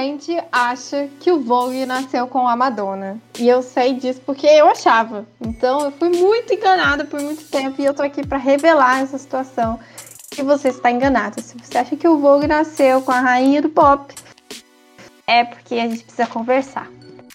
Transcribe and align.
Gente 0.00 0.36
acha 0.50 1.08
que 1.20 1.30
o 1.30 1.40
Vogue 1.40 1.86
nasceu 1.86 2.26
com 2.26 2.46
a 2.46 2.56
Madonna. 2.56 3.18
E 3.38 3.48
eu 3.48 3.62
sei 3.62 3.94
disso 3.94 4.20
porque 4.24 4.46
eu 4.46 4.68
achava. 4.68 5.26
Então 5.40 5.80
eu 5.80 5.92
fui 5.92 6.08
muito 6.08 6.52
enganada 6.52 7.04
por 7.04 7.20
muito 7.20 7.44
tempo 7.44 7.80
e 7.80 7.84
eu 7.84 7.94
tô 7.94 8.02
aqui 8.02 8.26
para 8.26 8.38
revelar 8.38 9.00
essa 9.00 9.18
situação 9.18 9.78
que 10.30 10.42
você 10.42 10.68
está 10.68 10.90
enganado. 10.90 11.40
Se 11.40 11.56
você 11.56 11.78
acha 11.78 11.96
que 11.96 12.08
o 12.08 12.18
Vogue 12.18 12.46
nasceu 12.46 13.02
com 13.02 13.12
a 13.12 13.20
rainha 13.20 13.60
do 13.60 13.68
pop, 13.68 14.14
é 15.26 15.44
porque 15.44 15.74
a 15.74 15.88
gente 15.88 16.04
precisa 16.04 16.26
conversar. 16.26 16.88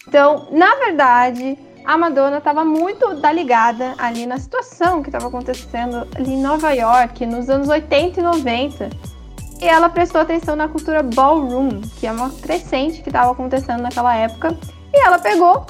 Então, 0.06 0.48
na 0.50 0.74
verdade, 0.76 1.58
a 1.84 1.96
Madonna 1.96 2.38
estava 2.38 2.64
muito 2.64 3.14
da 3.14 3.32
ligada 3.32 3.94
ali 3.98 4.26
na 4.26 4.38
situação 4.38 5.02
que 5.02 5.08
estava 5.08 5.28
acontecendo 5.28 6.08
ali 6.14 6.32
em 6.32 6.42
Nova 6.42 6.72
York 6.72 7.24
nos 7.24 7.48
anos 7.48 7.68
80 7.68 8.20
e 8.20 8.22
90 8.22 9.17
e 9.60 9.66
ela 9.66 9.88
prestou 9.88 10.20
atenção 10.20 10.54
na 10.54 10.68
cultura 10.68 11.02
ballroom, 11.02 11.80
que 11.98 12.06
é 12.06 12.12
uma 12.12 12.30
crescente 12.30 13.02
que 13.02 13.08
estava 13.08 13.32
acontecendo 13.32 13.82
naquela 13.82 14.14
época. 14.14 14.56
E 14.92 15.04
ela 15.04 15.18
pegou 15.18 15.66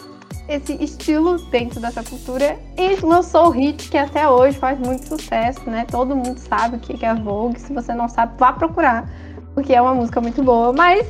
esse 0.48 0.72
estilo 0.82 1.38
dentro 1.50 1.80
dessa 1.80 2.02
cultura 2.02 2.58
e 2.76 2.96
lançou 3.04 3.48
o 3.48 3.50
hit 3.50 3.88
que 3.90 3.98
até 3.98 4.28
hoje 4.28 4.58
faz 4.58 4.78
muito 4.78 5.06
sucesso, 5.06 5.68
né? 5.68 5.86
Todo 5.90 6.16
mundo 6.16 6.38
sabe 6.38 6.76
o 6.76 6.80
que 6.80 7.04
é 7.04 7.14
Vogue. 7.14 7.60
Se 7.60 7.72
você 7.72 7.94
não 7.94 8.08
sabe, 8.08 8.32
vá 8.38 8.52
procurar, 8.52 9.08
porque 9.54 9.74
é 9.74 9.80
uma 9.80 9.94
música 9.94 10.20
muito 10.20 10.42
boa. 10.42 10.72
Mas 10.72 11.06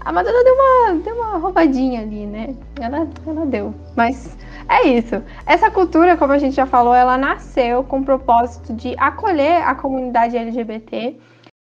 a 0.00 0.12
Madonna 0.12 0.44
deu 0.44 0.54
uma, 0.54 0.94
deu 1.02 1.16
uma 1.16 1.38
roubadinha 1.38 2.02
ali, 2.02 2.26
né? 2.26 2.54
Ela, 2.80 3.08
ela 3.26 3.46
deu. 3.46 3.74
Mas 3.96 4.36
é 4.68 4.88
isso. 4.88 5.22
Essa 5.46 5.70
cultura, 5.70 6.16
como 6.16 6.32
a 6.32 6.38
gente 6.38 6.56
já 6.56 6.66
falou, 6.66 6.94
ela 6.94 7.16
nasceu 7.16 7.84
com 7.84 8.00
o 8.00 8.04
propósito 8.04 8.72
de 8.72 8.94
acolher 8.98 9.62
a 9.62 9.74
comunidade 9.74 10.36
LGBT 10.36 11.18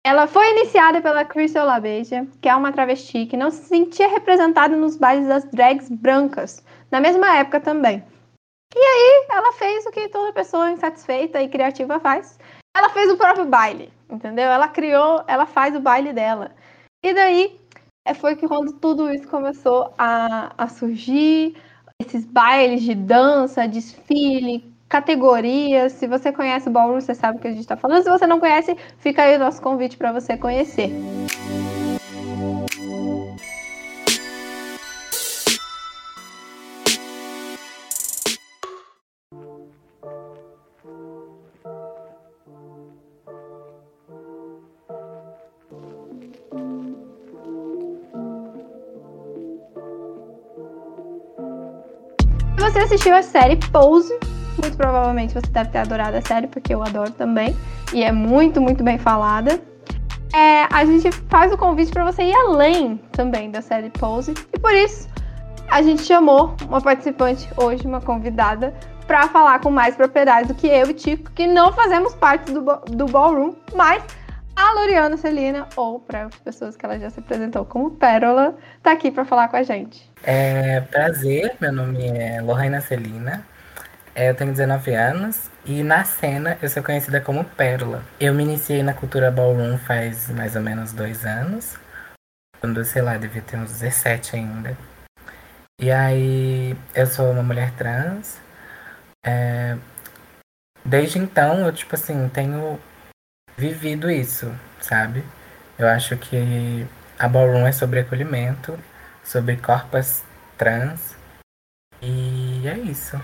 ela 0.05 0.27
foi 0.27 0.47
iniciada 0.51 1.01
pela 1.01 1.25
Crystal 1.25 1.65
LaBeija, 1.65 2.27
que 2.39 2.47
é 2.47 2.55
uma 2.55 2.71
travesti 2.71 3.25
que 3.25 3.35
não 3.35 3.49
se 3.49 3.63
sentia 3.63 4.07
representada 4.07 4.75
nos 4.75 4.95
bailes 4.95 5.27
das 5.27 5.45
drags 5.45 5.89
brancas, 5.89 6.63
na 6.91 7.01
mesma 7.01 7.35
época 7.37 7.59
também. 7.59 8.05
E 8.75 8.77
aí 8.77 9.25
ela 9.31 9.51
fez 9.53 9.83
o 9.87 9.91
que 9.91 10.07
toda 10.09 10.31
pessoa 10.31 10.69
insatisfeita 10.69 11.41
e 11.41 11.49
criativa 11.49 11.99
faz. 11.99 12.37
Ela 12.77 12.89
fez 12.89 13.11
o 13.11 13.17
próprio 13.17 13.45
baile, 13.45 13.91
entendeu? 14.07 14.45
Ela 14.45 14.67
criou, 14.67 15.23
ela 15.27 15.47
faz 15.47 15.75
o 15.75 15.79
baile 15.79 16.13
dela. 16.13 16.51
E 17.03 17.11
daí 17.11 17.59
é, 18.05 18.13
foi 18.13 18.35
que 18.35 18.47
quando 18.47 18.73
tudo 18.73 19.11
isso 19.11 19.27
começou 19.27 19.91
a, 19.97 20.53
a 20.55 20.67
surgir, 20.67 21.57
esses 21.99 22.25
bailes 22.25 22.83
de 22.83 22.93
dança, 22.93 23.67
desfile, 23.67 24.71
categorias. 24.87 25.93
Se 25.93 26.07
você 26.07 26.31
conhece 26.31 26.69
o 26.69 26.71
Ballroom, 26.71 27.01
você 27.01 27.13
sabe 27.13 27.37
o 27.37 27.41
que 27.41 27.47
a 27.47 27.51
gente 27.51 27.61
está 27.61 27.75
falando. 27.75 28.03
Se 28.03 28.09
você 28.09 28.27
não 28.27 28.39
conhece, 28.39 28.75
fica 28.97 29.23
aí 29.23 29.35
o 29.35 29.39
nosso 29.39 29.61
convite 29.61 29.97
para 29.97 30.11
você 30.11 30.37
conhecer. 30.37 30.91
você 52.75 52.79
assistiu 52.79 53.15
a 53.15 53.21
série 53.21 53.57
Pose, 53.71 54.11
muito 54.65 54.77
provavelmente 54.77 55.33
você 55.33 55.47
deve 55.47 55.69
ter 55.69 55.77
adorado 55.77 56.17
a 56.17 56.21
série, 56.21 56.47
porque 56.47 56.73
eu 56.73 56.81
adoro 56.81 57.11
também. 57.11 57.55
E 57.93 58.03
é 58.03 58.11
muito, 58.11 58.59
muito 58.59 58.83
bem 58.83 58.97
falada. 58.97 59.59
É, 60.33 60.63
a 60.73 60.83
gente 60.83 61.11
faz 61.29 61.53
o 61.53 61.57
convite 61.57 61.91
para 61.91 62.03
você 62.03 62.23
ir 62.23 62.35
além 62.35 62.97
também 63.11 63.51
da 63.51 63.61
série 63.61 63.89
Pose. 63.91 64.33
E 64.51 64.59
por 64.59 64.73
isso, 64.73 65.07
a 65.69 65.81
gente 65.81 66.03
chamou 66.03 66.55
uma 66.67 66.81
participante 66.81 67.47
hoje, 67.55 67.85
uma 67.85 68.01
convidada, 68.01 68.73
para 69.05 69.27
falar 69.27 69.59
com 69.59 69.69
mais 69.69 69.95
propriedade 69.95 70.47
do 70.47 70.55
que 70.55 70.67
eu 70.67 70.89
e 70.89 70.93
Tico, 70.93 71.31
que 71.31 71.45
não 71.45 71.71
fazemos 71.71 72.15
parte 72.15 72.51
do, 72.51 72.61
do 72.87 73.05
Ballroom, 73.05 73.53
mas 73.75 74.03
a 74.55 74.73
Loriana 74.73 75.15
Celina, 75.15 75.67
ou 75.75 75.99
para 75.99 76.25
as 76.25 76.35
pessoas 76.37 76.75
que 76.75 76.83
ela 76.85 76.97
já 76.97 77.11
se 77.11 77.19
apresentou 77.19 77.65
como 77.65 77.91
Pérola, 77.91 78.55
tá 78.81 78.93
aqui 78.93 79.11
para 79.11 79.25
falar 79.25 79.47
com 79.47 79.57
a 79.57 79.63
gente. 79.63 80.11
É 80.23 80.81
prazer, 80.81 81.55
meu 81.61 81.71
nome 81.71 82.07
é 82.07 82.41
Lorraina 82.41 82.81
Celina, 82.81 83.45
eu 84.15 84.33
tenho 84.33 84.51
19 84.51 84.93
anos 84.93 85.49
e 85.65 85.83
na 85.83 86.05
cena 86.05 86.57
eu 86.61 86.69
sou 86.69 86.81
conhecida 86.81 87.19
como 87.19 87.43
Pérola. 87.43 88.01
Eu 88.17 88.33
me 88.33 88.43
iniciei 88.43 88.81
na 88.81 88.93
cultura 88.93 89.29
ballroom 89.29 89.77
faz 89.77 90.29
mais 90.29 90.55
ou 90.55 90.61
menos 90.61 90.93
dois 90.93 91.25
anos. 91.25 91.77
Quando, 92.61 92.83
sei 92.85 93.01
lá, 93.01 93.17
devia 93.17 93.41
ter 93.41 93.57
uns 93.57 93.71
17 93.73 94.37
ainda. 94.37 94.77
E 95.81 95.91
aí 95.91 96.75
eu 96.95 97.05
sou 97.05 97.29
uma 97.31 97.43
mulher 97.43 97.71
trans. 97.71 98.39
É, 99.25 99.77
desde 100.83 101.19
então 101.19 101.65
eu, 101.65 101.73
tipo 101.73 101.95
assim, 101.95 102.29
tenho 102.29 102.79
vivido 103.57 104.09
isso, 104.09 104.49
sabe? 104.79 105.25
Eu 105.77 105.89
acho 105.89 106.15
que 106.15 106.87
a 107.19 107.27
ballroom 107.27 107.67
é 107.67 107.71
sobre 107.73 107.99
acolhimento, 107.99 108.79
sobre 109.23 109.57
corpos 109.57 110.23
trans. 110.57 111.17
E 112.01 112.65
é 112.65 112.77
isso. 112.77 113.19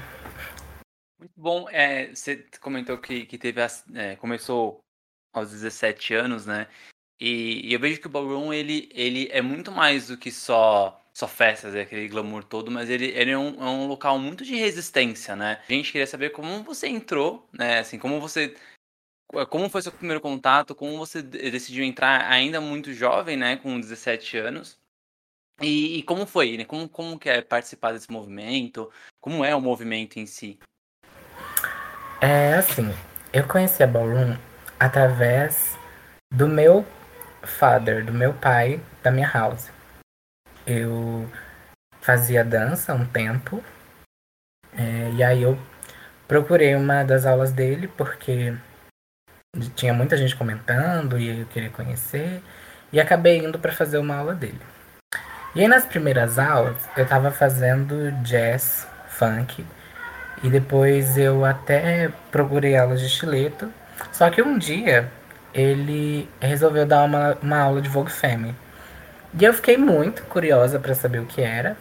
Muito 1.22 1.40
bom. 1.40 1.70
É, 1.70 2.08
você 2.08 2.38
comentou 2.60 2.98
que, 2.98 3.28
que 3.28 3.38
teve 3.38 3.62
as, 3.62 3.86
é, 3.94 4.16
começou 4.16 4.84
aos 5.32 5.52
17 5.52 6.16
anos, 6.16 6.48
né? 6.48 6.68
E, 7.20 7.70
e, 7.70 7.74
eu 7.74 7.80
vejo 7.80 8.02
que 8.02 8.08
o 8.08 8.10
ballroom 8.10 8.52
ele, 8.52 8.90
ele 8.92 9.30
é 9.32 9.42
muito 9.42 9.72
mais 9.72 10.08
do 10.08 10.18
que 10.18 10.32
só 10.32 10.98
só 11.14 11.28
festas, 11.28 11.76
é 11.76 11.82
aquele 11.82 12.08
glamour 12.08 12.44
todo, 12.44 12.72
mas 12.72 12.90
ele, 12.90 13.08
ele 13.08 13.32
é, 13.32 13.38
um, 13.38 13.62
é 13.62 13.70
um 13.70 13.86
local 13.86 14.18
muito 14.18 14.46
de 14.46 14.56
resistência, 14.56 15.36
né? 15.36 15.62
A 15.68 15.74
gente 15.74 15.92
queria 15.92 16.08
saber 16.08 16.32
como 16.32 16.64
você 16.64 16.88
entrou, 16.88 17.48
né? 17.54 17.80
Assim, 17.80 18.00
como 18.00 18.20
você 18.20 18.56
como 19.50 19.70
foi 19.70 19.82
seu 19.82 19.92
primeiro 19.92 20.22
contato, 20.22 20.76
como 20.76 20.98
você 20.98 21.22
decidiu 21.22 21.86
entrar 21.86 22.30
ainda 22.30 22.60
muito 22.62 22.94
jovem, 22.94 23.38
né, 23.38 23.58
com 23.58 23.80
17 23.80 24.38
anos, 24.38 24.80
e, 25.62 26.00
e, 26.00 26.04
como 26.04 26.26
foi, 26.26 26.58
né, 26.58 26.66
como, 26.66 26.90
como 26.90 27.20
que 27.20 27.30
é 27.30 27.42
participar 27.42 27.94
desse 27.94 28.12
movimento, 28.12 28.92
como 29.22 29.46
é 29.46 29.56
o 29.56 29.62
movimento 29.62 30.18
em 30.20 30.26
si? 30.26 30.60
É 32.24 32.54
assim, 32.54 32.94
eu 33.34 33.48
conheci 33.48 33.82
a 33.82 33.88
Ballroom 33.88 34.38
através 34.80 35.76
do 36.32 36.48
meu 36.48 36.86
father, 37.42 38.06
do 38.06 38.14
meu 38.14 38.32
pai, 38.32 38.80
da 39.02 39.10
minha 39.10 39.28
house. 39.28 39.72
Eu 40.68 41.28
fazia 42.00 42.46
dança 42.46 42.94
um 42.94 43.08
tempo, 43.08 43.64
é, 44.78 45.10
e 45.14 45.24
aí 45.24 45.42
eu 45.42 45.58
procurei 46.28 46.76
uma 46.76 47.04
das 47.04 47.26
aulas 47.26 47.52
dele 47.52 47.88
porque 47.88 48.56
tinha 49.76 49.92
muita 49.92 50.16
gente 50.16 50.36
comentando 50.36 51.18
e 51.18 51.40
eu 51.40 51.48
queria 51.48 51.72
conhecer, 51.72 52.44
e 52.94 53.02
acabei 53.02 53.40
indo 53.40 53.58
para 53.58 53.72
fazer 53.72 53.98
uma 53.98 54.18
aula 54.18 54.36
dele. 54.36 54.62
E 55.56 55.62
aí 55.62 55.68
nas 55.68 55.88
primeiras 55.88 56.38
aulas 56.38 56.88
eu 56.96 57.08
tava 57.08 57.32
fazendo 57.32 58.12
jazz, 58.22 58.88
funk, 59.08 59.66
e 60.44 60.50
depois 60.50 61.18
eu 61.18 61.46
até 61.46 62.12
procurei 62.32 62.76
aulas 62.76 63.00
de 63.00 63.06
estileto. 63.06 63.72
Só 64.12 64.30
que 64.30 64.42
um 64.42 64.58
dia 64.58 65.12
ele 65.54 66.28
resolveu 66.40 66.86
dar 66.86 67.04
uma, 67.04 67.38
uma 67.42 67.60
aula 67.60 67.82
de 67.82 67.90
Vogue 67.90 68.12
Femme. 68.12 68.56
E 69.40 69.44
eu 69.44 69.54
fiquei 69.54 69.78
muito 69.78 70.24
curiosa 70.24 70.80
para 70.80 70.96
saber 70.96 71.20
o 71.20 71.26
que 71.26 71.42
era. 71.42 71.78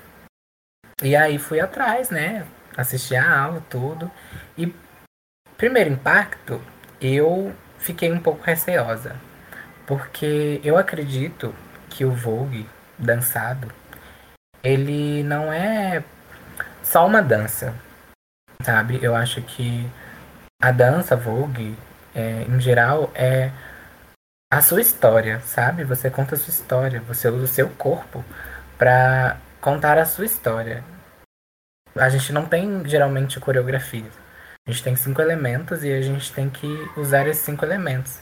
E 1.03 1.17
aí 1.17 1.39
fui 1.39 1.61
atrás, 1.61 2.11
né? 2.11 2.47
Assisti 2.77 3.17
a 3.17 3.41
aula, 3.41 3.63
tudo. 3.71 4.11
E 4.57 4.73
primeiro 5.57 5.91
impacto, 5.91 6.61
eu 7.01 7.53
fiquei 7.79 8.13
um 8.13 8.21
pouco 8.21 8.45
receosa. 8.45 9.17
Porque 9.87 10.61
eu 10.63 10.77
acredito 10.77 11.55
que 11.89 12.05
o 12.05 12.13
Vogue 12.13 12.69
dançado, 12.99 13.73
ele 14.63 15.23
não 15.23 15.53
é 15.53 16.05
só 16.83 17.07
uma 17.07 17.23
dança 17.23 17.75
sabe? 18.63 18.99
Eu 19.03 19.15
acho 19.15 19.43
que 19.43 19.89
a 20.61 20.71
dança 20.73 21.17
Vogue, 21.17 21.77
é, 22.15 22.43
em 22.43 22.61
geral, 22.61 23.11
é 23.15 23.51
a 24.53 24.61
sua 24.61 24.81
história, 24.81 25.41
sabe? 25.41 25.85
Você 25.85 26.11
conta 26.11 26.35
a 26.35 26.39
sua 26.39 26.51
história, 26.51 27.01
você 27.01 27.29
usa 27.29 27.45
o 27.45 27.49
seu 27.49 27.69
corpo 27.71 28.25
para 28.77 29.39
contar 29.61 29.99
a 29.99 30.05
sua 30.05 30.25
história. 30.25 30.83
A 31.95 32.09
gente 32.09 32.33
não 32.33 32.47
tem 32.47 32.87
geralmente 32.89 33.39
coreografias. 33.41 34.13
A 34.67 34.71
gente 34.71 34.83
tem 34.83 34.97
cinco 34.97 35.21
elementos 35.23 35.83
e 35.85 35.93
a 35.93 36.01
gente 36.01 36.33
tem 36.33 36.51
que 36.51 36.67
usar 36.97 37.27
esses 37.27 37.43
cinco 37.43 37.65
elementos. 37.65 38.21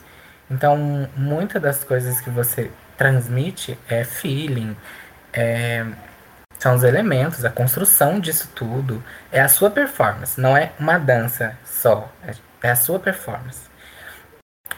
Então, 0.51 1.09
muitas 1.17 1.61
das 1.61 1.85
coisas 1.85 2.21
que 2.21 2.31
você 2.31 2.71
transmite 2.97 3.79
é 3.89 4.05
feeling, 4.05 4.77
é, 5.33 5.85
são 6.59 6.75
os 6.75 6.83
elementos, 6.83 7.45
a 7.45 7.51
construção 7.51 8.19
disso 8.19 8.51
tudo, 8.55 9.03
é 9.31 9.41
a 9.41 9.49
sua 9.49 9.71
performance, 9.71 10.41
não 10.41 10.57
é 10.57 10.73
uma 10.79 10.99
dança 10.99 11.57
só, 11.65 12.13
é, 12.27 12.33
é 12.63 12.71
a 12.71 12.77
sua 12.77 12.99
performance. 12.99 13.69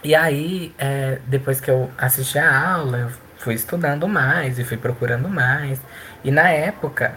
E 0.05 0.15
aí, 0.15 0.75
é, 0.79 1.19
depois 1.27 1.61
que 1.61 1.71
eu 1.71 1.91
assisti 1.99 2.38
a 2.38 2.73
aula, 2.73 2.99
eu 2.99 3.11
fui 3.38 3.55
estudando 3.55 4.06
mais 4.09 4.59
e 4.59 4.65
fui 4.65 4.77
procurando 4.77 5.29
mais. 5.29 5.81
E 6.25 6.31
na 6.31 6.49
época, 6.50 7.15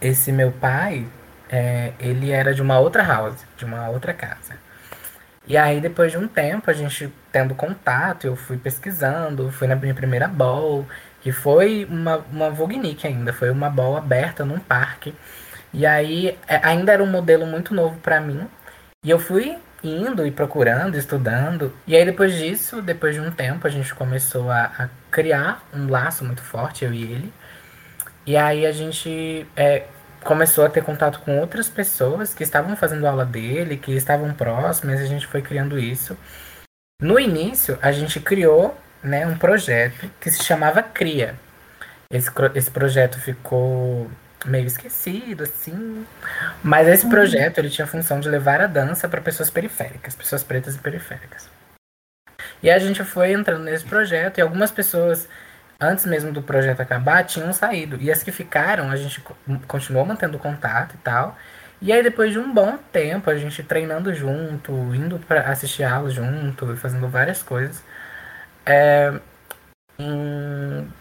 esse 0.00 0.32
meu 0.32 0.52
pai, 0.52 1.06
é, 1.48 1.92
ele 1.98 2.30
era 2.30 2.54
de 2.54 2.60
uma 2.62 2.78
outra 2.78 3.02
house, 3.02 3.44
de 3.56 3.64
uma 3.64 3.88
outra 3.88 4.12
casa. 4.12 4.54
E 5.46 5.56
aí, 5.56 5.80
depois 5.80 6.12
de 6.12 6.18
um 6.18 6.28
tempo, 6.28 6.70
a 6.70 6.74
gente 6.74 7.10
tendo 7.32 7.54
contato, 7.54 8.26
eu 8.26 8.36
fui 8.36 8.58
pesquisando, 8.58 9.50
fui 9.50 9.66
na 9.66 9.74
minha 9.74 9.94
primeira 9.94 10.28
ball, 10.28 10.86
que 11.28 11.32
foi 11.32 11.84
uma, 11.84 12.24
uma 12.32 12.48
Vognick 12.48 13.06
ainda, 13.06 13.34
foi 13.34 13.50
uma 13.50 13.68
ball 13.68 13.98
aberta 13.98 14.46
num 14.46 14.58
parque. 14.58 15.14
E 15.74 15.84
aí, 15.84 16.38
é, 16.48 16.58
ainda 16.62 16.90
era 16.90 17.02
um 17.02 17.06
modelo 17.06 17.44
muito 17.44 17.74
novo 17.74 18.00
para 18.00 18.18
mim. 18.18 18.48
E 19.04 19.10
eu 19.10 19.18
fui 19.18 19.58
indo 19.84 20.26
e 20.26 20.30
procurando, 20.30 20.96
estudando. 20.96 21.70
E 21.86 21.94
aí, 21.94 22.02
depois 22.06 22.34
disso, 22.34 22.80
depois 22.80 23.14
de 23.14 23.20
um 23.20 23.30
tempo, 23.30 23.66
a 23.66 23.70
gente 23.70 23.94
começou 23.94 24.50
a, 24.50 24.72
a 24.78 24.88
criar 25.10 25.62
um 25.74 25.90
laço 25.90 26.24
muito 26.24 26.40
forte, 26.40 26.86
eu 26.86 26.94
e 26.94 27.02
ele. 27.02 27.32
E 28.26 28.34
aí, 28.34 28.64
a 28.64 28.72
gente 28.72 29.46
é, 29.54 29.84
começou 30.24 30.64
a 30.64 30.70
ter 30.70 30.82
contato 30.82 31.20
com 31.20 31.38
outras 31.38 31.68
pessoas 31.68 32.32
que 32.32 32.42
estavam 32.42 32.74
fazendo 32.74 33.06
aula 33.06 33.26
dele, 33.26 33.76
que 33.76 33.92
estavam 33.92 34.32
próximas, 34.32 34.98
a 34.98 35.04
gente 35.04 35.26
foi 35.26 35.42
criando 35.42 35.78
isso. 35.78 36.16
No 37.02 37.20
início, 37.20 37.78
a 37.82 37.92
gente 37.92 38.18
criou 38.18 38.74
né, 39.02 39.26
um 39.26 39.36
projeto 39.36 40.10
que 40.20 40.30
se 40.30 40.42
chamava 40.44 40.82
CRIA. 40.82 41.34
Esse, 42.10 42.30
esse 42.54 42.70
projeto 42.70 43.18
ficou 43.18 44.10
meio 44.46 44.66
esquecido, 44.66 45.44
assim. 45.44 46.06
Mas 46.62 46.88
esse 46.88 47.04
uhum. 47.04 47.10
projeto 47.10 47.58
ele 47.58 47.70
tinha 47.70 47.84
a 47.84 47.88
função 47.88 48.20
de 48.20 48.28
levar 48.28 48.60
a 48.60 48.66
dança 48.66 49.08
para 49.08 49.20
pessoas 49.20 49.50
periféricas, 49.50 50.14
pessoas 50.14 50.42
pretas 50.42 50.76
e 50.76 50.78
periféricas. 50.78 51.48
E 52.62 52.70
a 52.70 52.78
gente 52.78 53.04
foi 53.04 53.32
entrando 53.32 53.64
nesse 53.64 53.84
projeto 53.84 54.38
e 54.38 54.40
algumas 54.40 54.70
pessoas 54.70 55.28
antes 55.80 56.06
mesmo 56.06 56.32
do 56.32 56.42
projeto 56.42 56.80
acabar, 56.80 57.24
tinham 57.24 57.52
saído. 57.52 57.98
E 58.00 58.10
as 58.10 58.22
que 58.22 58.32
ficaram, 58.32 58.90
a 58.90 58.96
gente 58.96 59.22
continuou 59.66 60.04
mantendo 60.04 60.38
contato 60.38 60.94
e 60.94 60.98
tal. 60.98 61.36
E 61.80 61.92
aí, 61.92 62.02
depois 62.02 62.32
de 62.32 62.38
um 62.38 62.52
bom 62.52 62.76
tempo, 62.92 63.30
a 63.30 63.36
gente 63.36 63.62
treinando 63.62 64.12
junto, 64.12 64.72
indo 64.94 65.18
para 65.20 65.42
assistir 65.42 65.84
aulas 65.84 66.12
junto, 66.12 66.76
fazendo 66.76 67.08
várias 67.08 67.42
coisas. 67.42 67.84
É, 68.70 69.08
em... 69.98 70.92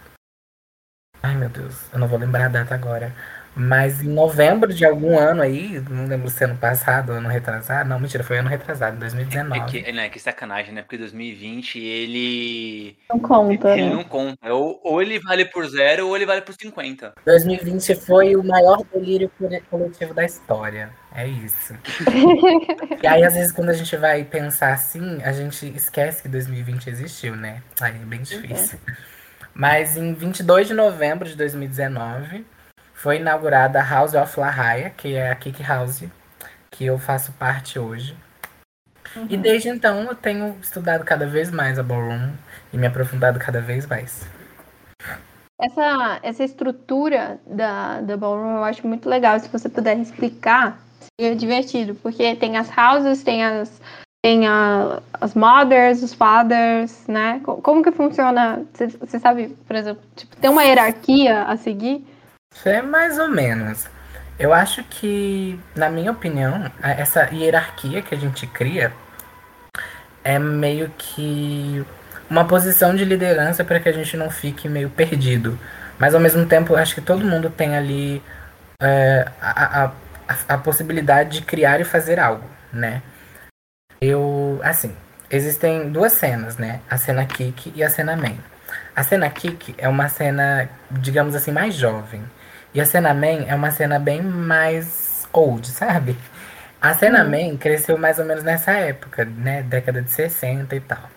Ai, 1.21 1.35
meu 1.35 1.49
Deus, 1.49 1.91
eu 1.91 1.99
não 1.99 2.07
vou 2.07 2.17
lembrar 2.17 2.45
a 2.45 2.47
data 2.47 2.73
agora. 2.73 3.13
Mas 3.57 4.03
em 4.03 4.09
novembro 4.09 4.71
de 4.71 4.85
algum 4.85 5.17
ano 5.17 5.41
aí, 5.41 5.81
não 5.89 6.05
lembro 6.05 6.29
se 6.29 6.43
ano 6.43 6.55
passado, 6.55 7.11
ano 7.11 7.27
retrasado. 7.27 7.89
Não, 7.89 7.99
mentira, 7.99 8.23
foi 8.23 8.37
ano 8.37 8.49
retrasado, 8.49 8.99
2019. 8.99 9.59
É 9.59 9.65
que, 9.65 9.91
né, 9.91 10.09
que 10.09 10.19
sacanagem, 10.19 10.73
né? 10.73 10.83
Porque 10.83 10.97
2020 10.97 11.79
ele. 11.79 12.97
Não 13.09 13.19
conta. 13.19 13.71
Ele 13.71 13.89
né? 13.89 13.95
não 13.95 14.03
conta. 14.03 14.53
Ou, 14.53 14.79
ou 14.83 15.01
ele 15.01 15.19
vale 15.19 15.45
por 15.45 15.67
zero 15.67 16.07
ou 16.07 16.15
ele 16.15 16.25
vale 16.27 16.41
por 16.41 16.53
50. 16.53 17.13
2020 17.25 17.95
foi 17.95 18.35
o 18.35 18.43
maior 18.43 18.83
delírio 18.93 19.31
coletivo 19.71 20.13
da 20.13 20.23
história. 20.23 20.91
É 21.15 21.25
isso. 21.25 21.73
e 23.01 23.07
aí, 23.07 23.23
às 23.23 23.33
vezes, 23.33 23.51
quando 23.51 23.69
a 23.69 23.73
gente 23.73 23.97
vai 23.97 24.23
pensar 24.23 24.73
assim, 24.73 25.19
a 25.23 25.31
gente 25.31 25.65
esquece 25.75 26.21
que 26.21 26.29
2020 26.29 26.91
existiu, 26.91 27.35
né? 27.35 27.63
Aí 27.81 27.95
é 27.95 28.05
bem 28.05 28.21
difícil. 28.21 28.77
Uhum. 28.87 28.93
Mas 29.55 29.97
em 29.97 30.13
22 30.13 30.67
de 30.67 30.75
novembro 30.75 31.27
de 31.27 31.35
2019 31.35 32.45
foi 33.07 33.21
inaugurada 33.21 33.79
a 33.79 33.89
House 33.89 34.13
of 34.15 34.37
La 34.37 34.49
Raia, 34.49 34.89
que 34.89 35.15
é 35.15 35.31
a 35.31 35.35
Kick 35.35 35.63
House, 35.63 36.03
que 36.69 36.85
eu 36.85 36.99
faço 36.99 37.31
parte 37.31 37.79
hoje. 37.79 38.13
Uhum. 39.15 39.27
E 39.29 39.37
desde 39.37 39.69
então 39.69 40.01
eu 40.01 40.13
tenho 40.13 40.57
estudado 40.61 41.05
cada 41.05 41.25
vez 41.25 41.49
mais 41.49 41.79
a 41.79 41.83
ballroom 41.83 42.33
e 42.73 42.77
me 42.77 42.85
aprofundado 42.85 43.39
cada 43.39 43.61
vez 43.61 43.87
mais. 43.87 44.27
Essa, 45.57 46.19
essa 46.21 46.43
estrutura 46.43 47.39
da, 47.47 48.01
da 48.01 48.17
ballroom 48.17 48.57
eu 48.57 48.65
acho 48.65 48.85
muito 48.85 49.07
legal. 49.07 49.39
Se 49.39 49.47
você 49.47 49.69
puder 49.69 49.97
explicar, 49.97 50.77
seria 51.17 51.33
divertido, 51.33 51.95
porque 51.95 52.35
tem 52.35 52.57
as 52.57 52.69
houses, 52.77 53.23
tem 53.23 53.41
as 53.41 53.79
tem 54.21 54.45
a, 54.45 55.01
as 55.13 55.33
mothers, 55.33 56.03
os 56.03 56.13
fathers, 56.13 57.07
né? 57.07 57.39
Como 57.45 57.81
que 57.81 57.91
funciona? 57.93 58.65
Você 58.73 59.17
sabe, 59.17 59.55
por 59.65 59.77
exemplo, 59.77 60.03
tipo, 60.13 60.35
tem 60.35 60.49
uma 60.49 60.65
hierarquia 60.65 61.43
a 61.43 61.55
seguir? 61.55 62.05
É 62.65 62.81
mais 62.81 63.17
ou 63.17 63.29
menos. 63.29 63.87
Eu 64.39 64.53
acho 64.53 64.83
que, 64.83 65.59
na 65.75 65.89
minha 65.89 66.11
opinião, 66.11 66.71
essa 66.81 67.29
hierarquia 67.33 68.01
que 68.01 68.13
a 68.13 68.17
gente 68.17 68.45
cria 68.45 68.93
é 70.23 70.37
meio 70.37 70.91
que 70.97 71.83
uma 72.29 72.45
posição 72.45 72.95
de 72.95 73.05
liderança 73.05 73.63
para 73.63 73.79
que 73.79 73.89
a 73.89 73.91
gente 73.91 74.15
não 74.17 74.29
fique 74.29 74.67
meio 74.67 74.89
perdido. 74.89 75.57
Mas 75.97 76.13
ao 76.13 76.21
mesmo 76.21 76.45
tempo, 76.45 76.75
acho 76.75 76.93
que 76.93 77.01
todo 77.01 77.25
mundo 77.25 77.49
tem 77.49 77.75
ali 77.75 78.21
é, 78.81 79.25
a, 79.41 79.85
a, 79.85 79.91
a, 80.49 80.57
possibilidade 80.57 81.39
de 81.39 81.45
criar 81.45 81.79
e 81.79 81.83
fazer 81.83 82.19
algo, 82.19 82.43
né? 82.71 83.01
Eu, 83.99 84.59
assim, 84.63 84.95
existem 85.31 85.89
duas 85.89 86.11
cenas, 86.13 86.57
né? 86.57 86.81
A 86.89 86.97
cena 86.97 87.25
Kick 87.25 87.73
e 87.75 87.83
a 87.83 87.89
cena 87.89 88.15
Man. 88.15 88.35
A 88.95 89.03
cena 89.03 89.29
Kick 89.29 89.73
é 89.77 89.87
uma 89.87 90.09
cena, 90.09 90.69
digamos 90.91 91.33
assim, 91.33 91.51
mais 91.51 91.73
jovem. 91.73 92.23
E 92.77 92.79
a 92.79 92.85
cena 92.85 93.11
Man 93.11 93.43
é 93.47 93.55
uma 93.55 93.71
cena 93.71 93.97
bem 93.97 94.21
mais 94.21 95.27
old, 95.33 95.67
sabe? 95.67 96.15
A 96.79 96.93
cena 96.93 97.23
uhum. 97.23 97.31
Man 97.31 97.57
cresceu 97.57 97.97
mais 97.97 98.19
ou 98.19 98.25
menos 98.25 98.43
nessa 98.43 98.71
época, 98.73 99.25
né? 99.25 99.63
Década 99.63 99.99
de 99.99 100.11
60 100.11 100.75
e 100.75 100.79
tal. 100.81 101.09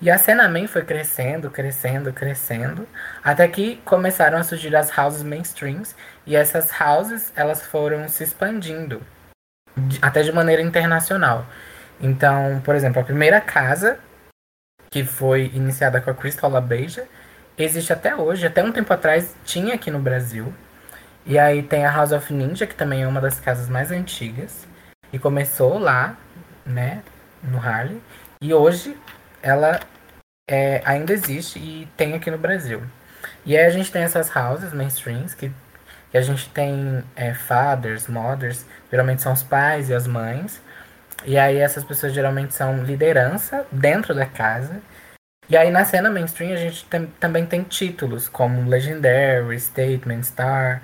E 0.00 0.10
a 0.10 0.16
cena 0.16 0.48
Man 0.48 0.66
foi 0.66 0.82
crescendo, 0.82 1.50
crescendo, 1.50 2.10
crescendo, 2.10 2.88
até 3.22 3.46
que 3.46 3.82
começaram 3.84 4.38
a 4.38 4.42
surgir 4.42 4.74
as 4.74 4.96
houses 4.96 5.22
mainstreams, 5.22 5.94
e 6.24 6.34
essas 6.34 6.70
houses, 6.80 7.30
elas 7.36 7.60
foram 7.66 8.08
se 8.08 8.24
expandindo, 8.24 9.02
até 10.00 10.22
de 10.22 10.32
maneira 10.32 10.62
internacional. 10.62 11.44
Então, 12.00 12.62
por 12.64 12.74
exemplo, 12.74 13.02
a 13.02 13.04
primeira 13.04 13.42
casa, 13.42 13.98
que 14.90 15.04
foi 15.04 15.50
iniciada 15.52 16.00
com 16.00 16.10
a 16.10 16.14
Crystal 16.14 16.48
LaBeija, 16.48 17.06
existe 17.58 17.92
até 17.92 18.16
hoje, 18.16 18.46
até 18.46 18.64
um 18.64 18.72
tempo 18.72 18.90
atrás 18.90 19.36
tinha 19.44 19.74
aqui 19.74 19.90
no 19.90 19.98
Brasil, 19.98 20.50
e 21.26 21.38
aí 21.38 21.62
tem 21.62 21.86
a 21.86 21.90
House 21.90 22.12
of 22.12 22.32
Ninja, 22.32 22.66
que 22.66 22.74
também 22.74 23.02
é 23.02 23.08
uma 23.08 23.20
das 23.20 23.40
casas 23.40 23.68
mais 23.68 23.90
antigas. 23.90 24.66
E 25.12 25.18
começou 25.18 25.78
lá, 25.78 26.16
né, 26.66 27.02
no 27.42 27.58
Harley. 27.58 28.02
E 28.42 28.52
hoje 28.52 28.96
ela 29.42 29.80
é, 30.48 30.82
ainda 30.84 31.12
existe 31.12 31.58
e 31.58 31.88
tem 31.96 32.14
aqui 32.14 32.30
no 32.30 32.38
Brasil. 32.38 32.82
E 33.46 33.56
aí 33.56 33.64
a 33.64 33.70
gente 33.70 33.90
tem 33.90 34.02
essas 34.02 34.34
houses 34.34 34.72
mainstreams, 34.72 35.34
que, 35.34 35.50
que 36.10 36.18
a 36.18 36.20
gente 36.20 36.48
tem 36.50 37.02
é, 37.16 37.32
fathers, 37.32 38.06
mothers, 38.06 38.66
geralmente 38.90 39.22
são 39.22 39.32
os 39.32 39.42
pais 39.42 39.88
e 39.88 39.94
as 39.94 40.06
mães. 40.06 40.60
E 41.24 41.38
aí 41.38 41.56
essas 41.58 41.84
pessoas 41.84 42.12
geralmente 42.12 42.54
são 42.54 42.84
liderança 42.84 43.66
dentro 43.72 44.14
da 44.14 44.26
casa. 44.26 44.82
E 45.48 45.56
aí 45.56 45.70
na 45.70 45.84
cena 45.84 46.10
mainstream 46.10 46.52
a 46.52 46.56
gente 46.56 46.84
tem, 46.86 47.06
também 47.20 47.46
tem 47.46 47.62
títulos 47.62 48.28
como 48.28 48.68
Legendary, 48.68 49.58
Statement, 49.58 50.22
Star, 50.22 50.82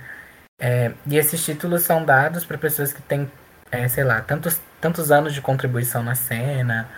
é, 0.60 0.92
e 1.06 1.16
esses 1.16 1.42
títulos 1.44 1.82
são 1.82 2.04
dados 2.04 2.44
para 2.44 2.58
pessoas 2.58 2.92
que 2.92 3.00
têm, 3.02 3.30
é, 3.72 3.88
sei 3.88 4.04
lá, 4.04 4.20
tantos, 4.20 4.60
tantos 4.80 5.10
anos 5.10 5.32
de 5.32 5.40
contribuição 5.40 6.02
na 6.02 6.14
cena, 6.14 6.88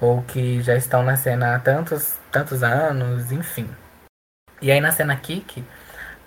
ou 0.00 0.22
que 0.22 0.60
já 0.62 0.76
estão 0.76 1.02
na 1.02 1.16
cena 1.16 1.56
há 1.56 1.58
tantos, 1.58 2.18
tantos 2.30 2.62
anos, 2.62 3.32
enfim. 3.32 3.68
E 4.60 4.70
aí 4.70 4.80
na 4.80 4.92
cena 4.92 5.16
Kick, 5.16 5.64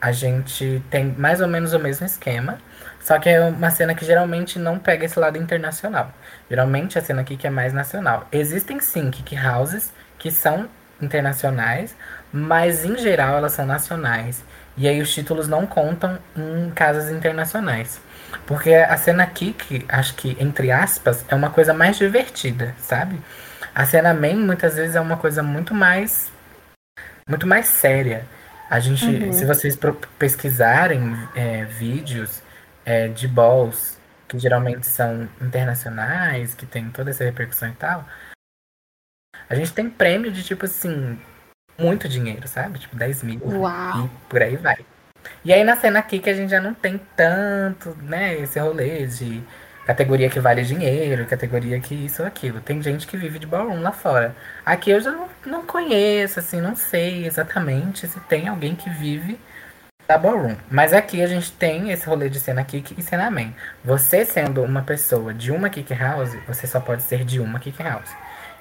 a 0.02 0.12
gente 0.12 0.84
tem 0.90 1.06
mais 1.18 1.40
ou 1.40 1.48
menos 1.48 1.74
o 1.74 1.80
mesmo 1.80 2.06
esquema, 2.06 2.58
só 3.00 3.20
que 3.20 3.30
é 3.30 3.42
uma 3.42 3.70
cena 3.70 3.94
que 3.94 4.04
geralmente 4.04 4.58
não 4.58 4.80
pega 4.80 5.06
esse 5.06 5.20
lado 5.20 5.38
internacional. 5.38 6.12
Geralmente 6.50 6.98
a 6.98 7.02
cena 7.02 7.24
Kick 7.24 7.46
é 7.46 7.50
mais 7.50 7.72
nacional. 7.72 8.28
Existem 8.32 8.80
sim 8.80 9.12
Kick 9.12 9.36
Houses 9.38 9.94
que 10.18 10.32
são 10.32 10.68
internacionais, 11.02 11.96
mas 12.32 12.84
em 12.84 12.98
geral 12.98 13.38
elas 13.38 13.54
são 13.54 13.66
nacionais. 13.66 14.44
E 14.76 14.88
aí 14.88 15.02
os 15.02 15.14
títulos 15.14 15.48
não 15.48 15.66
contam 15.68 16.18
em 16.36 16.70
casas 16.72 17.10
internacionais. 17.12 18.02
Porque 18.48 18.74
a 18.74 18.98
cena 18.98 19.26
kick, 19.28 19.86
acho 19.88 20.16
que, 20.16 20.36
entre 20.40 20.72
aspas, 20.72 21.24
é 21.30 21.36
uma 21.36 21.52
coisa 21.52 21.74
mais 21.74 21.98
divertida, 21.98 22.76
sabe? 22.80 23.20
A 23.76 23.86
cena 23.86 24.14
main 24.14 24.36
muitas 24.36 24.76
vezes 24.76 24.96
é 24.96 25.02
uma 25.02 25.18
coisa 25.18 25.44
muito 25.44 25.74
mais. 25.74 26.32
muito 27.30 27.48
mais 27.48 27.68
séria. 27.68 28.26
A 28.70 28.80
gente, 28.80 29.06
Uhum. 29.06 29.32
se 29.32 29.46
vocês 29.46 29.78
pesquisarem 30.18 31.16
é, 31.36 31.64
vídeos 31.66 32.42
é, 32.86 33.08
de 33.08 33.28
balls, 33.28 33.98
que 34.28 34.38
geralmente 34.40 34.86
são 34.88 35.30
internacionais, 35.40 36.54
que 36.56 36.66
tem 36.66 36.90
toda 36.90 37.12
essa 37.12 37.24
repercussão 37.24 37.70
e 37.70 37.74
tal, 37.74 38.06
a 39.50 39.56
gente 39.56 39.72
tem 39.74 39.90
prêmio 39.90 40.32
de 40.32 40.44
tipo 40.44 40.66
assim, 40.66 41.20
muito 41.78 42.08
dinheiro, 42.08 42.48
sabe? 42.48 42.80
Tipo 42.80 42.96
10 42.96 43.24
mil. 43.24 43.42
Uau. 43.44 44.06
E 44.06 44.10
por 44.30 44.42
aí 44.42 44.56
vai. 44.56 44.86
E 45.44 45.54
aí 45.54 45.64
na 45.64 45.76
cena 45.76 46.00
aqui 46.00 46.20
que 46.20 46.30
a 46.30 46.34
gente 46.34 46.50
já 46.50 46.62
não 46.62 46.74
tem 46.74 47.00
tanto, 47.16 47.96
né, 48.02 48.36
esse 48.40 48.60
rolê 48.60 49.06
de 49.08 49.44
categoria 49.86 50.30
que 50.30 50.40
vale 50.40 50.64
dinheiro, 50.64 51.26
categoria 51.26 51.80
que 51.80 51.94
isso 51.94 52.22
ou 52.22 52.28
aquilo. 52.28 52.62
Tem 52.62 52.82
gente 52.82 53.08
que 53.08 53.18
vive 53.18 53.40
de 53.40 53.48
ballroom 53.48 53.82
lá 53.82 53.92
fora. 53.92 54.36
Aqui 54.66 54.92
eu 54.92 55.02
já 55.02 55.12
não, 55.12 55.28
não 55.46 55.66
conheço, 55.66 56.40
assim, 56.40 56.62
não 56.62 56.76
sei 56.76 57.26
exatamente 57.26 58.08
se 58.08 58.20
tem 58.22 58.48
alguém 58.48 58.76
que 58.76 58.90
vive 58.90 59.40
da 60.08 60.18
ballroom. 60.18 60.56
Mas 60.70 60.94
aqui 60.94 61.22
a 61.22 61.28
gente 61.28 61.52
tem 61.52 61.92
esse 61.92 62.06
rolê 62.06 62.30
de 62.30 62.40
cena 62.40 62.64
kick 62.64 62.96
e 62.98 63.02
cena 63.02 63.30
man. 63.30 63.54
Você 63.84 64.26
sendo 64.26 64.64
uma 64.64 64.82
pessoa 64.82 65.34
de 65.34 65.52
uma 65.52 65.70
kick 65.70 65.94
house, 65.94 66.36
você 66.48 66.68
só 66.68 66.80
pode 66.80 67.04
ser 67.04 67.24
de 67.24 67.40
uma 67.40 67.60
kick 67.60 67.82
house. 67.82 68.12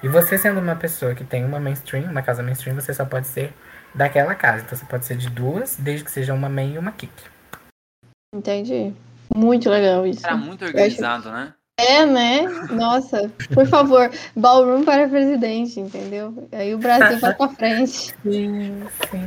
E 0.03 0.07
você 0.09 0.37
sendo 0.37 0.59
uma 0.59 0.75
pessoa 0.75 1.15
que 1.15 1.23
tem 1.23 1.45
uma 1.45 1.61
mainstream, 1.61 2.11
uma 2.11 2.21
casa 2.21 2.43
mainstream, 2.43 2.75
você 2.75 2.93
só 2.93 3.05
pode 3.05 3.25
ser 3.25 3.53
daquela 3.95 4.35
casa. 4.35 4.61
Então 4.61 4.77
você 4.77 4.85
pode 4.85 5.05
ser 5.05 5.15
de 5.15 5.29
duas, 5.29 5.77
desde 5.77 6.03
que 6.03 6.11
seja 6.11 6.33
uma 6.33 6.49
main 6.49 6.73
e 6.73 6.77
uma 6.77 6.91
kick. 6.91 7.13
Entendi. 8.35 8.93
Muito 9.33 9.69
legal 9.69 10.05
isso. 10.05 10.25
Era 10.25 10.35
muito 10.35 10.65
organizado, 10.65 11.31
né? 11.31 11.53
É, 11.79 12.05
né? 12.05 12.41
Nossa, 12.69 13.31
por 13.53 13.65
favor, 13.65 14.11
ballroom 14.35 14.83
para 14.83 15.07
presidente, 15.07 15.79
entendeu? 15.79 16.47
Aí 16.51 16.75
o 16.75 16.77
Brasil 16.77 17.17
vai 17.19 17.33
pra 17.33 17.47
frente. 17.47 18.13
Sim, 18.21 18.83
sim. 19.09 19.25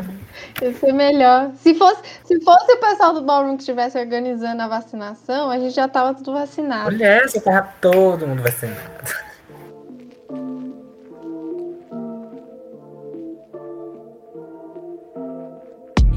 Ia 0.62 0.74
ser 0.74 0.92
melhor. 0.92 1.50
Se 1.56 1.74
fosse, 1.74 2.02
se 2.24 2.40
fosse 2.42 2.72
o 2.72 2.80
pessoal 2.80 3.14
do 3.14 3.22
ballroom 3.22 3.56
que 3.56 3.62
estivesse 3.62 3.98
organizando 3.98 4.62
a 4.62 4.68
vacinação, 4.68 5.50
a 5.50 5.58
gente 5.58 5.74
já 5.74 5.88
tava 5.88 6.14
tudo 6.14 6.34
vacinado. 6.34 6.92
Mulher, 6.92 7.28
você 7.28 7.40
tava 7.40 7.68
todo 7.80 8.28
mundo 8.28 8.42
vacinado. 8.42 9.25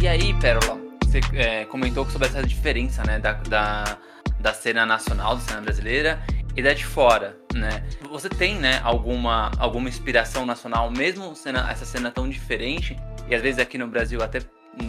E 0.02 0.08
aí, 0.08 0.34
Pérola, 0.40 0.80
você 1.04 1.20
é, 1.34 1.66
comentou 1.66 2.10
sobre 2.10 2.30
essa 2.30 2.42
diferença, 2.42 3.04
né, 3.04 3.20
da, 3.20 3.34
da, 3.34 3.98
da 4.40 4.54
cena 4.54 4.86
nacional, 4.86 5.36
da 5.36 5.42
cena 5.42 5.60
brasileira 5.60 6.20
e 6.56 6.64
da 6.64 6.74
de 6.74 6.86
fora, 6.86 7.38
né? 7.54 7.84
Você 8.10 8.30
tem, 8.30 8.56
né, 8.56 8.80
alguma, 8.82 9.52
alguma 9.60 9.90
inspiração 9.90 10.46
nacional, 10.46 10.90
mesmo 10.90 11.36
sendo 11.36 11.60
essa 11.60 11.84
cena 11.84 12.10
tão 12.12 12.30
diferente, 12.30 12.96
e 13.28 13.36
às 13.36 13.42
vezes 13.42 13.60
aqui 13.60 13.78
no 13.78 13.88
Brasil 13.88 14.24
até 14.24 14.40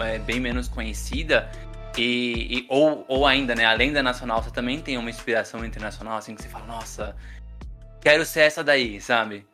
é, 0.04 0.18
bem 0.20 0.38
menos 0.38 0.68
conhecida, 0.68 1.50
e, 1.98 2.60
e- 2.60 2.66
ou, 2.68 3.04
ou 3.08 3.26
ainda, 3.26 3.52
né, 3.56 3.64
além 3.64 3.92
da 3.92 4.04
nacional, 4.04 4.40
você 4.40 4.50
também 4.52 4.80
tem 4.80 4.96
uma 4.96 5.10
inspiração 5.10 5.64
internacional, 5.64 6.18
assim, 6.18 6.36
que 6.36 6.42
você 6.42 6.48
fala, 6.48 6.66
nossa, 6.66 7.16
quero 8.00 8.24
ser 8.24 8.42
essa 8.42 8.62
daí, 8.62 9.00
sabe? 9.00 9.44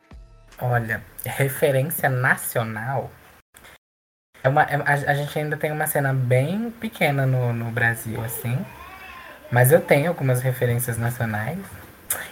Olha, 0.59 1.03
referência 1.25 2.09
nacional. 2.09 3.11
É 4.47 4.49
uma, 4.49 4.63
é- 4.63 4.75
a, 4.75 5.11
a 5.11 5.13
gente 5.13 5.37
ainda 5.37 5.57
tem 5.57 5.71
uma 5.73 5.85
cena 5.87 6.13
bem 6.13 6.71
pequena 6.71 7.25
no, 7.25 7.51
no 7.51 7.69
Brasil, 7.69 8.23
assim. 8.23 8.57
Mas 9.51 9.73
eu 9.73 9.81
tenho 9.81 10.07
algumas 10.07 10.41
referências 10.41 10.97
nacionais. 10.97 11.59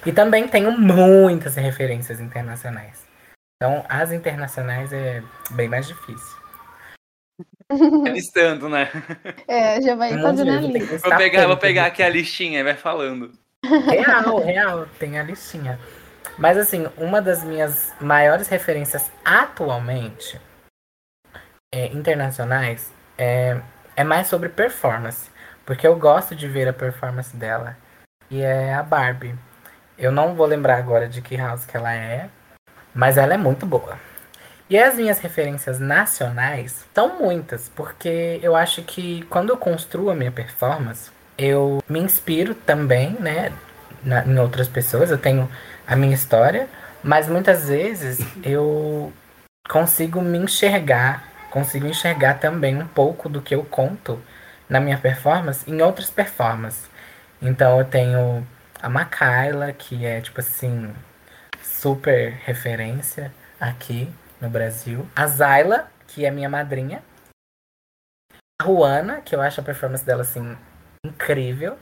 E 0.06 0.14
também 0.14 0.48
tenho 0.48 0.72
muitas 0.72 1.56
referências 1.58 2.22
internacionais. 2.22 3.06
Então, 3.58 3.86
as 3.90 4.14
internacionais 4.14 4.94
é 4.94 5.22
bem 5.52 5.68
mais 5.68 5.88
difícil. 5.88 6.38
Listando, 8.06 8.70
né? 8.70 8.90
É, 9.46 9.82
já 9.82 9.96
vai 9.96 10.16
Um 10.16 10.22
fazendo 10.22 10.52
a 10.52 10.56
de- 10.62 10.62
tem 10.72 10.86
que 10.86 10.94
lista. 10.94 11.10
Vou 11.10 11.18
pegar, 11.18 11.48
vou 11.48 11.58
pegar 11.58 11.86
aqui 11.88 12.02
a 12.02 12.08
listinha 12.10 12.60
e 12.62 12.64
vai 12.64 12.76
falando. 12.76 13.32
Real, 13.90 14.38
real, 14.40 14.86
tem 15.00 15.20
a 15.20 15.24
listinha. 15.24 15.78
Mas 16.38 16.58
assim, 16.58 16.88
uma 16.98 17.22
das 17.22 17.44
minhas 17.44 17.94
maiores 18.00 18.48
referências 18.48 19.12
atualmente 19.24 20.40
é, 21.76 21.88
internacionais 21.88 22.92
é, 23.18 23.58
é 23.96 24.04
mais 24.04 24.28
sobre 24.28 24.48
performance. 24.50 25.30
Porque 25.66 25.86
eu 25.86 25.96
gosto 25.98 26.36
de 26.36 26.48
ver 26.48 26.68
a 26.68 26.74
performance 26.74 27.36
dela. 27.36 27.76
E 28.30 28.42
é 28.42 28.74
a 28.74 28.82
Barbie. 28.84 29.36
Eu 29.98 30.12
não 30.12 30.36
vou 30.36 30.46
lembrar 30.46 30.78
agora 30.78 31.08
de 31.08 31.22
que 31.22 31.36
house 31.36 31.66
que 31.66 31.76
ela 31.76 31.94
é, 31.94 32.30
mas 32.94 33.18
ela 33.18 33.34
é 33.34 33.38
muito 33.38 33.66
boa. 33.66 33.98
E 34.70 34.78
as 34.78 34.96
minhas 34.96 35.20
referências 35.20 35.80
nacionais 35.80 36.86
são 36.94 37.20
muitas, 37.20 37.70
porque 37.70 38.40
eu 38.42 38.56
acho 38.56 38.82
que 38.84 39.24
quando 39.30 39.50
eu 39.52 39.58
construo 39.58 40.10
a 40.10 40.16
minha 40.16 40.32
performance, 40.32 41.12
eu 41.38 41.84
me 41.88 42.00
inspiro 42.00 42.56
também, 42.56 43.12
né, 43.20 43.52
na- 44.04 44.26
em 44.26 44.38
outras 44.40 44.68
pessoas. 44.68 45.12
Eu 45.12 45.18
tenho 45.18 45.50
a 45.88 45.96
minha 45.96 46.16
história, 46.16 46.68
mas 47.04 47.28
muitas 47.28 47.68
vezes 47.70 48.20
eu 48.44 49.14
consigo 49.70 50.22
me 50.22 50.38
enxergar, 50.40 51.24
consigo 51.56 51.88
enxergar 51.88 52.34
também 52.34 52.76
um 52.76 52.86
pouco 52.86 53.30
do 53.30 53.42
que 53.42 53.56
eu 53.56 53.64
conto 53.64 54.22
na 54.68 54.82
minha 54.82 54.98
performance 54.98 55.70
em 55.72 55.82
outras 55.82 56.10
performances. 56.10 56.90
Então 57.42 57.80
eu 57.80 57.86
tenho 57.86 58.46
a 58.82 58.90
Makayla, 58.90 59.72
que 59.72 60.06
é 60.06 60.20
tipo 60.20 60.42
assim, 60.42 60.94
super 61.64 62.34
referência 62.44 63.34
aqui 63.58 64.14
no 64.42 64.50
Brasil. 64.50 65.08
A 65.16 65.28
Zayla, 65.28 65.90
que 66.06 66.26
é 66.26 66.30
minha 66.30 66.50
madrinha. 66.50 67.02
A 68.62 68.66
Juana, 68.66 69.22
que 69.22 69.34
eu 69.34 69.40
acho 69.40 69.62
a 69.62 69.64
performance 69.64 70.06
dela 70.06 70.24
assim 70.24 70.58
incrível. 71.06 71.80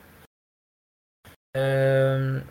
Ahn, 1.57 2.43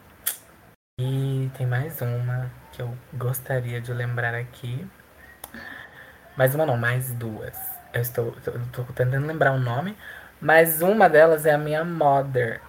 e 0.99 1.49
tem 1.57 1.69
mais 1.69 2.01
uma 2.01 2.51
que 2.73 2.83
eu 2.83 2.99
gostaria 3.15 3.81
de 3.81 3.93
lembrar 3.93 4.35
aqui. 4.35 4.89
Mais 6.37 6.55
uma 6.55 6.65
não, 6.67 6.77
mais 6.77 7.13
duas. 7.13 7.57
Eu 7.93 8.01
estou, 8.01 8.33
tô 8.73 8.85
tentando 8.85 9.27
lembrar 9.27 9.53
o 9.53 9.59
nome. 9.61 9.97
Mas 10.41 10.83
uma 10.83 11.09
delas 11.09 11.47
é 11.47 11.53
a 11.53 11.59
minha 11.59 11.85
mother. 11.85 12.61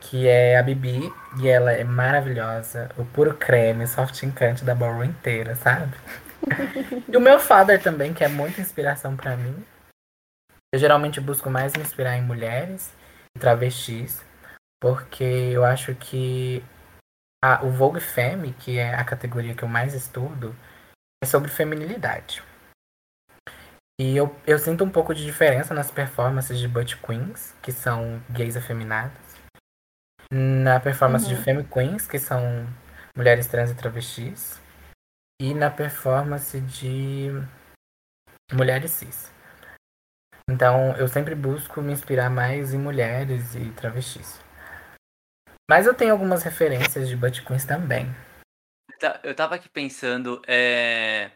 Que 0.00 0.26
é 0.26 0.58
a 0.58 0.62
Bibi. 0.62 1.12
E 1.40 1.48
ela 1.48 1.72
é 1.72 1.84
maravilhosa. 1.84 2.90
O 2.96 3.04
puro 3.04 3.34
creme, 3.36 3.86
soft 3.86 4.22
encante 4.22 4.64
da 4.64 4.74
ballroom 4.74 5.04
inteira, 5.04 5.54
sabe? 5.54 5.94
e 7.08 7.16
o 7.16 7.20
meu 7.20 7.38
father 7.38 7.82
também, 7.82 8.14
que 8.14 8.24
é 8.24 8.28
muita 8.28 8.60
inspiração 8.60 9.16
pra 9.16 9.36
mim. 9.36 9.64
Eu 10.72 10.78
geralmente 10.80 11.20
busco 11.20 11.48
mais 11.50 11.72
me 11.74 11.82
inspirar 11.82 12.16
em 12.16 12.22
mulheres 12.22 12.92
e 13.36 13.38
travestis. 13.40 14.24
Porque 14.80 15.24
eu 15.24 15.64
acho 15.64 15.94
que 15.94 16.62
a- 17.42 17.62
o 17.64 17.70
Vogue 17.70 18.00
Femme, 18.00 18.52
que 18.54 18.78
é 18.78 18.94
a 18.94 19.04
categoria 19.04 19.54
que 19.54 19.62
eu 19.62 19.68
mais 19.68 19.94
estudo, 19.94 20.54
é 21.22 21.26
sobre 21.26 21.50
feminilidade. 21.50 22.42
E 23.98 24.16
eu, 24.16 24.34
eu 24.46 24.58
sinto 24.58 24.84
um 24.84 24.90
pouco 24.90 25.14
de 25.14 25.24
diferença 25.24 25.72
nas 25.72 25.90
performances 25.90 26.58
de 26.58 26.68
Butch 26.68 26.96
Queens, 27.00 27.54
que 27.62 27.72
são 27.72 28.22
gays 28.30 28.56
afeminadas. 28.56 29.16
Na 30.30 30.78
performance 30.80 31.26
de 31.26 31.34
Uhum. 31.34 31.42
Femme 31.42 31.64
Queens, 31.64 32.06
que 32.06 32.18
são 32.18 32.66
mulheres 33.16 33.46
trans 33.46 33.70
e 33.70 33.74
travestis. 33.74 34.60
E 35.40 35.54
na 35.54 35.70
performance 35.70 36.60
de 36.60 37.30
mulheres 38.52 38.90
cis. 38.90 39.32
Então 40.48 40.94
eu 40.96 41.08
sempre 41.08 41.34
busco 41.34 41.80
me 41.80 41.92
inspirar 41.92 42.30
mais 42.30 42.74
em 42.74 42.78
mulheres 42.78 43.54
e 43.54 43.70
travestis. 43.72 44.40
Mas 45.68 45.86
eu 45.86 45.94
tenho 45.94 46.12
algumas 46.12 46.42
referências 46.42 47.08
de 47.08 47.16
Butch 47.16 47.44
Queens 47.44 47.64
também. 47.64 48.14
Tá, 48.98 49.20
Eu 49.22 49.34
tava 49.34 49.54
aqui 49.56 49.68
pensando, 49.68 50.40
é... 50.46 51.30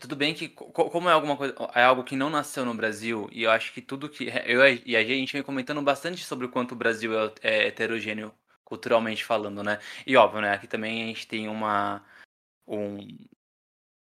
Tudo 0.00 0.16
bem 0.16 0.34
que, 0.34 0.48
co- 0.48 0.90
como 0.90 1.08
é 1.08 1.12
alguma 1.12 1.36
coisa, 1.36 1.54
é 1.74 1.82
algo 1.84 2.02
que 2.02 2.16
não 2.16 2.28
nasceu 2.30 2.64
no 2.64 2.74
Brasil, 2.74 3.28
e 3.30 3.44
eu 3.44 3.50
acho 3.50 3.72
que 3.72 3.80
tudo 3.80 4.08
que. 4.08 4.24
Eu 4.44 4.60
e 4.84 4.96
a 4.96 5.04
gente 5.04 5.32
vem 5.34 5.42
comentando 5.42 5.80
bastante 5.82 6.24
sobre 6.24 6.46
o 6.46 6.48
quanto 6.48 6.72
o 6.72 6.76
Brasil 6.76 7.12
é, 7.16 7.32
é 7.42 7.66
heterogêneo 7.68 8.32
culturalmente 8.64 9.24
falando, 9.24 9.62
né? 9.62 9.78
E 10.06 10.16
óbvio, 10.16 10.40
né? 10.40 10.52
Aqui 10.52 10.66
também 10.66 11.04
a 11.04 11.06
gente 11.06 11.28
tem 11.28 11.48
uma. 11.48 12.02
Um, 12.66 12.96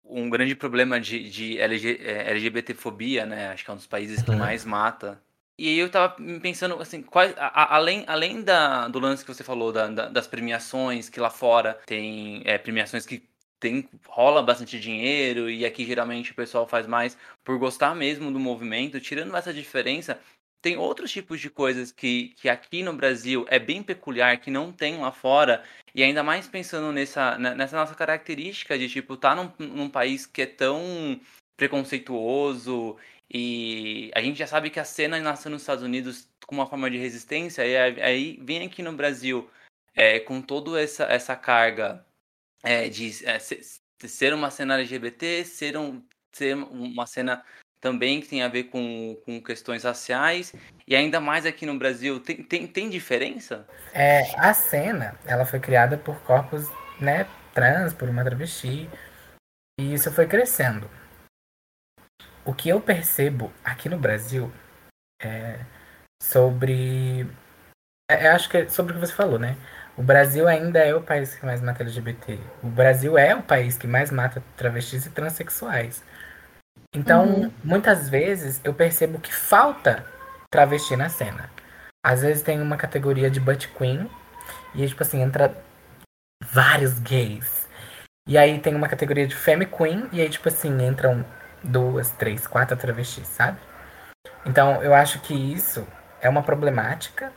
um 0.04 0.28
grande 0.30 0.54
problema 0.54 1.00
de, 1.00 1.28
de 1.28 1.58
LG, 1.58 1.98
é, 2.04 2.30
LGBTfobia, 2.30 3.26
né? 3.26 3.48
Acho 3.48 3.64
que 3.64 3.70
é 3.70 3.74
um 3.74 3.76
dos 3.76 3.86
países 3.86 4.22
que 4.22 4.30
mais 4.30 4.64
mata. 4.64 5.20
E 5.60 5.68
aí 5.68 5.78
eu 5.78 5.90
tava 5.90 6.16
pensando, 6.40 6.80
assim, 6.80 7.02
quais, 7.02 7.34
a- 7.36 7.76
além, 7.76 8.02
além 8.06 8.40
da, 8.42 8.88
do 8.88 8.98
lance 8.98 9.22
que 9.22 9.30
você 9.34 9.44
falou, 9.44 9.70
da- 9.70 9.88
da- 9.88 10.08
das 10.08 10.26
premiações, 10.26 11.10
que 11.10 11.20
lá 11.20 11.28
fora 11.28 11.74
tem 11.84 12.40
é, 12.46 12.56
premiações 12.56 13.04
que 13.04 13.22
tem, 13.60 13.86
rola 14.08 14.42
bastante 14.42 14.80
dinheiro, 14.80 15.50
e 15.50 15.66
aqui 15.66 15.84
geralmente 15.84 16.32
o 16.32 16.34
pessoal 16.34 16.66
faz 16.66 16.86
mais 16.86 17.14
por 17.44 17.58
gostar 17.58 17.94
mesmo 17.94 18.32
do 18.32 18.40
movimento, 18.40 18.98
tirando 19.02 19.36
essa 19.36 19.52
diferença, 19.52 20.18
tem 20.62 20.78
outros 20.78 21.12
tipos 21.12 21.38
de 21.38 21.50
coisas 21.50 21.92
que, 21.92 22.28
que 22.38 22.48
aqui 22.48 22.82
no 22.82 22.94
Brasil 22.94 23.44
é 23.50 23.58
bem 23.58 23.82
peculiar, 23.82 24.38
que 24.40 24.50
não 24.50 24.72
tem 24.72 24.96
lá 24.98 25.12
fora, 25.12 25.62
e 25.94 26.02
ainda 26.02 26.22
mais 26.22 26.48
pensando 26.48 26.90
nessa, 26.90 27.36
ne- 27.36 27.54
nessa 27.54 27.76
nossa 27.76 27.94
característica 27.94 28.78
de, 28.78 28.88
tipo, 28.88 29.12
estar 29.12 29.36
tá 29.36 29.52
num, 29.58 29.66
num 29.66 29.90
país 29.90 30.24
que 30.24 30.40
é 30.40 30.46
tão 30.46 31.20
preconceituoso 31.58 32.96
E 33.32 34.10
a 34.12 34.20
gente 34.20 34.38
já 34.38 34.46
sabe 34.46 34.70
que 34.70 34.80
a 34.80 34.84
cena 34.84 35.20
nasceu 35.20 35.50
nos 35.50 35.62
Estados 35.62 35.84
Unidos 35.84 36.28
com 36.46 36.56
uma 36.56 36.66
forma 36.66 36.90
de 36.90 36.98
resistência, 36.98 37.64
e 37.64 37.76
aí 38.02 38.40
vem 38.42 38.66
aqui 38.66 38.82
no 38.82 38.92
Brasil 38.92 39.48
é, 39.94 40.18
com 40.18 40.42
toda 40.42 40.80
essa, 40.82 41.04
essa 41.04 41.36
carga 41.36 42.04
é, 42.64 42.88
de 42.88 43.24
é, 43.24 43.38
ser 43.38 44.34
uma 44.34 44.50
cena 44.50 44.74
LGBT, 44.74 45.44
ser, 45.44 45.76
um, 45.76 46.02
ser 46.32 46.56
uma 46.56 47.06
cena 47.06 47.44
também 47.80 48.20
que 48.20 48.26
tem 48.26 48.42
a 48.42 48.48
ver 48.48 48.64
com, 48.64 49.16
com 49.24 49.40
questões 49.40 49.84
raciais, 49.84 50.52
e 50.86 50.96
ainda 50.96 51.20
mais 51.20 51.46
aqui 51.46 51.64
no 51.64 51.78
Brasil, 51.78 52.18
tem, 52.18 52.42
tem, 52.42 52.66
tem 52.66 52.90
diferença? 52.90 53.64
É, 53.94 54.22
a 54.40 54.52
cena, 54.52 55.16
ela 55.24 55.46
foi 55.46 55.60
criada 55.60 55.96
por 55.96 56.20
corpos 56.22 56.66
né, 57.00 57.28
trans, 57.54 57.94
por 57.94 58.08
uma 58.08 58.24
travesti, 58.24 58.90
e 59.80 59.94
isso 59.94 60.10
foi 60.10 60.26
crescendo 60.26 60.90
o 62.44 62.54
que 62.54 62.68
eu 62.68 62.80
percebo 62.80 63.52
aqui 63.64 63.88
no 63.88 63.98
Brasil 63.98 64.50
é 65.22 65.60
sobre. 66.22 67.26
É, 68.10 68.28
eu 68.28 68.32
acho 68.32 68.48
que 68.48 68.56
é 68.56 68.68
sobre 68.68 68.92
o 68.92 68.94
que 68.96 69.06
você 69.06 69.12
falou, 69.12 69.38
né? 69.38 69.56
O 69.96 70.02
Brasil 70.02 70.48
ainda 70.48 70.78
é 70.78 70.94
o 70.94 71.02
país 71.02 71.34
que 71.34 71.44
mais 71.44 71.60
mata 71.60 71.82
LGBT. 71.82 72.38
O 72.62 72.68
Brasil 72.68 73.18
é 73.18 73.34
o 73.34 73.42
país 73.42 73.76
que 73.76 73.86
mais 73.86 74.10
mata 74.10 74.42
travestis 74.56 75.06
e 75.06 75.10
transexuais. 75.10 76.02
Então, 76.94 77.26
uhum. 77.26 77.52
muitas 77.62 78.08
vezes 78.08 78.60
eu 78.64 78.74
percebo 78.74 79.20
que 79.20 79.32
falta 79.32 80.04
travesti 80.50 80.96
na 80.96 81.08
cena. 81.08 81.50
Às 82.04 82.22
vezes 82.22 82.42
tem 82.42 82.60
uma 82.60 82.76
categoria 82.76 83.30
de 83.30 83.38
butt 83.38 83.68
queen 83.68 84.10
e 84.74 84.86
tipo 84.86 85.02
assim, 85.02 85.20
entra 85.22 85.54
vários 86.42 86.98
gays. 86.98 87.68
E 88.26 88.38
aí 88.38 88.58
tem 88.58 88.74
uma 88.74 88.88
categoria 88.88 89.26
de 89.26 89.36
femme 89.36 89.66
queen 89.66 90.08
e 90.12 90.20
aí 90.20 90.28
tipo 90.28 90.48
assim, 90.48 90.82
entram 90.84 91.24
duas, 91.62 92.10
três, 92.12 92.46
quatro 92.46 92.76
travestis, 92.76 93.26
sabe? 93.28 93.58
Então, 94.44 94.82
eu 94.82 94.94
acho 94.94 95.20
que 95.20 95.34
isso 95.34 95.86
é 96.20 96.28
uma 96.28 96.42
problemática, 96.42 97.32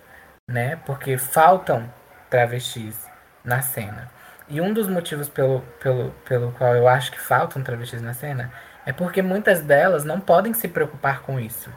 né? 0.48 0.78
Porque 0.86 1.18
faltam 1.18 1.92
travestis 2.30 3.08
na 3.44 3.62
cena. 3.62 4.10
E 4.50 4.60
um 4.62 4.74
dos 4.74 4.88
motivos 4.88 5.30
pelo, 5.30 5.62
pelo, 5.82 6.12
pelo 6.26 6.52
qual 6.54 6.76
eu 6.76 6.88
acho 6.88 7.12
que 7.12 7.20
faltam 7.20 7.64
travestis 7.64 8.02
na 8.02 8.14
cena 8.14 8.52
é 8.86 8.92
porque 8.92 9.22
muitas 9.22 9.62
delas 9.62 10.04
não 10.04 10.20
podem 10.20 10.54
se 10.54 10.68
preocupar 10.68 11.22
com 11.22 11.40
isso. 11.40 11.72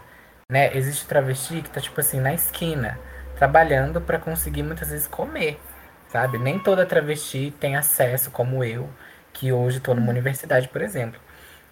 Né? 0.50 0.76
Existe 0.76 1.06
travesti 1.06 1.62
que 1.62 1.70
tá, 1.70 1.80
tipo 1.80 2.00
assim, 2.00 2.20
na 2.20 2.34
esquina, 2.34 2.98
trabalhando 3.36 4.00
para 4.00 4.18
conseguir 4.18 4.62
muitas 4.62 4.90
vezes 4.90 5.06
comer, 5.06 5.60
sabe? 6.08 6.38
Nem 6.38 6.58
toda 6.58 6.86
travesti 6.86 7.54
tem 7.60 7.76
acesso, 7.76 8.30
como 8.30 8.64
eu, 8.64 8.88
que 9.32 9.52
hoje 9.52 9.78
estou 9.78 9.94
numa 9.94 10.10
universidade, 10.10 10.68
por 10.68 10.82
exemplo. 10.82 11.20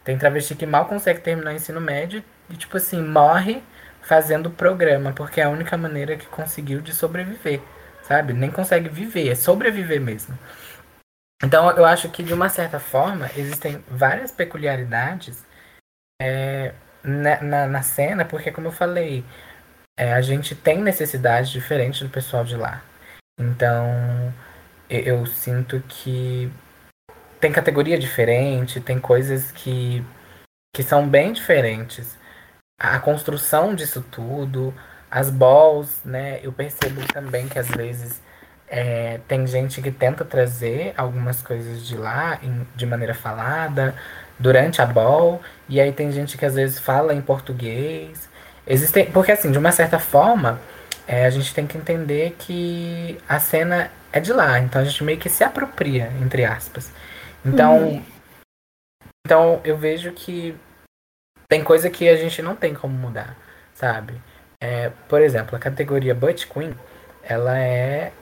Tem 0.05 0.19
travesti 0.19 0.55
que 0.55 0.67
mal 0.67 0.87
consegue 0.87 1.21
terminar 1.21 1.53
o 1.53 1.57
ensino 1.57 1.81
médio 1.81 2.23
e, 2.51 2.57
tipo 2.57 2.77
assim, 2.77 3.03
morre 3.03 3.63
fazendo 4.03 4.51
programa, 4.51 5.13
porque 5.13 5.41
é 5.41 5.45
a 5.45 5.49
única 5.49 5.77
maneira 5.79 6.17
que 6.17 6.27
conseguiu 6.27 6.83
de 6.83 6.95
sobreviver, 6.95 7.61
sabe? 8.03 8.35
Nem 8.35 8.51
consegue 8.51 8.89
viver, 8.91 9.31
é 9.31 9.35
sobreviver 9.35 10.01
mesmo. 10.01 10.39
Então, 11.43 11.71
eu 11.71 11.85
acho 11.85 12.11
que, 12.11 12.23
de 12.23 12.35
uma 12.35 12.49
certa 12.51 12.79
forma, 12.79 13.31
existem 13.37 13.83
várias 13.89 14.31
peculiaridades 14.31 15.45
é, 16.21 16.75
na, 17.03 17.41
na, 17.43 17.67
na, 17.67 17.83
cena, 17.83 18.25
porque, 18.25 18.53
como 18.53 18.69
eu 18.69 18.73
falei, 18.73 19.25
é, 19.99 20.13
a 20.13 20.21
gente 20.21 20.55
tem 20.55 20.83
necessidades 20.83 21.51
diferentes 21.51 22.03
do 22.03 22.11
pessoal 22.11 22.45
de 22.45 22.57
lá. 22.57 22.83
Então, 23.39 24.33
eu, 24.89 25.01
eu 25.01 25.27
sinto 25.27 25.81
que 25.89 26.53
tem 27.45 27.53
categoria 27.53 27.99
diferente, 27.99 28.81
tem 28.81 28.99
coisas 28.99 29.53
que, 29.53 30.03
que 30.75 30.83
são 30.83 31.07
bem 31.07 31.31
diferentes. 31.31 32.17
A 32.81 32.99
construção 32.99 33.75
disso 33.75 34.03
tudo, 34.11 34.73
as 35.11 35.29
balls, 35.29 36.01
né? 36.07 36.41
Eu 36.43 36.55
percebo 36.55 37.07
também 37.13 37.47
que 37.47 37.59
às 37.59 37.69
vezes 37.69 38.23
é, 38.67 39.21
tem 39.29 39.47
gente 39.47 39.83
que 39.83 39.91
tenta 39.91 40.25
trazer 40.25 40.95
algumas 40.97 41.43
coisas 41.43 41.87
de 41.87 41.99
lá 41.99 42.39
em, 42.43 42.67
de 42.75 42.87
maneira 42.87 43.13
falada 43.13 43.95
durante 44.39 44.81
a 44.81 44.87
ball, 44.87 45.43
e 45.69 45.79
aí 45.79 45.93
tem 45.93 46.11
gente 46.11 46.39
que 46.39 46.47
às 46.47 46.55
vezes 46.55 46.79
fala 46.79 47.13
em 47.13 47.21
português. 47.21 48.27
Existem, 48.67 49.05
porque 49.13 49.33
assim, 49.33 49.53
de 49.53 49.59
uma 49.59 49.71
certa 49.71 49.99
forma, 49.99 50.59
é, 51.07 51.27
a 51.27 51.31
gente 51.31 51.53
tem 51.53 51.67
que 51.67 51.77
entender 51.77 52.37
que 52.39 53.19
a 53.29 53.39
cena 53.39 53.91
é 54.11 54.19
de 54.19 54.33
lá, 54.33 54.59
então 54.61 54.81
a 54.81 54.85
gente 54.87 55.05
meio 55.05 55.19
que 55.19 55.29
se 55.29 55.45
apropria, 55.45 56.11
entre 56.23 56.43
aspas. 56.47 56.91
Então, 57.45 57.89
uhum. 57.89 58.05
então 59.27 59.61
eu 59.65 59.77
vejo 59.77 60.13
que 60.13 60.57
tem 61.49 61.63
coisa 61.63 61.91
que 61.91 62.09
a 62.09 62.17
gente 62.17 62.41
não 62.41 62.57
tem 62.57 62.75
como 62.75 62.95
mudar, 62.95 63.37
sabe? 63.75 64.21
É, 64.61 64.91
por 65.09 65.21
exemplo, 65.21 65.55
a 65.55 65.59
categoria 65.59 66.15
Butt 66.15 66.47
Queen, 66.47 66.75
ela 67.23 67.59
é 67.59 68.13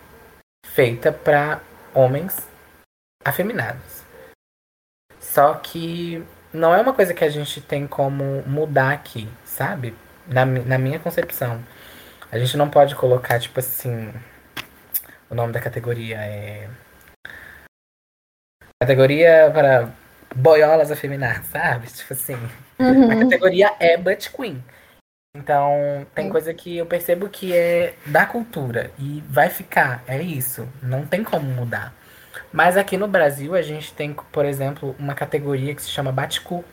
feita 0.67 1.13
para 1.13 1.61
homens 1.95 2.37
afeminados. 3.25 4.03
Só 5.21 5.55
que 5.55 6.27
não 6.53 6.75
é 6.75 6.81
uma 6.81 6.93
coisa 6.93 7.15
que 7.15 7.25
a 7.25 7.31
gente 7.31 7.61
tem 7.61 7.87
como 7.87 8.43
mudar 8.47 8.93
aqui, 8.93 9.29
sabe? 9.45 9.95
Na, 10.27 10.45
na 10.45 10.79
minha 10.79 10.99
concepção. 10.99 11.63
A 12.31 12.39
gente 12.39 12.57
não 12.57 12.69
pode 12.69 12.95
colocar, 12.95 13.39
tipo 13.39 13.61
assim. 13.61 14.13
O 15.31 15.35
nome 15.35 15.53
da 15.53 15.61
categoria 15.61 16.19
é 16.19 16.69
Categoria 18.83 19.49
para 19.55 19.91
boiolas 20.35 20.91
afeminadas, 20.91 21.47
sabe? 21.47 21.87
Tipo 21.87 22.13
assim. 22.15 22.37
Uhum. 22.81 23.11
A 23.13 23.17
categoria 23.21 23.73
é 23.79 23.97
Butt 23.97 24.33
Queen. 24.33 24.63
Então, 25.37 26.05
tem 26.15 26.29
coisa 26.29 26.53
que 26.53 26.79
eu 26.79 26.85
percebo 26.85 27.29
que 27.29 27.57
é 27.57 27.95
da 28.05 28.27
cultura 28.27 28.91
e 28.99 29.23
vai 29.29 29.49
ficar, 29.49 30.03
é 30.07 30.21
isso, 30.21 30.69
não 30.83 31.07
tem 31.07 31.23
como 31.23 31.47
mudar. 31.49 31.95
Mas 32.53 32.77
aqui 32.77 32.97
no 32.97 33.07
Brasil 33.07 33.55
a 33.55 33.63
gente 33.63 33.95
tem, 33.95 34.13
por 34.13 34.45
exemplo, 34.45 34.97
uma 34.99 35.15
categoria 35.15 35.75
que 35.75 35.83
se 35.83 35.89
chama 35.89 36.11
Baticu. 36.11 36.65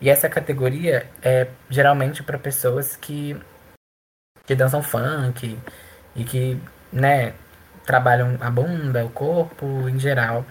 E 0.00 0.08
essa 0.08 0.28
categoria 0.28 1.06
é 1.22 1.48
geralmente 1.68 2.22
para 2.22 2.38
pessoas 2.38 2.96
que 2.96 3.36
que 4.46 4.54
dançam 4.54 4.82
funk 4.82 5.58
e 6.16 6.24
que, 6.24 6.58
né, 6.90 7.34
trabalham 7.84 8.38
a 8.40 8.50
bunda, 8.50 9.04
o 9.04 9.10
corpo 9.10 9.86
em 9.88 9.98
geral 9.98 10.46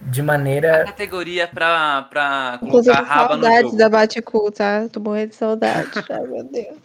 de 0.00 0.22
maneira. 0.22 0.82
A 0.82 0.86
categoria 0.86 1.48
pra, 1.48 2.02
pra 2.02 2.56
colocar 2.58 2.66
Inclusive, 2.66 2.96
raba 2.96 3.28
saudades 3.28 3.74
da 3.74 3.88
Baticu, 3.88 4.50
tá? 4.52 4.88
Tô 4.92 5.00
morrendo 5.00 5.30
de 5.30 5.36
saudade. 5.36 5.90
Ai, 6.10 6.26
meu 6.26 6.44
Deus. 6.44 6.78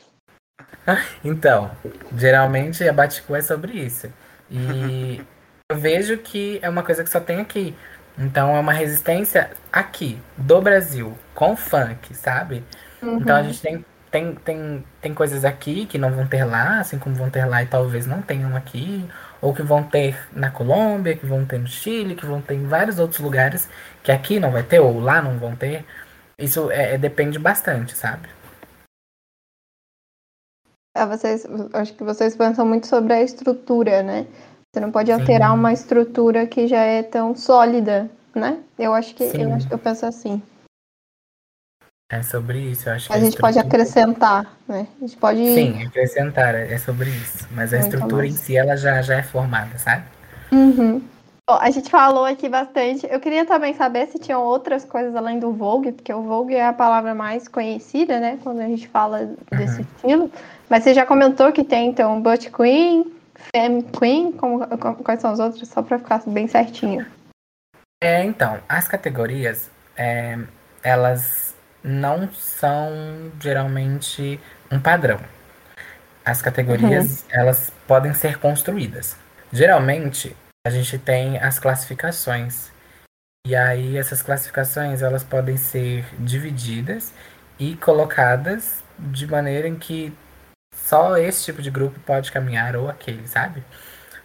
Então, 1.24 1.72
geralmente 2.18 2.86
a 2.88 2.92
Baticu 2.92 3.36
é 3.36 3.42
sobre 3.42 3.72
isso. 3.72 4.12
E 4.52 5.22
eu 5.72 5.78
vejo 5.78 6.18
que 6.18 6.60
é 6.62 6.70
uma 6.70 6.84
coisa 6.84 7.04
que 7.04 7.10
só 7.10 7.22
tem 7.22 7.40
aqui. 7.40 7.74
Então 8.18 8.56
é 8.56 8.60
uma 8.60 8.74
resistência 8.74 9.52
aqui, 9.72 10.20
do 10.38 10.62
Brasil, 10.62 11.18
com 11.34 11.56
funk, 11.56 12.14
sabe? 12.14 12.64
Uhum. 13.02 13.18
Então 13.18 13.36
a 13.36 13.44
gente 13.44 13.62
tem, 13.62 13.86
tem, 14.12 14.36
tem, 14.36 14.86
tem 15.02 15.14
coisas 15.14 15.44
aqui 15.44 15.86
que 15.86 15.98
não 15.98 16.12
vão 16.12 16.28
ter 16.28 16.44
lá, 16.44 16.80
assim 16.80 17.00
como 17.00 17.16
vão 17.16 17.30
ter 17.30 17.46
lá 17.46 17.64
e 17.64 17.66
talvez 17.66 18.06
não 18.06 18.22
tenham 18.22 18.56
aqui 18.56 19.08
ou 19.44 19.54
que 19.54 19.62
vão 19.62 19.84
ter 19.84 20.18
na 20.32 20.50
Colômbia, 20.50 21.18
que 21.18 21.26
vão 21.26 21.46
ter 21.46 21.60
no 21.60 21.68
Chile, 21.68 22.16
que 22.16 22.26
vão 22.26 22.42
ter 22.42 22.56
em 22.56 22.66
vários 22.66 22.98
outros 22.98 23.20
lugares 23.20 23.70
que 24.02 24.10
aqui 24.10 24.40
não 24.40 24.50
vai 24.50 24.64
ter 24.64 24.80
ou 24.80 25.02
lá 25.02 25.22
não 25.22 25.38
vão 25.38 25.54
ter. 25.54 25.86
Isso 26.40 26.72
é, 26.72 26.94
é 26.94 26.98
depende 26.98 27.38
bastante, 27.38 27.94
sabe? 27.94 28.30
É, 30.96 31.06
vocês, 31.06 31.46
acho 31.74 31.94
que 31.94 32.04
vocês 32.06 32.38
pensam 32.38 32.66
muito 32.66 32.88
sobre 32.88 33.12
a 33.12 33.22
estrutura, 33.22 34.02
né? 34.02 34.28
Você 34.74 34.80
não 34.80 34.92
pode 34.92 35.12
alterar 35.12 35.52
Sim. 35.52 35.58
uma 35.58 35.74
estrutura 35.74 36.48
que 36.48 36.66
já 36.66 36.82
é 36.82 37.04
tão 37.04 37.36
sólida, 37.36 38.10
né? 38.34 38.64
Eu 38.80 38.94
acho 38.94 39.14
que 39.14 39.24
eu, 39.24 39.50
eu 39.70 39.78
penso 39.78 40.06
assim. 40.06 40.42
É 42.14 42.22
sobre 42.22 42.60
isso, 42.60 42.88
eu 42.88 42.94
acho 42.94 43.08
que 43.08 43.14
a, 43.14 43.16
a 43.16 43.20
gente 43.20 43.30
estrutura... 43.30 43.54
pode 43.54 43.68
acrescentar, 43.68 44.58
né? 44.68 44.88
A 44.98 45.00
gente 45.00 45.18
pode. 45.18 45.40
Sim, 45.40 45.84
acrescentar, 45.84 46.54
é 46.54 46.78
sobre 46.78 47.10
isso. 47.10 47.48
Mas 47.52 47.74
a 47.74 47.78
Muito 47.78 47.92
estrutura 47.92 48.22
mais. 48.22 48.36
em 48.36 48.38
si, 48.38 48.56
ela 48.56 48.78
já, 48.78 49.02
já 49.02 49.16
é 49.16 49.24
formada, 49.24 49.80
sabe? 49.80 50.04
Uhum. 50.52 51.02
Bom, 51.50 51.58
a 51.60 51.72
gente 51.72 51.90
falou 51.90 52.24
aqui 52.24 52.48
bastante. 52.48 53.08
Eu 53.10 53.20
queria 53.20 53.46
também 53.46 53.74
saber 53.74 54.08
se 54.10 54.20
tinham 54.20 54.44
outras 54.44 54.86
coisas 54.86 55.16
além 55.16 55.40
do 55.40 55.52
Vogue, 55.52 55.92
porque 55.92 56.14
o 56.14 56.22
Vogue 56.22 56.54
é 56.54 56.68
a 56.68 56.72
palavra 56.72 57.16
mais 57.16 57.48
conhecida, 57.48 58.20
né? 58.20 58.38
Quando 58.44 58.60
a 58.60 58.68
gente 58.68 58.88
fala 58.88 59.32
desse 59.50 59.82
uhum. 59.82 59.88
estilo. 59.96 60.32
Mas 60.70 60.84
você 60.84 60.94
já 60.94 61.08
comentou 61.08 61.52
que 61.52 61.64
tem, 61.64 61.90
então, 61.90 62.22
Butt 62.22 62.52
Queen, 62.52 63.12
Femme 63.56 63.84
Queen, 63.84 64.32
como, 64.34 64.68
como, 64.78 64.96
quais 64.98 65.20
são 65.20 65.34
os 65.34 65.40
outros? 65.40 65.68
Só 65.68 65.82
para 65.82 65.98
ficar 65.98 66.22
bem 66.28 66.48
certinho. 66.48 67.08
É, 68.04 68.24
então, 68.24 68.60
as 68.70 68.88
categorias, 68.88 69.72
é, 69.98 70.38
elas 70.84 71.53
não 71.84 72.32
são 72.34 73.32
geralmente 73.40 74.40
um 74.72 74.80
padrão. 74.80 75.20
As 76.26 76.42
categorias, 76.42 77.22
uhum. 77.24 77.28
elas 77.32 77.72
podem 77.86 78.14
ser 78.14 78.40
construídas. 78.40 79.18
Geralmente, 79.52 80.36
a 80.66 80.70
gente 80.70 80.98
tem 80.98 81.38
as 81.38 81.60
classificações. 81.60 82.72
E 83.46 83.56
aí 83.56 83.98
essas 83.98 84.24
classificações, 84.24 85.02
elas 85.02 85.24
podem 85.24 85.58
ser 85.58 86.06
divididas 86.18 87.14
e 87.60 87.76
colocadas 87.76 88.82
de 88.98 89.28
maneira 89.28 89.68
em 89.68 89.76
que 89.76 90.14
só 90.74 91.18
esse 91.18 91.44
tipo 91.44 91.62
de 91.62 91.70
grupo 91.70 92.00
pode 92.00 92.32
caminhar 92.32 92.76
ou 92.76 92.90
aquele, 92.90 93.28
sabe? 93.28 93.64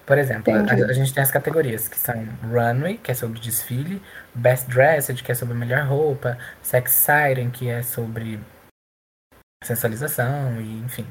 Por 0.08 0.16
exemplo, 0.16 0.54
a, 0.54 0.72
a, 0.72 0.92
gente 0.94 1.12
tem 1.12 1.22
as 1.22 1.30
categorias 1.30 1.86
que 1.86 1.98
são 1.98 2.26
Runway, 2.42 2.96
que 2.96 3.10
é 3.10 3.14
sobre 3.14 3.38
desfile, 3.38 4.00
Best 4.34 4.66
Dressed, 4.70 5.22
que 5.22 5.30
é 5.30 5.34
sobre 5.34 5.54
melhor 5.54 5.86
roupa, 5.86 6.38
Sex 6.62 6.92
Siren, 6.92 7.50
que 7.50 7.68
é 7.68 7.82
sobre 7.82 8.40
sensualização, 9.62 10.62
e 10.62 10.78
enfim. 10.78 11.06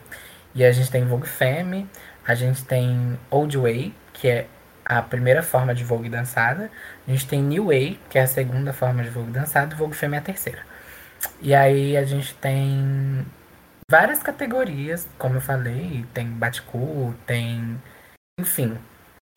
E 0.56 0.66
a 0.66 0.72
gente 0.72 0.90
tem 0.90 1.06
Vogue 1.06 1.28
Femme, 1.28 1.88
a 2.28 2.34
gente 2.34 2.66
tem 2.66 3.20
Old 3.30 3.56
Way, 3.56 3.94
que 4.14 4.30
é 4.30 4.48
a 4.84 5.04
primeira 5.04 5.44
forma 5.44 5.76
de 5.76 5.84
Vogue 5.84 6.10
dançada, 6.10 6.72
a 7.08 7.12
gente 7.12 7.28
tem 7.28 7.40
New 7.40 7.68
Way, 7.68 8.00
que 8.10 8.18
é 8.18 8.24
a 8.24 8.28
segunda 8.28 8.74
forma 8.74 9.04
de 9.04 9.12
Vogue 9.12 9.30
dançada, 9.30 9.76
e 9.76 9.78
Vogue 9.78 9.96
Femme 9.96 10.16
é 10.16 10.18
a 10.18 10.24
terceira. 10.24 10.62
E 11.40 11.54
aí 11.54 11.96
a 11.96 12.04
gente 12.04 12.34
tem 12.34 13.24
várias 13.88 14.24
categorias, 14.24 15.08
como 15.20 15.36
eu 15.36 15.42
falei, 15.42 16.04
tem 16.16 16.26
Batcool, 16.26 17.14
tem 17.28 17.80
enfim, 18.40 18.78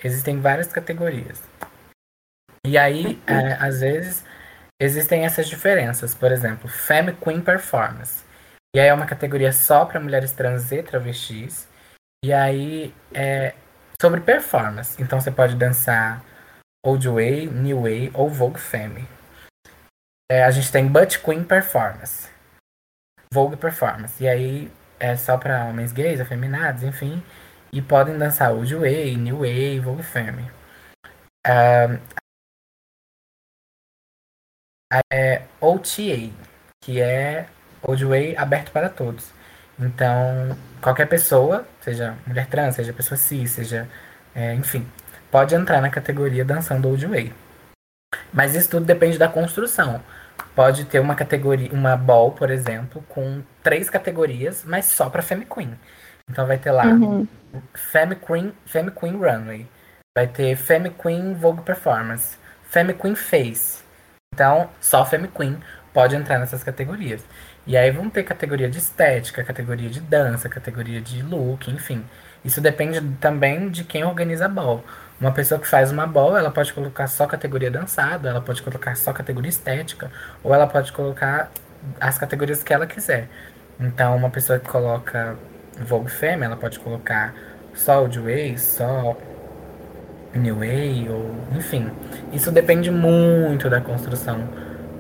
existem 0.03 0.41
várias 0.41 0.69
categorias. 0.69 1.43
E 2.67 2.77
aí, 2.77 3.21
é, 3.27 3.55
às 3.55 3.81
vezes, 3.81 4.25
existem 4.79 5.25
essas 5.25 5.49
diferenças. 5.49 6.15
Por 6.15 6.31
exemplo, 6.31 6.69
Femme 6.69 7.15
Queen 7.15 7.41
Performance. 7.41 8.23
E 8.75 8.79
aí 8.79 8.89
é 8.89 8.95
uma 8.95 9.07
categoria 9.07 9.53
só 9.53 9.85
para 9.85 9.99
mulheres 9.99 10.33
trans 10.33 10.71
e 10.71 10.83
travestis. 10.83 11.67
E 12.25 12.33
aí 12.33 12.95
é 13.13 13.55
sobre 14.01 14.21
performance. 14.21 15.01
Então 15.03 15.21
você 15.21 15.31
pode 15.31 15.57
dançar 15.57 16.23
Old 16.85 17.09
Way, 17.09 17.47
New 17.47 17.83
Way 17.83 18.11
ou 18.15 18.29
Vogue 18.29 18.61
Femme. 18.61 19.09
É, 20.31 20.45
a 20.45 20.51
gente 20.51 20.71
tem 20.71 20.87
Butt 20.87 21.19
Queen 21.19 21.43
Performance. 21.43 22.29
Vogue 23.33 23.57
Performance. 23.57 24.23
E 24.23 24.29
aí 24.29 24.71
é 25.01 25.17
só 25.17 25.39
para 25.39 25.65
homens 25.65 25.93
gays, 25.93 26.21
afeminados, 26.21 26.83
enfim 26.83 27.23
e 27.73 27.81
podem 27.81 28.19
dançar 28.19 28.53
Old 28.53 28.75
Way, 28.75 29.17
New 29.17 29.39
Wave 29.39 29.87
ou 29.87 29.99
Femme. 30.03 30.51
Uh, 31.47 32.01
é 35.13 35.43
OTA, 35.61 36.33
que 36.81 37.01
é 37.01 37.47
Old 37.83 38.05
Way 38.05 38.37
aberto 38.37 38.73
para 38.73 38.89
todos. 38.89 39.33
Então, 39.79 40.57
qualquer 40.83 41.09
pessoa, 41.09 41.67
seja 41.81 42.17
mulher 42.27 42.47
trans, 42.49 42.75
seja 42.75 42.93
pessoa 42.93 43.17
cis, 43.17 43.53
seja, 43.53 43.89
é, 44.35 44.55
enfim, 44.55 44.87
pode 45.31 45.55
entrar 45.55 45.81
na 45.81 45.91
categoria 45.91 46.45
dançando 46.45 46.89
Old 46.89 47.07
Way. 47.07 47.33
Mas 48.33 48.55
isso 48.55 48.71
tudo 48.71 48.85
depende 48.85 49.19
da 49.19 49.29
construção. 49.29 50.03
Pode 50.55 50.85
ter 50.85 51.01
uma 51.01 51.15
categoria, 51.15 51.71
uma 51.73 51.97
ball, 51.97 52.33
por 52.33 52.51
exemplo, 52.51 53.03
com 53.09 53.43
três 53.63 53.89
categorias, 53.89 54.65
mas 54.65 54.87
só 54.87 55.09
para 55.09 55.23
Femme 55.23 55.47
Queen. 55.47 55.79
Então 56.31 56.47
vai 56.47 56.59
ter 56.59 56.71
lá 56.71 56.87
uhum. 56.87 57.27
Femme 57.75 58.15
Queen, 58.17 58.53
Femme 58.65 58.91
Queen 58.91 59.17
Runway. 59.17 59.67
Vai 60.17 60.27
ter 60.27 60.57
Femme 60.57 60.91
Queen 60.91 61.35
Vogue 61.35 61.63
Performance. 61.63 62.37
Femme 62.65 62.95
Queen 62.95 63.15
Face. 63.15 63.83
Então, 64.33 64.71
só 64.81 65.05
Femme 65.05 65.29
Queen 65.29 65.59
pode 65.93 66.15
entrar 66.15 66.39
nessas 66.39 66.63
categorias. 66.63 67.25
E 67.67 67.77
aí 67.77 67.91
vão 67.91 68.09
ter 68.09 68.23
categoria 68.23 68.71
de 68.71 68.79
estética, 68.79 69.45
categoria 69.45 69.91
de 69.91 70.01
dança, 70.01 70.49
categoria 70.49 71.01
de 71.01 71.23
look, 71.23 71.71
enfim. 71.71 72.05
Isso 72.45 72.61
depende 72.61 73.01
também 73.21 73.69
de 73.69 73.85
quem 73.85 74.05
organiza 74.05 74.47
a 74.47 74.49
ball. 74.49 74.85
Uma 75.21 75.33
pessoa 75.33 75.61
que 75.61 75.67
faz 75.67 75.91
uma 75.91 76.07
ball, 76.07 76.37
ela 76.37 76.51
pode 76.51 76.73
colocar 76.73 77.07
só 77.07 77.27
categoria 77.27 77.71
dançada, 77.71 78.31
ela 78.31 78.41
pode 78.41 78.63
colocar 78.63 78.97
só 78.97 79.13
categoria 79.13 79.51
estética, 79.51 80.11
ou 80.43 80.55
ela 80.55 80.67
pode 80.67 80.93
colocar 80.93 81.51
as 82.01 82.17
categorias 82.19 82.63
que 82.63 82.73
ela 82.73 82.87
quiser. 82.87 83.29
Então, 83.79 84.17
uma 84.17 84.31
pessoa 84.31 84.59
que 84.59 84.69
coloca 84.69 85.37
Vogue 85.85 86.11
Femme, 86.11 86.45
ela 86.45 86.57
pode 86.57 86.79
colocar 86.81 87.35
só 87.75 88.03
Old 88.03 88.19
Way, 88.19 88.59
só 88.59 89.17
New 90.35 90.57
Way, 90.57 91.09
ou 91.09 91.31
enfim. 91.57 91.91
Isso 92.33 92.51
depende 92.51 92.91
muito 92.91 93.69
da 93.69 93.81
construção 93.81 94.49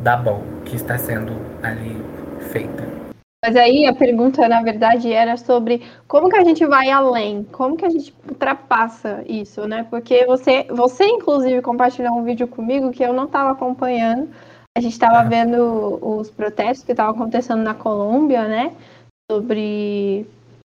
da 0.02 0.16
ball 0.16 0.42
que 0.64 0.76
está 0.76 0.98
sendo 0.98 1.32
ali 1.62 1.96
feita. 2.52 3.00
Mas 3.42 3.56
aí 3.56 3.86
a 3.86 3.94
pergunta, 3.94 4.46
na 4.48 4.62
verdade, 4.62 5.10
era 5.12 5.36
sobre 5.36 5.82
como 6.06 6.28
que 6.28 6.36
a 6.36 6.44
gente 6.44 6.64
vai 6.66 6.90
além, 6.90 7.42
como 7.44 7.74
que 7.74 7.86
a 7.86 7.88
gente 7.88 8.14
ultrapassa 8.28 9.24
isso, 9.26 9.66
né? 9.66 9.86
Porque 9.88 10.26
você, 10.26 10.64
você 10.64 11.04
inclusive, 11.04 11.62
compartilhou 11.62 12.18
um 12.18 12.22
vídeo 12.22 12.46
comigo 12.46 12.90
que 12.90 13.02
eu 13.02 13.14
não 13.14 13.24
estava 13.24 13.52
acompanhando. 13.52 14.28
A 14.76 14.80
gente 14.80 14.92
estava 14.92 15.20
ah. 15.20 15.24
vendo 15.24 15.98
os 16.02 16.30
protestos 16.30 16.84
que 16.84 16.92
estavam 16.92 17.14
acontecendo 17.14 17.62
na 17.62 17.72
Colômbia, 17.72 18.46
né? 18.46 18.72
Sobre 19.30 20.26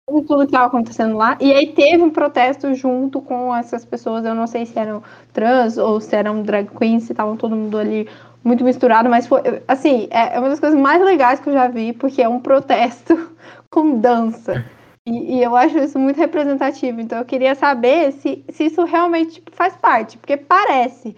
tudo 0.07 0.40
que 0.40 0.45
estava 0.47 0.67
acontecendo 0.67 1.17
lá. 1.17 1.37
E 1.40 1.53
aí 1.53 1.73
teve 1.73 2.03
um 2.03 2.11
protesto 2.11 2.75
junto 2.75 3.21
com 3.21 3.55
essas 3.55 3.85
pessoas. 3.85 4.25
Eu 4.25 4.35
não 4.35 4.47
sei 4.47 4.67
se 4.67 4.79
eram 4.79 5.03
trans 5.33 5.79
ou 5.79 6.01
se 6.01 6.14
eram 6.14 6.43
drag 6.43 6.69
queens, 6.77 7.05
se 7.05 7.12
estavam 7.12 7.37
todo 7.37 7.57
mundo 7.57 7.79
ali 7.79 8.09
muito 8.43 8.62
misturado, 8.62 9.09
mas 9.09 9.27
foi 9.27 9.40
assim, 9.67 10.07
é, 10.11 10.37
é 10.37 10.38
uma 10.38 10.51
das 10.51 10.61
coisas 10.61 10.79
mais 10.79 11.03
legais 11.03 11.40
que 11.40 11.49
eu 11.49 11.55
já 11.55 11.67
vi, 11.67 11.95
porque 11.95 12.21
é 12.21 12.29
um 12.29 12.38
protesto 12.38 13.31
com 13.71 13.99
dança. 13.99 14.64
E, 15.07 15.37
e, 15.37 15.43
eu 15.43 15.57
acho 15.57 15.79
isso 15.79 15.99
muito 15.99 16.19
representativo. 16.19 17.01
Então 17.01 17.19
eu 17.19 17.25
queria 17.25 17.55
saber 17.55 18.12
se, 18.12 18.45
se 18.51 18.64
isso 18.67 18.85
realmente 18.85 19.35
tipo, 19.35 19.51
faz 19.53 19.75
parte, 19.77 20.19
porque 20.19 20.37
parece, 20.37 21.17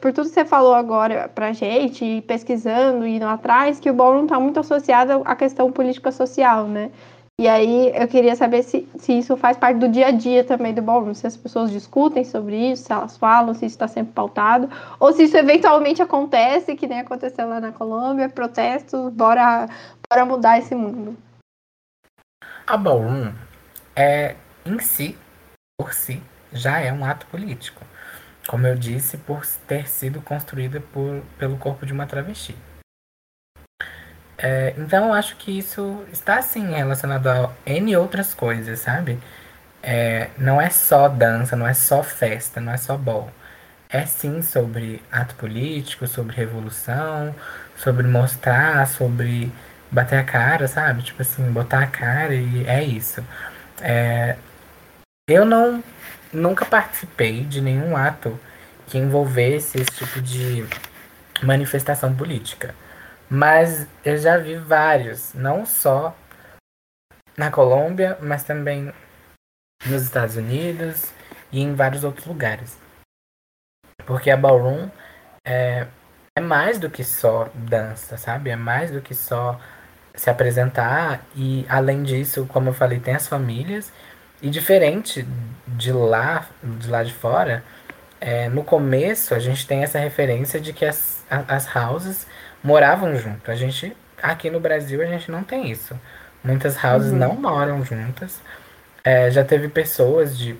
por 0.00 0.12
tudo 0.12 0.28
que 0.28 0.34
você 0.34 0.44
falou 0.44 0.74
agora 0.74 1.30
pra 1.34 1.52
gente, 1.52 2.22
pesquisando 2.26 3.06
e 3.06 3.16
indo 3.16 3.26
atrás, 3.26 3.80
que 3.80 3.90
o 3.90 3.94
ballroom 3.94 4.24
está 4.24 4.38
muito 4.38 4.60
associado 4.60 5.22
à 5.24 5.34
questão 5.34 5.72
política 5.72 6.12
social, 6.12 6.66
né? 6.66 6.90
E 7.40 7.46
aí 7.46 7.92
eu 7.94 8.08
queria 8.08 8.34
saber 8.34 8.64
se, 8.64 8.88
se 8.98 9.16
isso 9.16 9.36
faz 9.36 9.56
parte 9.56 9.78
do 9.78 9.88
dia 9.88 10.08
a 10.08 10.10
dia 10.10 10.42
também 10.42 10.74
do 10.74 10.82
ballroom, 10.82 11.14
se 11.14 11.24
as 11.24 11.36
pessoas 11.36 11.70
discutem 11.70 12.24
sobre 12.24 12.56
isso, 12.72 12.82
se 12.82 12.92
elas 12.92 13.16
falam, 13.16 13.54
se 13.54 13.64
isso 13.64 13.76
está 13.76 13.86
sempre 13.86 14.12
pautado, 14.12 14.68
ou 14.98 15.12
se 15.12 15.22
isso 15.22 15.36
eventualmente 15.36 16.02
acontece, 16.02 16.74
que 16.74 16.88
nem 16.88 16.98
aconteceu 16.98 17.48
lá 17.48 17.60
na 17.60 17.70
Colômbia, 17.70 18.28
protestos, 18.28 19.12
bora, 19.12 19.68
bora 20.10 20.26
mudar 20.26 20.58
esse 20.58 20.74
mundo. 20.74 21.16
A 22.66 22.76
ballroom 22.76 23.32
é, 23.94 24.34
em 24.66 24.80
si, 24.80 25.16
por 25.78 25.94
si, 25.94 26.20
já 26.52 26.80
é 26.80 26.92
um 26.92 27.04
ato 27.04 27.24
político. 27.26 27.84
Como 28.48 28.66
eu 28.66 28.74
disse, 28.74 29.16
por 29.16 29.46
ter 29.68 29.88
sido 29.88 30.20
construída 30.20 30.80
por, 30.92 31.22
pelo 31.38 31.56
corpo 31.56 31.86
de 31.86 31.92
uma 31.92 32.06
travesti. 32.06 32.56
É, 34.38 34.72
então 34.78 35.08
eu 35.08 35.12
acho 35.14 35.36
que 35.36 35.58
isso 35.58 36.04
está 36.12 36.40
sim 36.42 36.72
relacionado 36.74 37.28
a 37.28 37.52
N 37.66 37.96
outras 37.96 38.34
coisas, 38.34 38.78
sabe? 38.80 39.18
É, 39.82 40.30
não 40.38 40.60
é 40.60 40.70
só 40.70 41.08
dança, 41.08 41.56
não 41.56 41.66
é 41.66 41.74
só 41.74 42.02
festa, 42.02 42.60
não 42.60 42.72
é 42.72 42.76
só 42.76 42.96
ball. 42.96 43.30
É 43.88 44.06
sim 44.06 44.42
sobre 44.42 45.02
ato 45.10 45.34
político, 45.36 46.06
sobre 46.06 46.36
revolução, 46.36 47.34
sobre 47.76 48.06
mostrar, 48.06 48.86
sobre 48.88 49.52
bater 49.90 50.18
a 50.18 50.24
cara, 50.24 50.68
sabe? 50.68 51.02
Tipo 51.02 51.22
assim, 51.22 51.50
botar 51.52 51.82
a 51.84 51.86
cara 51.86 52.34
e 52.34 52.66
é 52.66 52.84
isso. 52.84 53.24
É, 53.80 54.36
eu 55.28 55.44
não 55.44 55.82
nunca 56.32 56.64
participei 56.66 57.44
de 57.44 57.60
nenhum 57.60 57.96
ato 57.96 58.38
que 58.86 58.98
envolvesse 58.98 59.78
esse 59.80 59.90
tipo 59.92 60.20
de 60.20 60.66
manifestação 61.42 62.14
política. 62.14 62.74
Mas 63.30 63.86
eu 64.04 64.16
já 64.16 64.38
vi 64.38 64.56
vários, 64.56 65.34
não 65.34 65.66
só 65.66 66.16
na 67.36 67.50
Colômbia, 67.50 68.18
mas 68.20 68.42
também 68.42 68.92
nos 69.86 70.02
Estados 70.02 70.36
Unidos 70.36 71.12
e 71.52 71.60
em 71.60 71.74
vários 71.74 72.04
outros 72.04 72.26
lugares. 72.26 72.78
Porque 74.06 74.30
a 74.30 74.36
ballroom 74.36 74.88
é, 75.44 75.86
é 76.36 76.40
mais 76.40 76.78
do 76.78 76.88
que 76.88 77.04
só 77.04 77.50
dança, 77.54 78.16
sabe? 78.16 78.50
É 78.50 78.56
mais 78.56 78.90
do 78.90 79.00
que 79.00 79.14
só 79.14 79.60
se 80.14 80.28
apresentar 80.30 81.24
e 81.36 81.64
além 81.68 82.02
disso, 82.02 82.46
como 82.46 82.70
eu 82.70 82.74
falei, 82.74 82.98
tem 82.98 83.14
as 83.14 83.28
famílias 83.28 83.92
e 84.42 84.50
diferente 84.50 85.26
de 85.66 85.92
lá, 85.92 86.46
de 86.62 86.88
lá 86.88 87.04
de 87.04 87.12
fora, 87.14 87.62
é, 88.20 88.48
no 88.48 88.64
começo 88.64 89.34
a 89.34 89.38
gente 89.38 89.66
tem 89.66 89.82
essa 89.84 89.98
referência 89.98 90.60
de 90.60 90.72
que 90.72 90.84
as, 90.84 91.24
as 91.30 91.74
houses 91.74 92.26
moravam 92.68 93.16
junto. 93.16 93.50
A 93.50 93.54
gente, 93.54 93.96
aqui 94.22 94.50
no 94.50 94.60
Brasil, 94.60 95.00
a 95.00 95.06
gente 95.06 95.30
não 95.30 95.42
tem 95.42 95.70
isso. 95.70 95.98
Muitas 96.44 96.76
houses 96.84 97.12
uhum. 97.12 97.18
não 97.18 97.34
moram 97.34 97.82
juntas. 97.82 98.40
É, 99.02 99.30
já 99.30 99.42
teve 99.42 99.68
pessoas 99.68 100.36
de, 100.36 100.54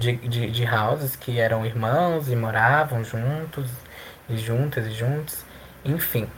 de, 0.00 0.16
de, 0.16 0.50
de, 0.50 0.64
houses 0.66 1.14
que 1.14 1.38
eram 1.38 1.64
irmãos 1.64 2.28
e 2.28 2.34
moravam 2.34 3.04
juntos, 3.04 3.70
e 4.28 4.36
juntas 4.36 4.84
e 4.86 4.90
juntos, 4.90 5.44
enfim. 5.84 6.28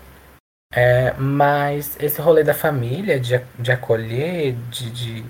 É, 0.71 1.15
mas 1.15 1.97
esse 1.99 2.21
rolê 2.21 2.45
da 2.45 2.53
família, 2.53 3.19
de, 3.19 3.41
de 3.59 3.73
acolher, 3.73 4.55
de, 4.71 4.91
de, 4.91 5.25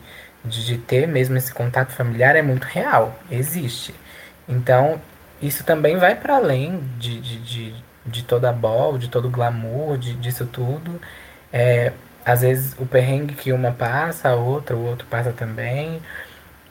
de, 0.45 0.79
ter 0.79 1.07
mesmo 1.07 1.37
esse 1.37 1.53
contato 1.53 1.93
familiar 1.93 2.35
é 2.35 2.43
muito 2.43 2.65
real, 2.65 3.17
existe. 3.31 3.95
Então, 4.49 5.01
isso 5.41 5.63
também 5.63 5.97
vai 5.97 6.17
para 6.17 6.37
além 6.37 6.81
de, 6.99 7.21
de, 7.21 7.39
de, 7.39 7.85
de 8.07 8.23
toda 8.23 8.51
a 8.51 8.53
bol, 8.53 8.99
de 8.99 9.09
todo 9.09 9.27
o 9.27 9.31
glamour, 9.31 9.99
de, 9.99 10.15
disso 10.15 10.47
tudo. 10.47 11.01
É, 11.53 11.93
às 12.25 12.41
vezes 12.41 12.75
o 12.79 12.87
perrengue 12.87 13.35
que 13.35 13.53
uma 13.53 13.73
passa, 13.73 14.31
a 14.31 14.35
outra, 14.35 14.77
o 14.77 14.85
outro 14.87 15.07
passa 15.09 15.33
também. 15.33 16.01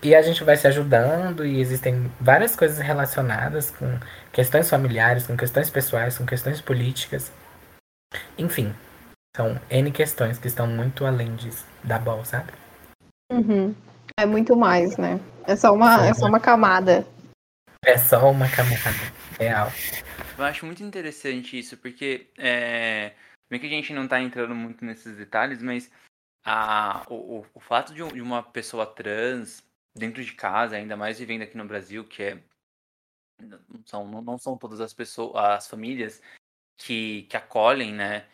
E 0.02 0.14
a 0.14 0.22
gente 0.22 0.44
vai 0.44 0.58
se 0.58 0.68
ajudando 0.68 1.46
e 1.46 1.62
existem 1.62 2.12
várias 2.20 2.56
coisas 2.56 2.80
relacionadas 2.80 3.72
com 3.72 3.98
questões 4.34 4.70
familiares, 4.70 5.26
com 5.26 5.38
questões 5.38 5.70
pessoais, 5.70 6.18
com 6.18 6.26
questões 6.26 6.60
políticas. 6.60 7.32
Enfim, 8.38 8.74
são 9.36 9.58
N 9.70 9.92
questões 9.92 10.38
que 10.38 10.48
estão 10.48 10.68
muito 10.68 11.06
além 11.06 11.34
de, 11.36 11.50
da 11.84 11.98
BOL, 11.98 12.26
sabe? 12.26 12.52
Uhum. 13.32 13.74
É 14.20 14.26
muito 14.26 14.56
mais, 14.58 14.98
né? 14.98 15.20
É 15.48 15.56
só 15.56 15.74
uma, 15.74 16.06
é 16.06 16.14
só 16.14 16.26
uma 16.26 16.40
camada. 16.40 17.06
É 17.86 17.98
só 17.98 18.30
uma 18.30 18.48
camada 18.50 18.78
real. 19.40 19.72
Eu 20.44 20.48
acho 20.48 20.66
muito 20.66 20.84
interessante 20.84 21.58
isso, 21.58 21.78
porque 21.78 22.30
é, 22.38 23.16
bem 23.50 23.62
que 23.62 23.66
a 23.66 23.70
gente 23.70 23.94
não 23.94 24.04
está 24.04 24.20
entrando 24.22 24.54
muito 24.54 24.84
nesses 24.84 25.16
detalhes, 25.16 25.64
mas 25.64 25.90
a, 26.44 27.06
o, 27.10 27.46
o 27.54 27.60
fato 27.62 27.94
de, 27.94 28.06
de 28.06 28.22
uma 28.22 28.44
pessoa 28.44 28.86
trans 28.86 29.64
dentro 29.96 30.22
de 30.22 30.34
casa, 30.34 30.76
ainda 30.76 30.98
mais 30.98 31.18
vivendo 31.18 31.44
aqui 31.44 31.56
no 31.56 31.66
Brasil, 31.66 32.04
que 32.04 32.24
é 32.24 32.44
são, 33.86 34.06
não 34.22 34.38
são 34.38 34.58
todas 34.58 34.82
as 34.82 34.94
pessoas, 34.94 35.34
as 35.36 35.68
famílias 35.68 36.22
que, 36.78 37.24
que 37.24 37.38
acolhem, 37.38 37.94
né? 37.94 38.28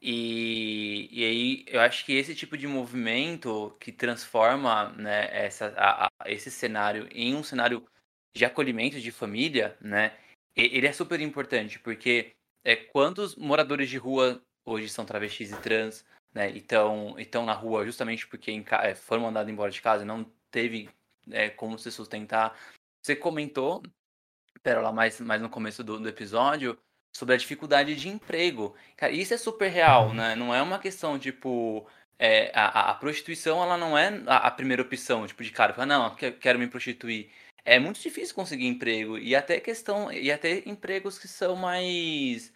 E, 0.00 1.08
e 1.10 1.24
aí 1.24 1.64
eu 1.66 1.80
acho 1.80 2.04
que 2.06 2.12
esse 2.12 2.36
tipo 2.36 2.56
de 2.56 2.68
movimento 2.68 3.76
que 3.80 3.90
transforma 3.90 4.90
né, 4.90 5.28
essa, 5.32 5.74
a, 5.76 6.06
a, 6.06 6.30
esse 6.30 6.52
cenário 6.52 7.08
em 7.10 7.34
um 7.34 7.42
cenário 7.42 7.84
de 8.32 8.44
acolhimento 8.44 9.00
de 9.00 9.10
família, 9.10 9.76
né? 9.80 10.16
Ele 10.58 10.86
é 10.86 10.92
super 10.92 11.20
importante, 11.20 11.78
porque 11.78 12.34
é, 12.64 12.74
quantos 12.74 13.36
moradores 13.36 13.88
de 13.88 13.96
rua 13.96 14.42
hoje 14.64 14.88
são 14.88 15.04
travestis 15.04 15.52
e 15.52 15.60
trans, 15.60 16.04
né? 16.34 16.50
E 16.50 16.58
estão 16.58 17.46
na 17.46 17.52
rua 17.52 17.84
justamente 17.84 18.26
porque 18.26 18.50
em, 18.50 18.64
é, 18.82 18.94
foram 18.94 19.22
mandados 19.22 19.50
embora 19.50 19.70
de 19.70 19.80
casa 19.80 20.02
e 20.02 20.06
não 20.06 20.24
teve 20.50 20.90
é, 21.30 21.48
como 21.48 21.78
se 21.78 21.90
sustentar. 21.90 22.58
Você 23.00 23.14
comentou, 23.14 23.82
lá 24.64 24.92
mais, 24.92 25.20
mais 25.20 25.40
no 25.40 25.48
começo 25.48 25.82
do, 25.82 25.98
do 25.98 26.08
episódio, 26.08 26.76
sobre 27.14 27.34
a 27.34 27.38
dificuldade 27.38 27.94
de 27.94 28.08
emprego. 28.08 28.76
Cara, 28.96 29.12
isso 29.12 29.32
é 29.32 29.38
super 29.38 29.68
real, 29.68 30.08
uhum. 30.08 30.14
né? 30.14 30.34
Não 30.34 30.54
é 30.54 30.60
uma 30.60 30.78
questão, 30.78 31.18
tipo, 31.18 31.88
é, 32.18 32.50
a, 32.54 32.90
a, 32.90 32.94
prostituição, 32.94 33.62
ela 33.62 33.76
não 33.76 33.96
é 33.96 34.22
a, 34.26 34.48
a, 34.48 34.50
primeira 34.50 34.82
opção, 34.82 35.26
tipo, 35.26 35.42
de 35.42 35.50
cara, 35.50 35.86
não, 35.86 36.14
quero 36.14 36.58
me 36.58 36.66
prostituir. 36.66 37.30
É 37.70 37.78
muito 37.78 38.00
difícil 38.00 38.34
conseguir 38.34 38.66
emprego, 38.66 39.18
e 39.18 39.36
até 39.36 39.60
questão, 39.60 40.10
e 40.10 40.32
até 40.32 40.62
empregos 40.66 41.18
que 41.18 41.28
são 41.28 41.54
mais, 41.54 42.50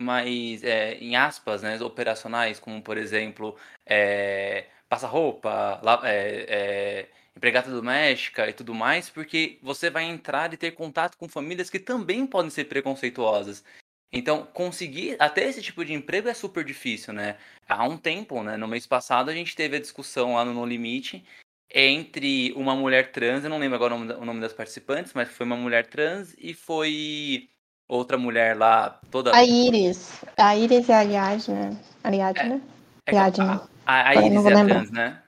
mais 0.00 0.64
é, 0.64 0.94
em 0.94 1.14
aspas, 1.14 1.62
né, 1.62 1.78
operacionais, 1.82 2.58
como, 2.58 2.82
por 2.82 2.96
exemplo, 2.96 3.58
é, 3.84 4.66
passa-roupa, 4.88 5.80
é, 6.04 6.46
é 6.48 7.10
empregada 7.36 7.70
doméstica 7.70 8.48
e 8.48 8.54
tudo 8.54 8.74
mais, 8.74 9.10
porque 9.10 9.58
você 9.62 9.90
vai 9.90 10.04
entrar 10.04 10.54
e 10.54 10.56
ter 10.56 10.72
contato 10.72 11.18
com 11.18 11.28
famílias 11.28 11.68
que 11.68 11.78
também 11.78 12.26
podem 12.26 12.50
ser 12.50 12.64
preconceituosas. 12.64 13.62
Então, 14.10 14.46
conseguir 14.46 15.16
até 15.20 15.44
esse 15.48 15.60
tipo 15.62 15.84
de 15.84 15.92
emprego 15.92 16.28
é 16.30 16.34
super 16.34 16.64
difícil, 16.64 17.12
né? 17.12 17.36
Há 17.68 17.84
um 17.84 17.98
tempo, 17.98 18.42
né? 18.42 18.56
No 18.56 18.68
mês 18.68 18.86
passado, 18.86 19.30
a 19.30 19.34
gente 19.34 19.54
teve 19.54 19.76
a 19.76 19.80
discussão 19.80 20.34
lá 20.36 20.46
no 20.46 20.54
No 20.54 20.64
Limite 20.64 21.26
entre 21.72 22.52
uma 22.54 22.74
mulher 22.74 23.12
trans, 23.12 23.44
eu 23.44 23.50
não 23.50 23.58
lembro 23.58 23.76
agora 23.76 23.94
o 23.94 24.24
nome 24.24 24.40
das 24.40 24.52
participantes, 24.52 25.12
mas 25.14 25.28
foi 25.28 25.46
uma 25.46 25.56
mulher 25.56 25.86
trans 25.86 26.34
e 26.38 26.54
foi 26.54 27.48
outra 27.88 28.16
mulher 28.16 28.56
lá 28.56 29.00
toda. 29.10 29.34
A 29.34 29.44
Iris. 29.44 30.24
A 30.36 30.56
Iris 30.56 30.88
e 30.88 30.92
a 30.92 30.98
Ariadne. 30.98 31.78
Ariadne? 32.02 32.62
É, 33.06 33.14
é 33.14 33.18
a, 33.18 33.68
a, 33.86 34.08
a 34.08 34.14
Iris 34.14 34.46
é 34.46 34.52
a 34.52 34.64
trans, 34.64 34.90
né? 34.90 35.22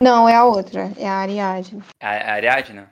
Não, 0.00 0.28
é 0.28 0.34
a 0.34 0.44
outra, 0.44 0.92
é 0.98 1.08
a 1.08 1.14
Ariadne. 1.14 1.82
A, 2.00 2.08
a 2.10 2.32
Ariadne? 2.34 2.86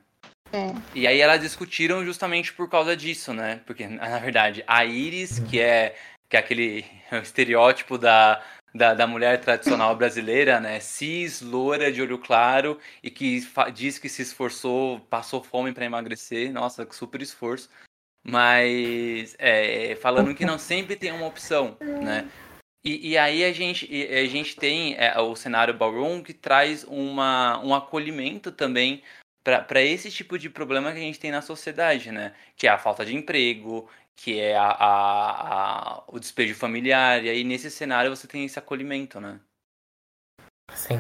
É. 0.52 0.72
E 0.94 1.06
aí 1.06 1.20
elas 1.20 1.40
discutiram 1.40 2.04
justamente 2.04 2.52
por 2.52 2.70
causa 2.70 2.96
disso, 2.96 3.32
né? 3.34 3.60
Porque, 3.66 3.86
na 3.88 4.18
verdade, 4.18 4.64
a 4.66 4.84
Iris, 4.84 5.38
que 5.38 5.60
é, 5.60 5.96
que 6.28 6.36
é 6.36 6.40
aquele 6.40 6.84
estereótipo 7.22 7.98
da, 7.98 8.40
da, 8.74 8.92
da, 8.92 9.06
mulher 9.06 9.40
tradicional 9.40 9.94
brasileira, 9.94 10.58
né? 10.58 10.80
Cis, 10.80 11.40
loura, 11.40 11.92
de 11.92 12.02
olho 12.02 12.18
claro, 12.18 12.78
e 13.02 13.10
que 13.10 13.46
diz 13.72 13.98
que 13.98 14.08
se 14.08 14.22
esforçou, 14.22 15.00
passou 15.08 15.42
fome 15.42 15.72
para 15.72 15.84
emagrecer. 15.84 16.52
Nossa, 16.52 16.86
super 16.90 17.22
esforço. 17.22 17.70
Mas 18.26 19.36
é, 19.38 19.94
falando 19.96 20.34
que 20.34 20.46
não 20.46 20.58
sempre 20.58 20.96
tem 20.96 21.12
uma 21.12 21.26
opção, 21.26 21.76
né? 21.80 22.28
E, 22.82 23.12
e, 23.12 23.18
aí 23.18 23.44
a 23.44 23.52
gente, 23.52 23.88
a 24.06 24.26
gente 24.26 24.56
tem 24.56 24.94
é, 24.98 25.18
o 25.18 25.34
cenário 25.34 25.72
ballroom 25.72 26.22
que 26.22 26.34
traz 26.34 26.84
uma, 26.84 27.58
um 27.64 27.74
acolhimento 27.74 28.52
também 28.52 29.02
para 29.42 29.82
esse 29.82 30.10
tipo 30.10 30.38
de 30.38 30.48
problema 30.48 30.90
que 30.90 30.98
a 30.98 31.02
gente 31.02 31.20
tem 31.20 31.30
na 31.30 31.42
sociedade, 31.42 32.10
né? 32.10 32.34
Que 32.56 32.66
é 32.66 32.70
a 32.70 32.78
falta 32.78 33.04
de 33.04 33.14
emprego, 33.14 33.88
que 34.16 34.40
é 34.40 34.56
a, 34.56 34.68
a, 34.68 35.98
a 35.98 36.04
o 36.08 36.18
despejo 36.18 36.54
familiar, 36.54 37.22
e 37.24 37.28
aí 37.28 37.44
nesse 37.44 37.70
cenário 37.70 38.14
você 38.14 38.26
tem 38.26 38.44
esse 38.44 38.58
acolhimento, 38.58 39.20
né? 39.20 39.40
Sim. 40.72 40.98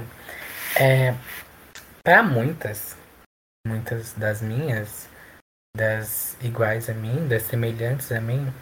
É, 0.78 1.14
para 2.02 2.22
muitas, 2.22 2.96
muitas 3.66 4.12
das 4.14 4.42
minhas, 4.42 5.08
das 5.76 6.36
iguais 6.42 6.90
a 6.90 6.94
mim, 6.94 7.26
das 7.28 7.44
semelhantes 7.44 8.10
a 8.12 8.20
mim, 8.20 8.52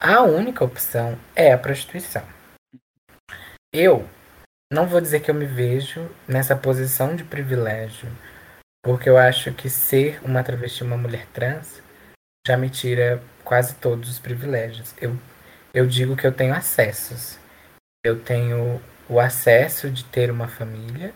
a 0.00 0.22
única 0.22 0.64
opção 0.64 1.18
é 1.36 1.52
a 1.52 1.58
prostituição. 1.58 2.26
Eu 3.72 4.08
não 4.72 4.86
vou 4.86 5.00
dizer 5.00 5.20
que 5.20 5.30
eu 5.30 5.34
me 5.34 5.46
vejo 5.46 6.10
nessa 6.26 6.56
posição 6.56 7.14
de 7.14 7.24
privilégio, 7.24 8.08
porque 8.82 9.08
eu 9.08 9.16
acho 9.16 9.52
que 9.52 9.70
ser 9.70 10.20
uma 10.24 10.42
travesti, 10.42 10.82
uma 10.82 10.96
mulher 10.96 11.26
trans, 11.32 11.82
já 12.46 12.56
me 12.56 12.68
tira 12.68 13.22
quase 13.42 13.74
todos 13.76 14.10
os 14.10 14.18
privilégios. 14.18 14.94
Eu, 15.00 15.16
eu 15.72 15.86
digo 15.86 16.16
que 16.16 16.26
eu 16.26 16.32
tenho 16.32 16.54
acessos. 16.54 17.38
Eu 18.04 18.20
tenho 18.20 18.80
o 19.08 19.18
acesso 19.18 19.90
de 19.90 20.04
ter 20.04 20.30
uma 20.30 20.48
família, 20.48 21.12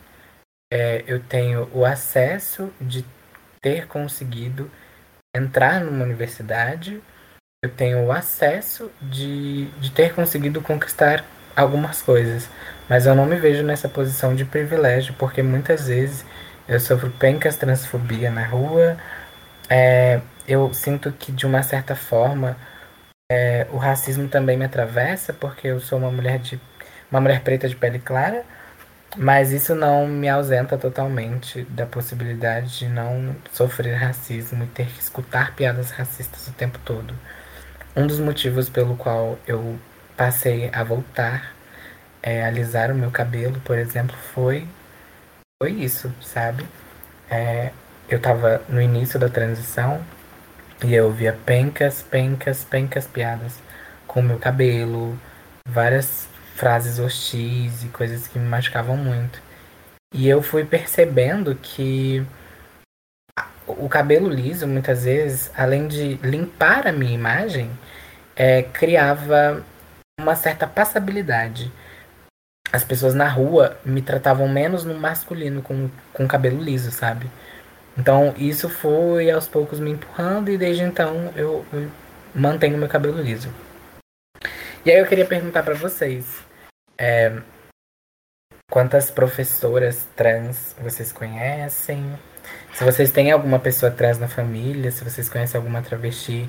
é, 0.73 1.05
eu 1.07 1.21
tenho 1.21 1.69
o 1.73 1.85
acesso 1.85 2.73
de 2.81 3.05
ter 3.61 3.87
conseguido 3.87 4.71
entrar 5.35 5.81
numa 5.81 6.05
universidade, 6.05 7.01
eu 7.63 7.71
tenho 7.71 8.05
o 8.05 8.13
acesso 8.13 8.91
de, 9.01 9.67
de 9.81 9.91
ter 9.91 10.15
conseguido 10.15 10.61
conquistar 10.61 11.25
algumas 11.57 12.01
coisas, 12.03 12.49
mas 12.89 13.07
eu 13.07 13.15
não 13.15 13.27
me 13.27 13.37
vejo 13.37 13.63
nessa 13.63 13.89
posição 13.89 14.35
de 14.35 14.45
privilégio, 14.45 15.15
porque 15.19 15.43
muitas 15.43 15.89
vezes 15.89 16.25
eu 16.69 16.79
sofro 16.79 17.11
pencas 17.11 17.57
transfobia 17.57 18.31
na 18.31 18.45
rua, 18.47 18.97
é, 19.69 20.21
eu 20.49 20.73
sinto 20.73 21.13
que 21.13 21.31
de 21.31 21.47
uma 21.47 21.63
certa 21.63 21.95
forma 21.95 22.57
é, 23.31 23.67
o 23.71 23.77
racismo 23.77 24.27
também 24.29 24.57
me 24.57 24.65
atravessa, 24.65 25.35
porque 25.35 25.69
eu 25.69 25.79
sou 25.79 25.99
uma 25.99 26.11
mulher 26.11 26.39
de 26.39 26.59
uma 27.11 27.21
mulher 27.21 27.43
preta 27.43 27.69
de 27.69 27.77
pele 27.77 27.99
clara, 27.99 28.45
mas 29.17 29.53
isso 29.53 29.75
não 29.75 30.07
me 30.07 30.29
ausenta 30.29 30.79
totalmente 30.79 31.63
da 31.65 31.87
possibilidade 31.87 32.79
de 32.79 32.89
não 32.89 33.37
sofrer 33.53 33.95
racismo 33.97 34.65
e 34.65 34.67
ter 34.69 34.87
que 34.87 35.01
escutar 35.01 35.55
piadas 35.55 35.91
racistas 35.91 36.49
o 36.49 36.53
tempo 36.53 36.79
todo. 36.85 37.15
Um 37.95 38.07
dos 38.07 38.19
motivos 38.19 38.71
pelo 38.71 38.97
qual 38.97 39.39
eu 39.47 39.79
passei 40.17 40.71
a 40.73 40.83
voltar, 40.83 41.55
é, 42.23 42.45
alisar 42.45 42.91
o 42.91 42.95
meu 42.95 43.11
cabelo, 43.11 43.61
por 43.61 43.79
exemplo, 43.79 44.17
foi, 44.35 44.67
foi 45.63 45.73
isso, 45.73 46.13
sabe? 46.23 46.65
É, 47.31 47.73
eu 48.09 48.21
tava 48.21 48.63
no 48.69 48.81
início 48.81 49.19
da 49.19 49.29
transição 49.29 50.03
e 50.85 50.95
eu 50.95 51.11
via 51.11 51.33
pencas, 51.33 52.03
pencas, 52.03 52.65
pencas 52.65 53.07
piadas 53.07 53.59
com 54.07 54.21
o 54.21 54.23
meu 54.23 54.39
cabelo, 54.39 55.19
várias 55.69 56.29
frases 56.55 56.99
hostis 56.99 57.85
e 57.85 57.89
coisas 57.89 58.27
que 58.27 58.39
me 58.39 58.49
machucavam 58.49 58.97
muito. 58.97 59.41
E 60.15 60.29
eu 60.29 60.43
fui 60.43 60.65
percebendo 60.65 61.55
que 61.55 62.25
o 63.67 63.89
cabelo 63.89 64.29
liso, 64.29 64.67
muitas 64.67 65.05
vezes, 65.05 65.51
além 65.57 65.87
de 65.87 66.15
limpar 66.17 66.87
a 66.87 66.93
minha 66.93 67.13
imagem, 67.13 67.71
é, 68.35 68.63
criava 68.63 69.63
uma 70.19 70.35
certa 70.35 70.67
passabilidade. 70.67 71.71
As 72.73 72.85
pessoas 72.85 73.15
na 73.15 73.29
rua 73.29 73.79
me 73.85 74.03
tratavam 74.03 74.49
menos 74.49 74.85
no 74.85 74.95
masculino 74.95 75.63
com, 75.63 75.91
com 76.13 76.27
cabelo 76.27 76.63
liso, 76.63 76.91
sabe? 76.91 77.31
Então 77.99 78.33
isso 78.37 78.69
foi 78.69 79.31
aos 79.31 79.49
poucos 79.49 79.81
me 79.81 79.91
empurrando 79.91 80.51
e 80.51 80.57
desde 80.57 80.85
então 80.85 81.33
eu, 81.35 81.67
eu 81.73 81.91
mantenho 82.33 82.79
meu 82.79 82.89
cabelo 82.89 83.21
liso. 83.21 83.53
E 84.87 84.91
aí 84.91 84.99
eu 84.99 85.07
queria 85.07 85.27
perguntar 85.27 85.65
para 85.65 85.75
vocês, 85.75 86.25
é, 86.97 87.37
quantas 88.71 89.11
professoras 89.11 90.07
trans 90.15 90.77
vocês 90.81 91.13
conhecem? 91.13 92.17
Se 92.73 92.85
vocês 92.85 93.11
têm 93.11 93.33
alguma 93.33 93.59
pessoa 93.59 93.91
trans 93.91 94.19
na 94.19 94.29
família, 94.29 94.93
se 94.93 95.03
vocês 95.03 95.29
conhecem 95.29 95.59
alguma 95.59 95.83
travesti 95.83 96.49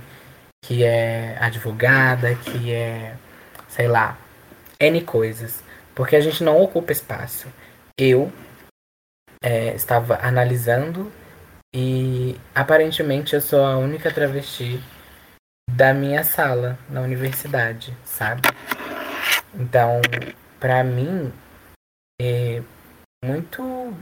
que 0.64 0.84
é 0.84 1.36
advogada, 1.40 2.36
que 2.36 2.72
é 2.72 3.16
sei 3.68 3.88
lá, 3.88 4.18
N 4.80 5.02
coisas. 5.02 5.64
Porque 5.96 6.16
a 6.16 6.22
gente 6.22 6.44
não 6.44 6.62
ocupa 6.62 6.92
espaço. 6.92 7.48
Eu 7.98 8.32
é, 9.42 9.74
estava 9.74 10.20
analisando 10.22 11.12
e 11.74 12.36
aparentemente 12.54 13.36
eu 13.36 13.42
sou 13.42 13.64
a 13.64 13.78
única 13.78 14.12
travesti 14.14 14.82
da 15.70 15.94
minha 15.94 16.24
sala 16.24 16.78
na 16.90 17.02
universidade, 17.02 17.96
sabe? 18.04 18.42
Então, 19.54 20.02
para 20.60 20.84
mim 20.84 21.32
é 22.22 22.62
muito 23.24 23.94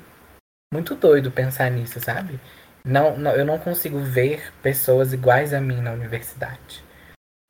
muito 0.74 0.96
doido 0.96 1.32
pensar 1.32 1.70
nisso, 1.72 2.00
sabe? 2.00 2.40
Não, 2.84 3.18
não, 3.18 3.32
eu 3.32 3.46
não 3.46 3.60
consigo 3.60 4.00
ver 4.00 4.54
pessoas 4.62 5.14
iguais 5.14 5.54
a 5.54 5.60
mim 5.60 5.82
na 5.82 5.92
universidade. 5.92 6.84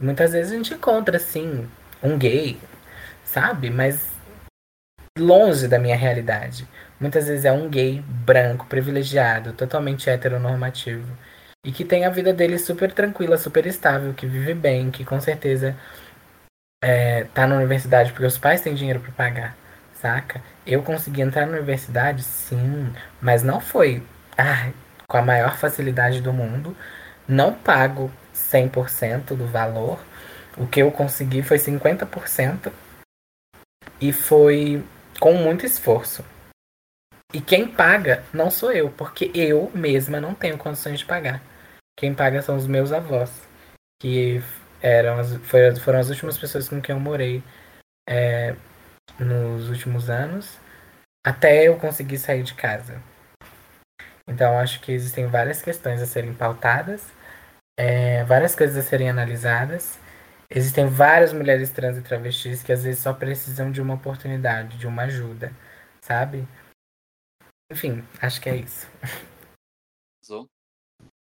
Muitas 0.02 0.34
vezes 0.34 0.52
a 0.52 0.56
gente 0.56 0.74
encontra 0.74 1.18
assim 1.18 1.70
um 2.02 2.18
gay, 2.18 2.60
sabe? 3.24 3.70
Mas 3.70 4.12
longe 5.18 5.68
da 5.68 5.80
minha 5.80 5.96
realidade. 5.96 6.68
Muitas 7.00 7.28
vezes 7.28 7.46
é 7.46 7.52
um 7.52 7.70
gay 7.70 8.02
branco, 8.02 8.66
privilegiado, 8.68 9.54
totalmente 9.54 10.10
heteronormativo. 10.10 11.12
E 11.64 11.72
que 11.72 11.86
tem 11.86 12.06
a 12.06 12.10
vida 12.10 12.34
dele 12.34 12.58
super 12.58 12.92
tranquila, 12.92 13.38
super 13.38 13.66
estável, 13.66 14.14
que 14.14 14.26
vive 14.26 14.54
bem, 14.54 14.90
que 14.90 15.04
com 15.06 15.20
certeza 15.20 15.76
é, 16.84 17.26
tá 17.26 17.46
na 17.48 17.58
universidade 17.58 18.12
porque 18.12 18.26
os 18.26 18.38
pais 18.38 18.62
têm 18.62 18.76
dinheiro 18.76 19.00
para 19.00 19.12
pagar, 19.12 19.58
saca? 19.94 20.42
Eu 20.66 20.84
consegui 20.84 21.22
entrar 21.22 21.46
na 21.46 21.58
universidade, 21.58 22.24
sim, 22.24 22.94
mas 23.22 23.44
não 23.44 23.60
foi 23.60 24.04
ah, 24.38 24.72
com 25.08 25.18
a 25.18 25.22
maior 25.22 25.58
facilidade 25.58 26.22
do 26.22 26.34
mundo. 26.34 26.76
Não 27.28 27.54
pago 27.54 28.12
100% 28.34 29.36
do 29.36 29.46
valor. 29.48 30.00
O 30.58 30.66
que 30.68 30.82
eu 30.82 30.92
consegui 30.92 31.42
foi 31.42 31.58
50% 31.58 32.72
e 34.02 34.12
foi 34.12 34.84
com 35.20 35.34
muito 35.34 35.66
esforço. 35.66 36.24
E 37.34 37.42
quem 37.42 37.68
paga 37.68 38.24
não 38.34 38.50
sou 38.50 38.72
eu, 38.72 38.90
porque 38.90 39.32
eu 39.36 39.70
mesma 39.76 40.22
não 40.22 40.34
tenho 40.34 40.58
condições 40.58 41.00
de 41.00 41.06
pagar. 41.06 41.42
Quem 41.98 42.14
paga 42.14 42.42
são 42.42 42.56
os 42.56 42.68
meus 42.68 42.92
avós, 42.92 43.32
que 44.02 44.42
eram 44.82 45.20
as, 45.20 45.34
foram 45.80 46.00
as 46.00 46.10
últimas 46.10 46.38
pessoas 46.38 46.70
com 46.70 46.82
quem 46.82 46.96
eu 46.96 47.00
morei 47.00 47.44
é, 48.08 48.56
nos 49.20 49.70
últimos 49.70 50.10
anos, 50.10 50.58
até 51.26 51.68
eu 51.68 51.78
conseguir 51.78 52.18
sair 52.18 52.44
de 52.44 52.54
casa. 52.54 53.02
Então 54.28 54.58
acho 54.60 54.80
que 54.82 54.92
existem 54.92 55.26
várias 55.28 55.62
questões 55.62 56.02
a 56.02 56.06
serem 56.06 56.34
pautadas, 56.34 57.04
é, 57.78 58.24
várias 58.26 58.56
coisas 58.56 58.78
a 58.78 58.88
serem 58.88 59.10
analisadas. 59.10 60.00
Existem 60.50 60.88
várias 60.88 61.34
mulheres 61.34 61.70
trans 61.72 61.98
e 61.98 62.02
travestis 62.02 62.64
que 62.64 62.72
às 62.72 62.84
vezes 62.84 63.02
só 63.02 63.14
precisam 63.14 63.72
de 63.72 63.82
uma 63.82 63.96
oportunidade, 63.96 64.78
de 64.78 64.88
uma 64.88 65.04
ajuda, 65.04 65.52
sabe? 66.02 66.48
Enfim, 67.72 68.04
acho 68.22 68.42
que 68.42 68.50
é 68.50 68.58
isso. 68.58 68.88
Arrasou. 70.22 70.50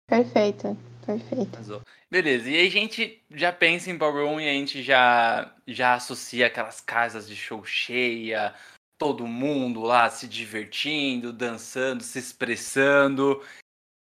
Perfeito, 0.07 0.77
perfeito. 1.05 1.55
Arrasou. 1.55 1.83
Beleza, 2.11 2.49
e 2.49 2.57
aí 2.57 2.67
a 2.67 2.71
gente 2.71 3.25
já 3.31 3.53
pensa 3.53 3.91
em 3.91 3.97
ballroom 3.97 4.41
e 4.41 4.49
a 4.49 4.53
gente 4.53 4.83
já, 4.83 5.55
já 5.67 5.95
associa 5.95 6.47
aquelas 6.47 6.81
casas 6.81 7.27
de 7.27 7.35
show 7.35 7.65
cheia, 7.65 8.55
todo 8.97 9.27
mundo 9.27 9.81
lá 9.81 10.09
se 10.09 10.29
divertindo, 10.29 11.33
dançando, 11.33 12.03
se 12.03 12.19
expressando. 12.19 13.43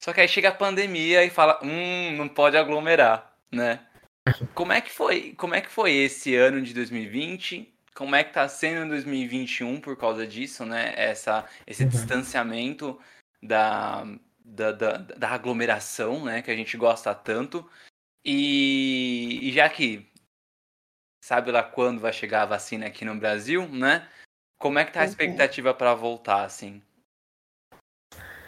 Só 0.03 0.13
que 0.13 0.21
aí 0.21 0.29
chega 0.29 0.49
a 0.49 0.55
pandemia 0.55 1.25
e 1.25 1.31
fala, 1.31 1.61
hum, 1.63 2.17
não 2.17 2.29
pode 2.29 2.57
aglomerar, 2.57 3.37
né? 3.51 3.87
Como 4.55 4.73
é 4.73 4.81
que 4.81 4.91
foi? 4.91 5.33
Como 5.35 5.55
é 5.55 5.61
que 5.61 5.71
foi 5.71 5.93
esse 5.93 6.35
ano 6.35 6.61
de 6.61 6.75
2020? 6.75 7.72
Como 7.95 8.15
é 8.15 8.25
que 8.25 8.33
tá 8.33 8.49
sendo 8.49 8.87
em 8.87 8.89
2021 8.89 9.81
por 9.81 9.97
causa 9.97 10.27
disso, 10.27 10.65
né? 10.65 10.95
Essa, 10.97 11.47
esse 11.67 11.85
uhum. 11.85 11.91
distanciamento 11.91 12.99
da, 13.43 14.05
da, 14.45 14.73
da, 14.73 14.97
da, 14.97 15.29
aglomeração, 15.29 16.25
né? 16.25 16.43
Que 16.43 16.51
a 16.51 16.57
gente 16.57 16.77
gosta 16.77 17.15
tanto. 17.15 17.69
E, 18.25 19.41
e 19.43 19.53
já 19.53 19.69
que 19.69 20.11
sabe 21.23 21.51
lá 21.51 21.63
quando 21.63 22.01
vai 22.01 22.13
chegar 22.13 22.43
a 22.43 22.47
vacina 22.47 22.87
aqui 22.87 23.05
no 23.05 23.15
Brasil, 23.15 23.69
né? 23.69 24.09
Como 24.59 24.79
é 24.79 24.85
que 24.85 24.93
tá 24.93 25.01
a 25.01 25.03
uhum. 25.03 25.09
expectativa 25.09 25.75
para 25.75 25.95
voltar, 25.95 26.45
assim? 26.45 26.83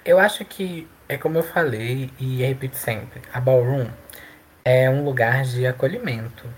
Eu 0.04 0.18
acho 0.18 0.44
que 0.44 0.88
é 1.08 1.16
como 1.16 1.38
eu 1.38 1.42
falei 1.42 2.10
e 2.20 2.36
repito 2.42 2.76
sempre, 2.76 3.22
a 3.32 3.40
ballroom 3.40 3.90
é 4.64 4.88
um 4.88 5.04
lugar 5.04 5.44
de 5.44 5.66
acolhimento 5.66 6.48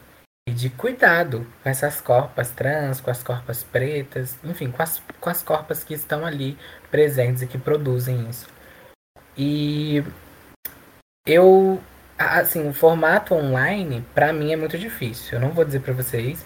e 0.47 0.53
de 0.53 0.71
cuidado 0.71 1.47
com 1.63 1.69
essas 1.69 2.01
corpas 2.01 2.51
trans, 2.53 3.01
com 3.01 3.11
as 3.11 3.23
corpas 3.23 3.65
pretas, 3.65 4.39
enfim, 4.45 4.71
com 4.71 4.83
as, 4.83 5.03
com 5.21 5.29
as 5.29 5.43
corpas 5.43 5.83
que 5.83 5.95
estão 5.95 6.25
ali 6.25 6.57
presentes 6.91 7.43
e 7.43 7.47
que 7.47 7.59
produzem 7.59 8.29
isso. 8.31 8.47
E 9.37 10.05
eu, 11.27 11.81
assim, 12.17 12.69
o 12.69 12.73
formato 12.73 13.35
online, 13.35 14.05
para 14.15 14.33
mim 14.33 14.53
é 14.53 14.57
muito 14.57 14.79
difícil. 14.79 15.35
Eu 15.35 15.41
não 15.41 15.51
vou 15.51 15.65
dizer 15.65 15.81
para 15.81 15.93
vocês 15.93 16.45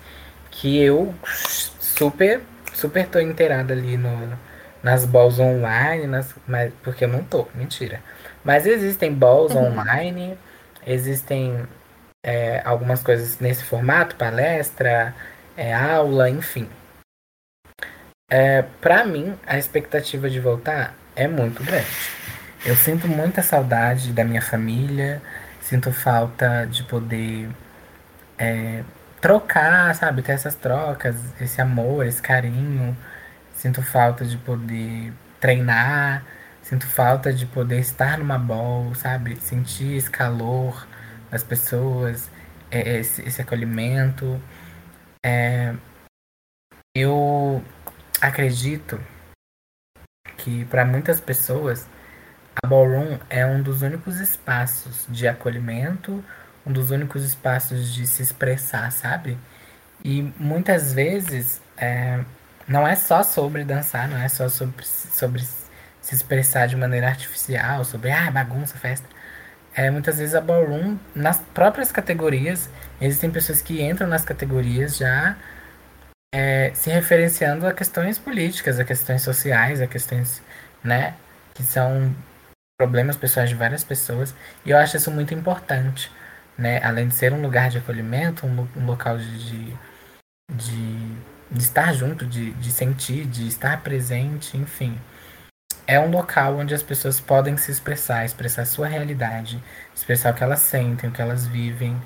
que 0.50 0.78
eu 0.82 1.14
super 1.24 2.40
super 2.72 3.06
tô 3.06 3.20
inteirada 3.20 3.74
ali 3.74 3.96
no, 3.96 4.38
nas 4.82 5.04
balls 5.04 5.38
online, 5.38 6.06
nas, 6.06 6.34
mas, 6.46 6.72
porque 6.82 7.04
eu 7.04 7.08
não 7.08 7.22
tô, 7.22 7.46
mentira. 7.54 8.00
Mas 8.42 8.66
existem 8.66 9.12
balls 9.12 9.54
uhum. 9.54 9.66
online, 9.66 10.38
existem 10.86 11.66
é, 12.22 12.60
algumas 12.64 13.02
coisas 13.02 13.38
nesse 13.38 13.64
formato, 13.64 14.16
palestra, 14.16 15.14
é, 15.56 15.74
aula, 15.74 16.28
enfim. 16.28 16.68
É, 18.30 18.62
para 18.80 19.04
mim, 19.04 19.36
a 19.46 19.58
expectativa 19.58 20.30
de 20.30 20.38
voltar 20.38 20.94
é 21.16 21.26
muito 21.26 21.62
grande. 21.64 21.86
Eu 22.64 22.76
sinto 22.76 23.08
muita 23.08 23.42
saudade 23.42 24.12
da 24.12 24.24
minha 24.24 24.42
família, 24.42 25.22
sinto 25.60 25.92
falta 25.92 26.66
de 26.66 26.82
poder 26.84 27.48
é, 28.38 28.84
trocar, 29.20 29.94
sabe? 29.94 30.22
Ter 30.22 30.32
essas 30.32 30.54
trocas, 30.54 31.16
esse 31.40 31.60
amor, 31.60 32.06
esse 32.06 32.22
carinho. 32.22 32.96
Sinto 33.54 33.82
falta 33.82 34.24
de 34.24 34.36
poder 34.38 35.12
treinar, 35.38 36.24
sinto 36.62 36.86
falta 36.86 37.32
de 37.32 37.46
poder 37.46 37.80
estar 37.80 38.18
numa 38.18 38.38
bowl, 38.38 38.94
sabe? 38.94 39.36
Sentir 39.36 39.96
esse 39.96 40.10
calor 40.10 40.86
das 41.30 41.42
pessoas, 41.42 42.30
é, 42.70 42.98
esse, 42.98 43.22
esse 43.22 43.40
acolhimento. 43.40 44.40
É, 45.24 45.74
eu 46.94 47.62
acredito 48.20 49.00
que 50.36 50.64
para 50.66 50.84
muitas 50.84 51.20
pessoas 51.20 51.86
a 52.62 52.66
ballroom 52.66 53.18
é 53.28 53.46
um 53.46 53.62
dos 53.62 53.82
únicos 53.82 54.18
espaços 54.20 55.06
de 55.08 55.28
acolhimento, 55.28 56.24
um 56.66 56.72
dos 56.72 56.90
únicos 56.90 57.24
espaços 57.24 57.92
de 57.94 58.06
se 58.06 58.22
expressar, 58.22 58.90
sabe? 58.92 59.38
E 60.04 60.22
muitas 60.38 60.92
vezes 60.92 61.60
é, 61.76 62.24
não 62.66 62.86
é 62.86 62.96
só 62.96 63.22
sobre 63.22 63.64
dançar, 63.64 64.08
não 64.08 64.18
é 64.18 64.28
só 64.28 64.48
sobre, 64.48 64.84
sobre 64.84 65.42
se 66.00 66.14
expressar 66.14 66.66
de 66.66 66.76
maneira 66.76 67.08
artificial, 67.08 67.84
sobre 67.84 68.10
ah, 68.10 68.30
bagunça, 68.30 68.76
festa. 68.78 69.06
É, 69.74 69.90
muitas 69.90 70.18
vezes 70.18 70.34
a 70.34 70.40
ballroom, 70.40 70.98
nas 71.14 71.38
próprias 71.38 71.92
categorias, 71.92 72.68
existem 73.00 73.30
pessoas 73.30 73.62
que 73.62 73.82
entram 73.82 74.08
nas 74.08 74.24
categorias 74.24 74.96
já 74.96 75.36
é, 76.34 76.72
se 76.74 76.90
referenciando 76.90 77.66
a 77.66 77.72
questões 77.72 78.18
políticas, 78.18 78.78
a 78.80 78.84
questões 78.84 79.22
sociais, 79.22 79.80
a 79.80 79.86
questões, 79.86 80.42
né, 80.82 81.14
que 81.54 81.62
são 81.62 82.14
problemas 82.78 83.16
pessoais 83.16 83.48
de 83.48 83.54
várias 83.54 83.84
pessoas. 83.84 84.34
E 84.64 84.70
eu 84.70 84.76
acho 84.76 84.96
isso 84.96 85.10
muito 85.10 85.34
importante 85.34 86.10
né? 86.60 86.78
Além 86.84 87.08
de 87.08 87.14
ser 87.14 87.32
um 87.32 87.40
lugar 87.40 87.70
de 87.70 87.78
acolhimento, 87.78 88.46
um, 88.46 88.68
um 88.76 88.84
local 88.84 89.16
de, 89.18 89.38
de, 90.52 91.16
de, 91.50 91.58
estar 91.58 91.94
junto, 91.94 92.26
de, 92.26 92.52
de 92.52 92.70
sentir, 92.70 93.24
de 93.26 93.48
estar 93.48 93.82
presente, 93.82 94.56
enfim. 94.58 94.98
É 95.90 95.98
um 95.98 96.08
local 96.08 96.54
onde 96.54 96.72
as 96.72 96.84
pessoas 96.84 97.18
podem 97.18 97.56
se 97.56 97.72
expressar, 97.72 98.24
expressar 98.24 98.64
sua 98.64 98.86
realidade, 98.86 99.60
expressar 99.92 100.32
o 100.32 100.36
que 100.36 100.44
elas 100.44 100.60
sentem, 100.60 101.10
o 101.10 101.12
que 101.12 101.20
elas 101.20 101.48
vivem, 101.48 101.96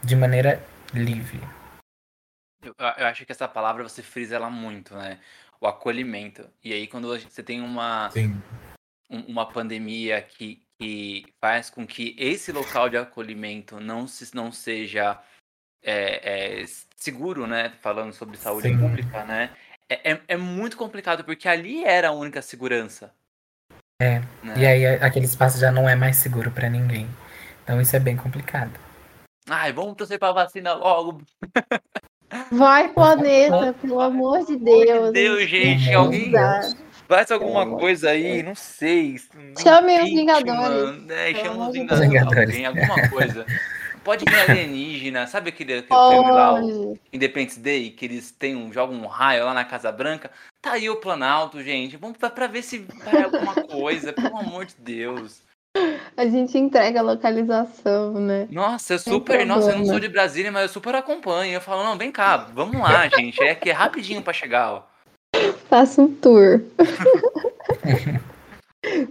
de 0.00 0.14
maneira 0.14 0.64
livre. 0.94 1.40
Eu, 2.62 2.72
eu 2.78 3.06
acho 3.06 3.26
que 3.26 3.32
essa 3.32 3.48
palavra 3.48 3.82
você 3.82 4.00
frisa 4.00 4.36
ela 4.36 4.48
muito, 4.48 4.94
né? 4.94 5.18
O 5.60 5.66
acolhimento. 5.66 6.48
E 6.62 6.72
aí, 6.72 6.86
quando 6.86 7.08
você 7.08 7.42
tem 7.42 7.60
uma, 7.60 8.12
Sim. 8.12 8.40
uma 9.10 9.44
pandemia 9.44 10.22
que, 10.22 10.62
que 10.78 11.26
faz 11.40 11.68
com 11.68 11.84
que 11.84 12.14
esse 12.16 12.52
local 12.52 12.88
de 12.88 12.96
acolhimento 12.96 13.80
não, 13.80 14.06
se, 14.06 14.32
não 14.36 14.52
seja 14.52 15.20
é, 15.82 16.60
é, 16.60 16.64
seguro, 16.94 17.44
né? 17.44 17.70
Falando 17.80 18.12
sobre 18.12 18.36
saúde 18.36 18.68
Sim. 18.68 18.78
pública, 18.78 19.24
né? 19.24 19.50
É, 19.88 20.12
é, 20.12 20.20
é, 20.28 20.36
muito 20.36 20.76
complicado, 20.76 21.24
porque 21.24 21.48
ali 21.48 21.84
era 21.84 22.08
a 22.08 22.12
única 22.12 22.42
segurança. 22.42 23.12
É, 24.00 24.20
né? 24.42 24.54
e 24.56 24.66
aí 24.66 24.86
aquele 24.86 25.24
espaço 25.24 25.58
já 25.58 25.70
não 25.70 25.88
é 25.88 25.94
mais 25.94 26.16
seguro 26.16 26.50
para 26.50 26.68
ninguém. 26.68 27.08
Então 27.62 27.80
isso 27.80 27.94
é 27.96 28.00
bem 28.00 28.16
complicado. 28.16 28.72
Ai, 29.48 29.72
vamos 29.72 29.94
torcer 29.96 30.18
pra 30.18 30.32
vacina 30.32 30.74
logo. 30.74 31.22
Vai, 32.50 32.92
planeta, 32.92 33.72
pelo 33.80 34.00
amor 34.00 34.44
de 34.44 34.56
Deus. 34.56 35.12
Deus, 35.12 35.48
gente, 35.48 35.92
alguém 35.94 36.32
faz 37.08 37.30
alguma 37.30 37.78
coisa 37.78 38.10
aí, 38.10 38.42
não 38.42 38.54
sei. 38.54 39.16
Chame 39.58 40.00
os 40.00 40.10
Vingadores. 40.10 41.10
É, 41.10 41.32
Pelo 41.32 41.44
chama 41.44 41.68
os. 41.68 41.72
Vingadores. 41.72 42.48
Alguém, 42.48 42.66
alguma 42.66 43.08
coisa. 43.08 43.46
Pode 44.06 44.24
vir 44.24 44.38
alienígena, 44.38 45.26
sabe 45.26 45.48
aquele, 45.48 45.78
aquele 45.78 46.00
filme 46.12 46.30
lá, 46.30 46.54
o 46.54 46.96
Independence 47.12 47.58
Day, 47.58 47.90
que 47.90 48.04
eles 48.04 48.30
têm 48.30 48.54
um, 48.54 48.72
jogam 48.72 48.96
um 48.96 49.06
raio 49.08 49.44
lá 49.44 49.52
na 49.52 49.64
Casa 49.64 49.90
Branca? 49.90 50.30
Tá 50.62 50.74
aí 50.74 50.88
o 50.88 50.94
Planalto, 50.94 51.60
gente. 51.60 51.96
Vamos 51.96 52.16
pra, 52.16 52.30
pra 52.30 52.46
ver 52.46 52.62
se 52.62 52.86
vai 53.04 53.24
alguma 53.24 53.52
coisa, 53.66 54.12
pelo 54.12 54.38
amor 54.38 54.64
de 54.64 54.76
Deus. 54.78 55.42
a 56.16 56.24
gente 56.24 56.56
entrega 56.56 57.00
a 57.00 57.02
localização, 57.02 58.12
né? 58.12 58.46
Nossa, 58.48 58.94
eu 58.94 59.00
super. 59.00 59.44
Nossa, 59.44 59.72
eu 59.72 59.78
não 59.78 59.86
sou 59.86 59.98
de 59.98 60.08
Brasília, 60.08 60.52
mas 60.52 60.62
eu 60.62 60.68
super 60.68 60.94
acompanho. 60.94 61.54
Eu 61.54 61.60
falo, 61.60 61.82
não, 61.82 61.98
vem 61.98 62.12
cá, 62.12 62.36
vamos 62.36 62.80
lá, 62.80 63.08
gente. 63.08 63.42
É 63.42 63.56
que 63.56 63.70
é 63.70 63.72
rapidinho 63.72 64.22
pra 64.22 64.32
chegar, 64.32 64.72
ó. 64.72 64.82
Faça 65.68 66.00
um 66.00 66.14
tour. 66.14 66.62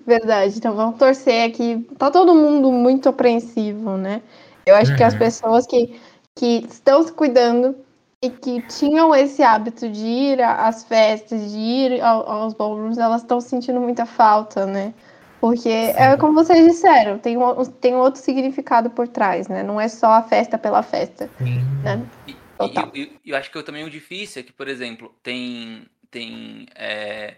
Verdade, 0.07 0.57
então 0.57 0.73
vamos 0.73 0.97
torcer 0.97 1.49
aqui. 1.49 1.85
Tá 1.97 2.09
todo 2.09 2.33
mundo 2.33 2.71
muito 2.71 3.09
apreensivo, 3.09 3.97
né? 3.97 4.21
Eu 4.65 4.75
acho 4.75 4.95
que 4.95 5.03
as 5.03 5.13
Uhum. 5.13 5.19
pessoas 5.19 5.67
que, 5.67 5.99
que 6.35 6.65
estão 6.67 7.03
se 7.03 7.11
cuidando 7.13 7.75
e 8.21 8.29
que 8.29 8.61
tinham 8.61 9.13
esse 9.13 9.43
hábito 9.43 9.87
de 9.89 10.05
ir 10.05 10.41
às 10.41 10.83
festas, 10.83 11.51
de 11.51 11.57
ir 11.57 12.01
ao- 12.01 12.27
aos 12.29 12.53
ballrooms, 12.53 12.97
elas 12.97 13.21
estão 13.21 13.39
sentindo 13.39 13.79
muita 13.79 14.05
falta, 14.05 14.65
né? 14.65 14.93
Porque 15.39 15.69
é 15.69 16.17
como 16.17 16.33
vocês 16.33 16.65
disseram, 16.65 17.19
tem 17.19 17.37
um, 17.37 17.65
tem 17.65 17.93
um 17.93 17.99
outro 17.99 18.19
significado 18.19 18.89
por 18.89 19.07
trás, 19.07 19.47
né? 19.47 19.61
Não 19.61 19.79
é 19.79 19.87
só 19.87 20.07
a 20.07 20.23
festa 20.23 20.57
pela 20.57 20.81
festa, 20.81 21.29
Sim. 21.37 21.59
né? 21.83 22.03
E- 22.27 22.35
Total. 22.57 22.91
e- 22.95 23.19
e 23.23 23.29
eu 23.29 23.37
acho 23.37 23.51
que 23.51 23.57
eu 23.57 23.63
também 23.63 23.83
o 23.83 23.89
difícil 23.89 24.39
é 24.39 24.43
que, 24.43 24.53
por 24.53 24.67
exemplo, 24.67 25.13
tem, 25.21 25.85
tem 26.09 26.65
é, 26.73 27.35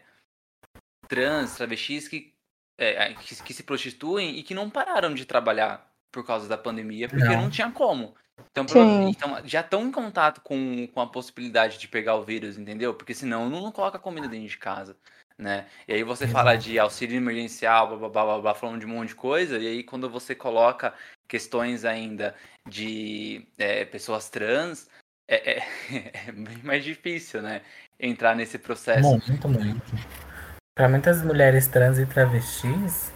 trans, 1.07 1.55
travestis 1.55 2.07
que, 2.07 2.33
é, 2.77 3.13
que, 3.15 3.43
que 3.43 3.53
se 3.53 3.63
prostituem 3.63 4.37
e 4.37 4.43
que 4.43 4.53
não 4.53 4.69
pararam 4.69 5.13
de 5.13 5.25
trabalhar 5.25 5.86
por 6.11 6.25
causa 6.25 6.47
da 6.47 6.57
pandemia, 6.57 7.07
porque 7.07 7.23
não, 7.23 7.43
Não. 7.43 7.49
tinha 7.49 7.71
como. 7.71 8.15
Então, 8.51 8.65
então, 9.07 9.41
já 9.45 9.61
estão 9.61 9.83
em 9.83 9.91
contato 9.91 10.41
com, 10.41 10.87
com 10.87 11.01
a 11.01 11.07
possibilidade 11.07 11.77
de 11.77 11.87
pegar 11.87 12.15
o 12.15 12.23
vírus, 12.23 12.57
entendeu? 12.57 12.93
Porque 12.93 13.13
senão 13.13 13.49
não, 13.49 13.61
não 13.61 13.71
coloca 13.71 13.99
comida 13.99 14.27
dentro 14.27 14.47
de 14.47 14.57
casa. 14.57 14.95
Né? 15.37 15.67
E 15.87 15.93
aí 15.93 16.03
você 16.03 16.27
fala 16.27 16.55
de 16.55 16.79
auxílio 16.79 17.17
emergencial, 17.17 17.87
blá, 17.87 17.97
blá, 17.97 18.09
blá, 18.09 18.25
blá, 18.25 18.39
blá, 18.39 18.55
falando 18.55 18.79
de 18.79 18.87
um 18.87 18.89
monte 18.89 19.09
de 19.09 19.15
coisa, 19.15 19.59
e 19.59 19.67
aí 19.67 19.83
quando 19.83 20.09
você 20.09 20.33
coloca 20.33 20.93
questões 21.27 21.85
ainda 21.85 22.33
de 22.67 23.47
é, 23.57 23.85
pessoas 23.85 24.29
trans, 24.29 24.89
é, 25.27 25.57
é- 25.57 25.63
é 26.27 26.31
bem 26.31 26.63
mais 26.63 26.83
difícil, 26.83 27.41
né? 27.41 27.61
Entrar 27.99 28.35
nesse 28.35 28.57
processo. 28.57 29.09
Muito, 29.09 29.47
muito. 29.47 29.81
Para 30.75 30.89
muitas 30.89 31.23
mulheres 31.23 31.67
trans 31.67 31.99
e 31.99 32.05
travestis, 32.05 33.11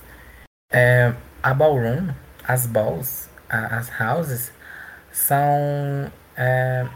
é, 0.72 1.14
a 1.42 1.54
ballroom, 1.54 2.10
as 2.48 2.66
balls, 2.66 3.30
a- 3.50 3.78
as 3.78 3.92
houses, 4.00 4.52
são 5.12 6.12
é, 6.36 6.88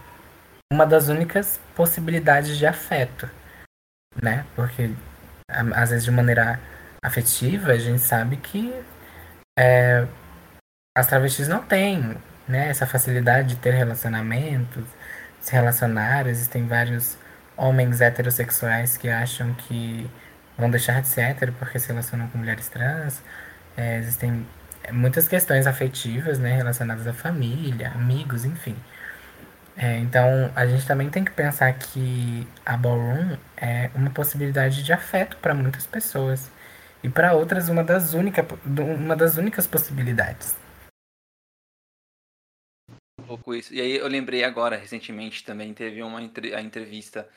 uma 0.72 0.86
das 0.86 1.08
únicas 1.10 1.60
possibilidades 1.76 2.58
de 2.58 2.66
afeto, 2.66 3.30
né? 4.22 4.46
Porque 4.56 4.91
às 5.48 5.89
vezes 5.89 6.06
de 6.06 6.12
maneira 6.12 6.60
afetiva 7.04 7.72
a 7.74 7.78
gente 7.78 8.00
sabe 8.02 8.38
que 8.38 8.74
é, 9.58 10.08
as 10.98 11.08
travestis 11.08 11.48
não 11.48 11.62
têm 11.64 12.18
né, 12.48 12.70
essa 12.70 12.86
facilidade 12.88 13.50
de 13.50 13.56
ter 13.58 13.74
relacionamentos, 13.74 14.86
se 15.41 15.52
relacionar, 15.52 16.28
existem 16.28 16.68
vários 16.68 17.18
homens 17.58 18.02
heterossexuais 18.02 18.98
que 18.98 19.10
acham 19.10 19.54
que 19.54 20.10
vão 20.58 20.70
deixar 20.70 21.02
de 21.02 21.08
ser 21.08 21.22
hétero 21.22 21.54
porque 21.54 21.80
se 21.80 21.88
relacionam 21.88 22.28
com 22.30 22.38
mulheres 22.38 22.68
trans. 22.70 23.22
É, 23.78 23.98
existem 23.98 24.48
muitas 24.92 25.28
questões 25.28 25.68
afetivas, 25.68 26.40
né, 26.40 26.56
relacionadas 26.56 27.08
à 27.08 27.14
família, 27.14 27.92
amigos, 27.92 28.46
enfim. 28.46 28.76
É, 29.78 29.98
então, 30.00 30.52
a 30.56 30.66
gente 30.66 30.88
também 30.88 31.10
tem 31.10 31.24
que 31.24 31.32
pensar 31.32 31.74
que 31.74 32.48
a 32.66 32.78
ballroom 32.78 33.38
é 33.58 33.90
uma 33.94 34.10
possibilidade 34.10 34.84
de 34.84 34.94
afeto 34.94 35.38
para 35.38 35.54
muitas 35.54 35.86
pessoas 35.86 36.50
e 37.04 37.10
para 37.10 37.34
outras 37.34 37.70
uma 37.70 37.84
das, 37.84 38.14
única, 38.14 38.46
uma 38.66 39.16
das 39.16 39.38
únicas 39.38 39.68
possibilidades. 39.68 40.56
um 43.20 43.24
pouco 43.26 43.54
isso. 43.56 43.74
E 43.74 43.82
aí 43.82 43.98
eu 43.98 44.08
lembrei 44.08 44.44
agora, 44.44 44.78
recentemente 44.78 45.44
também 45.44 45.74
teve 45.74 46.02
uma 46.04 46.20
a 46.20 46.62
entrevista 46.62 47.28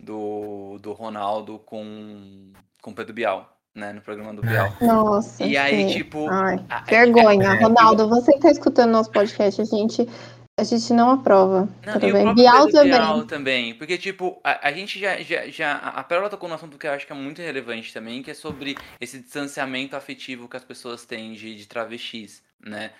do, 0.00 0.78
do 0.78 0.92
Ronaldo 0.92 1.58
com 1.60 2.52
com 2.80 2.94
Pedro 2.94 3.12
Bial, 3.12 3.57
né, 3.78 3.92
no 3.92 4.00
programa 4.00 4.34
do 4.34 4.42
Bial. 4.42 4.72
Nossa. 4.82 5.44
E 5.44 5.56
aí, 5.56 5.88
sim. 5.88 5.98
tipo, 5.98 6.28
Ai, 6.28 6.62
a- 6.68 6.80
vergonha. 6.80 7.54
é, 7.54 7.62
Ronaldo, 7.62 8.08
você 8.08 8.32
que 8.32 8.40
tá 8.40 8.50
escutando 8.50 8.90
nosso 8.90 9.10
podcast, 9.10 9.60
a 9.60 9.64
gente, 9.64 10.06
a 10.58 10.64
gente 10.64 10.92
não 10.92 11.10
aprova. 11.10 11.68
Não, 11.86 11.92
tudo 11.94 12.08
e 12.08 12.12
bem? 12.12 12.34
Bial 12.34 12.68
também. 12.68 12.92
Bial 12.92 13.24
também. 13.24 13.74
Porque, 13.74 13.96
tipo, 13.96 14.40
a, 14.44 14.70
gente 14.72 14.98
já, 14.98 15.20
já, 15.22 15.46
já. 15.48 15.76
A 15.76 16.02
Pérola 16.02 16.28
tocou 16.28 16.48
no 16.48 16.54
assunto 16.56 16.76
que 16.76 16.86
eu 16.86 16.92
acho 16.92 17.06
que 17.06 17.12
é 17.12 17.16
muito 17.16 17.40
relevante 17.40 17.92
também, 17.94 18.22
que 18.22 18.30
é 18.30 18.34
sobre 18.34 18.76
esse 19.00 19.18
distanciamento 19.20 19.96
afetivo 19.96 20.48
que 20.48 20.56
as 20.56 20.64
pessoas 20.64 21.06
têm 21.06 21.32
de, 21.32 21.54
de 21.54 21.66
travestis, 21.66 22.42
né? 22.60 22.90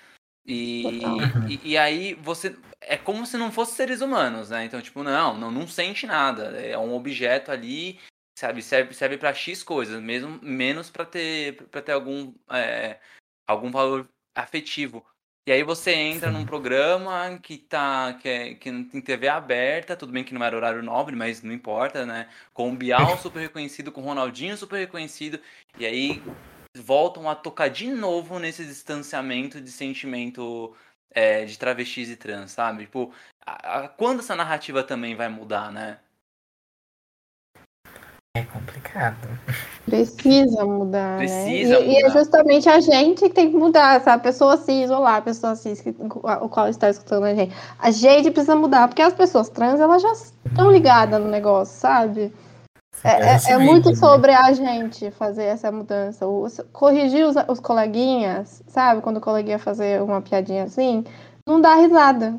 E, 0.47 1.03
e, 1.47 1.61
e 1.73 1.77
aí 1.79 2.15
você. 2.23 2.57
É 2.81 2.97
como 2.97 3.27
se 3.27 3.37
não 3.37 3.53
fossem 3.53 3.75
seres 3.75 4.01
humanos, 4.01 4.49
né? 4.49 4.65
Então, 4.65 4.81
tipo, 4.81 5.03
não, 5.03 5.37
não, 5.37 5.51
não 5.51 5.67
sente 5.67 6.07
nada. 6.07 6.45
É 6.59 6.79
um 6.79 6.95
objeto 6.95 7.51
ali, 7.53 7.99
sabe? 8.39 8.63
Serve, 8.63 8.95
serve 8.95 9.19
para 9.19 9.35
X 9.35 9.63
coisas, 9.63 10.01
mesmo 10.03 10.39
menos 10.43 10.91
para 10.91 11.05
ter, 11.05 11.55
pra 11.69 11.83
ter 11.83 11.93
algum, 11.93 12.35
é, 12.51 13.01
algum 13.47 13.71
valor 13.71 14.09
afetivo. 14.35 15.05
E 15.47 15.53
aí 15.53 15.63
você 15.63 15.93
entra 15.95 16.31
num 16.31 16.45
programa 16.45 17.39
que 17.39 17.57
tá. 17.59 18.15
Que, 18.21 18.29
é, 18.29 18.55
que 18.55 18.71
tem 18.85 19.01
TV 19.01 19.29
aberta, 19.29 19.97
tudo 19.97 20.13
bem 20.13 20.23
que 20.23 20.35
não 20.35 20.45
era 20.45 20.55
horário 20.57 20.83
nobre, 20.83 21.17
mas 21.17 21.43
não 21.43 21.53
importa, 21.53 22.05
né? 22.05 22.29
Com 22.53 22.71
o 22.73 22.77
Bial 22.77 23.17
super 23.19 23.41
reconhecido, 23.41 23.91
com 23.91 24.03
o 24.03 24.05
Ronaldinho 24.05 24.57
super 24.59 24.77
reconhecido, 24.79 25.41
e 25.79 25.87
aí 25.87 26.23
voltam 26.77 27.29
a 27.29 27.35
tocar 27.35 27.69
de 27.69 27.89
novo 27.91 28.39
nesse 28.39 28.65
distanciamento 28.65 29.61
de 29.61 29.71
sentimento 29.73 30.77
é, 31.11 31.45
de 31.45 31.59
travestis 31.59 32.11
e 32.11 32.17
trans, 32.17 32.53
sabe? 32.53 32.85
Tipo, 32.85 33.13
a- 33.47 33.85
a- 33.85 33.89
quando 33.89 34.21
essa 34.21 34.37
narrativa 34.37 34.85
também 34.85 35.15
vai 35.17 35.29
mudar, 35.29 35.73
né? 35.73 36.01
É 38.39 38.45
complicado. 38.45 39.29
Precisa 39.85 40.65
mudar, 40.65 41.19
Precisa 41.19 41.81
né? 41.81 41.87
E, 41.87 41.91
e 41.93 41.97
é 41.97 42.07
mudar. 42.07 42.19
justamente 42.19 42.69
a 42.69 42.79
gente 42.79 43.21
que 43.23 43.31
tem 43.31 43.51
que 43.51 43.57
mudar, 43.57 44.01
sabe? 44.03 44.17
A 44.21 44.23
pessoa 44.23 44.57
cis, 44.57 44.91
olá, 44.91 45.17
a 45.17 45.23
pessoa 45.23 45.57
cis, 45.57 45.81
que, 45.81 45.91
o 45.91 46.49
qual 46.49 46.69
está 46.69 46.89
escutando 46.91 47.25
a 47.25 47.35
gente. 47.35 47.55
A 47.79 47.91
gente 47.91 48.31
precisa 48.31 48.55
mudar, 48.55 48.87
porque 48.87 49.03
as 49.03 49.15
pessoas 49.15 49.49
trans, 49.49 49.81
elas 49.81 50.03
já 50.03 50.13
estão 50.13 50.71
ligadas 50.71 51.21
no 51.21 51.29
negócio, 51.29 51.79
sabe? 51.81 52.33
É, 53.03 53.35
é- 53.35 53.53
é 53.53 53.59
muito 53.59 53.91
né? 53.91 53.95
sobre 53.95 54.33
a 54.33 54.53
gente 54.53 55.11
fazer 55.13 55.45
essa 55.45 55.71
mudança. 55.73 56.27
Os- 56.27 56.61
corrigir 56.73 57.25
os, 57.25 57.37
os 57.49 57.61
coleguinhas, 57.61 58.63
sabe? 58.69 59.01
Quando 59.01 59.17
o 59.19 59.21
coleguinha 59.21 59.59
fazer 59.59 60.03
uma 60.03 60.21
piadinha 60.21 60.65
assim, 60.65 61.05
não 61.49 61.61
dá 61.61 61.75
risada. 61.77 62.39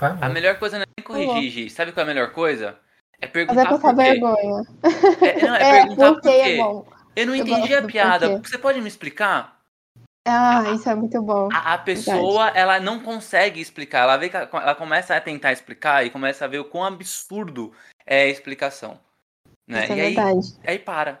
A 0.00 0.28
melhor 0.28 0.58
coisa 0.58 0.76
não 0.78 0.84
é 0.84 0.86
nem 0.98 1.04
corrigir, 1.06 1.50
Gi. 1.50 1.70
Sabe 1.70 1.92
qual 1.92 2.06
é 2.06 2.10
a 2.10 2.14
melhor 2.14 2.32
coisa? 2.32 2.76
É 3.20 3.26
Mas 3.26 3.28
é 3.28 3.32
perguntar 3.32 3.68
passar 3.68 3.94
por 3.94 3.96
quê. 3.96 4.10
vergonha. 4.10 4.62
É, 5.20 5.46
não, 5.46 5.54
é, 5.54 5.62
É, 5.62 5.80
perguntar 5.82 6.12
por 6.12 6.20
quê. 6.22 6.28
é 6.28 6.56
bom. 6.56 6.86
Eu 7.14 7.26
não 7.26 7.34
Eu 7.34 7.42
entendi 7.42 7.74
a 7.74 7.82
piada. 7.82 8.30
porquê. 8.30 8.48
Você 8.48 8.58
pode 8.58 8.80
me 8.80 8.88
explicar? 8.88 9.60
Ah, 10.26 10.70
isso 10.72 10.88
é 10.88 10.94
muito 10.94 11.20
bom. 11.22 11.48
A, 11.52 11.74
a 11.74 11.78
pessoa, 11.78 12.48
ela 12.50 12.78
não 12.78 13.00
consegue 13.00 13.60
explicar. 13.60 14.00
Ela 14.00 14.16
vê 14.16 14.30
ela, 14.32 14.74
começa 14.74 15.16
a 15.16 15.20
tentar 15.20 15.52
explicar 15.52 16.04
e 16.04 16.10
começa 16.10 16.44
a 16.44 16.48
ver 16.48 16.58
o 16.58 16.64
quão 16.64 16.84
absurdo 16.84 17.72
é 18.06 18.22
a 18.22 18.28
explicação. 18.28 18.98
Né? 19.66 19.84
Isso 19.84 19.92
é 19.92 19.96
e 19.96 20.00
aí, 20.00 20.14
verdade. 20.14 20.60
aí 20.66 20.78
para. 20.78 21.20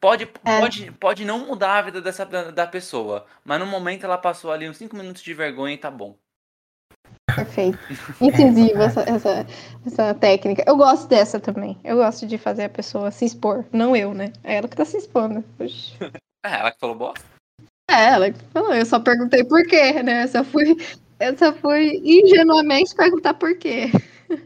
Pode, 0.00 0.24
É. 0.44 0.60
pode, 0.60 0.92
pode 0.92 1.24
não 1.24 1.46
mudar 1.46 1.78
a 1.78 1.82
vida 1.82 2.00
dessa, 2.00 2.24
da, 2.24 2.50
da 2.50 2.66
pessoa, 2.66 3.26
mas 3.44 3.58
no 3.58 3.66
momento 3.66 4.04
ela 4.04 4.18
passou 4.18 4.52
ali 4.52 4.68
uns 4.68 4.76
5 4.76 4.94
minutos 4.96 5.22
de 5.22 5.32
vergonha 5.34 5.74
e 5.74 5.78
tá 5.78 5.90
bom. 5.90 6.16
Perfeito. 7.36 7.78
Incisiva 8.20 8.84
essa, 8.84 9.00
essa, 9.02 9.46
essa 9.86 10.14
técnica. 10.14 10.64
Eu 10.66 10.76
gosto 10.76 11.08
dessa 11.08 11.38
também. 11.38 11.78
Eu 11.84 11.96
gosto 11.96 12.26
de 12.26 12.38
fazer 12.38 12.64
a 12.64 12.68
pessoa 12.68 13.10
se 13.10 13.24
expor. 13.24 13.64
Não 13.72 13.94
eu, 13.94 14.12
né? 14.12 14.32
É 14.42 14.56
ela 14.56 14.68
que 14.68 14.76
tá 14.76 14.84
se 14.84 14.96
expondo. 14.96 15.44
Oxi. 15.58 15.94
É, 16.44 16.60
ela 16.60 16.72
que 16.72 16.80
falou 16.80 16.96
bosta. 16.96 17.24
É 17.90 18.04
ela 18.06 18.30
que 18.30 18.38
falou. 18.52 18.74
Eu 18.74 18.86
só 18.86 18.98
perguntei 18.98 19.44
por 19.44 19.64
quê, 19.66 20.02
né? 20.02 20.24
Eu 20.24 20.28
só 20.28 20.44
fui, 20.44 20.76
eu 21.20 21.38
só 21.38 21.52
fui 21.52 22.00
ingenuamente 22.04 22.94
perguntar 22.94 23.34
por 23.34 23.56
quê. 23.58 23.90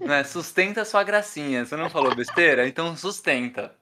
Né? 0.00 0.24
Sustenta 0.24 0.84
sua 0.84 1.02
gracinha. 1.02 1.64
Você 1.64 1.76
não 1.76 1.90
falou 1.90 2.14
besteira? 2.14 2.66
Então 2.66 2.96
sustenta. 2.96 3.72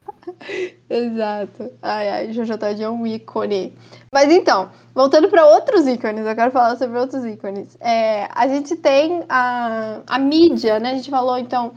Exato. 0.89 1.73
Ai, 1.83 2.09
ai, 2.09 2.33
Jojo 2.33 2.59
Todinho 2.59 2.87
é 2.87 2.91
um 2.91 3.07
ícone. 3.07 3.77
Mas 4.13 4.31
então, 4.31 4.71
voltando 4.95 5.29
para 5.29 5.47
outros 5.47 5.87
ícones, 5.87 6.27
eu 6.27 6.35
quero 6.35 6.51
falar 6.51 6.77
sobre 6.77 6.99
outros 6.99 7.25
ícones. 7.25 7.77
É, 7.81 8.29
a 8.31 8.47
gente 8.49 8.77
tem 8.77 9.25
a, 9.29 10.01
a 10.07 10.19
mídia, 10.19 10.79
né? 10.79 10.91
A 10.91 10.95
gente 10.95 11.11
falou, 11.11 11.39
então, 11.39 11.75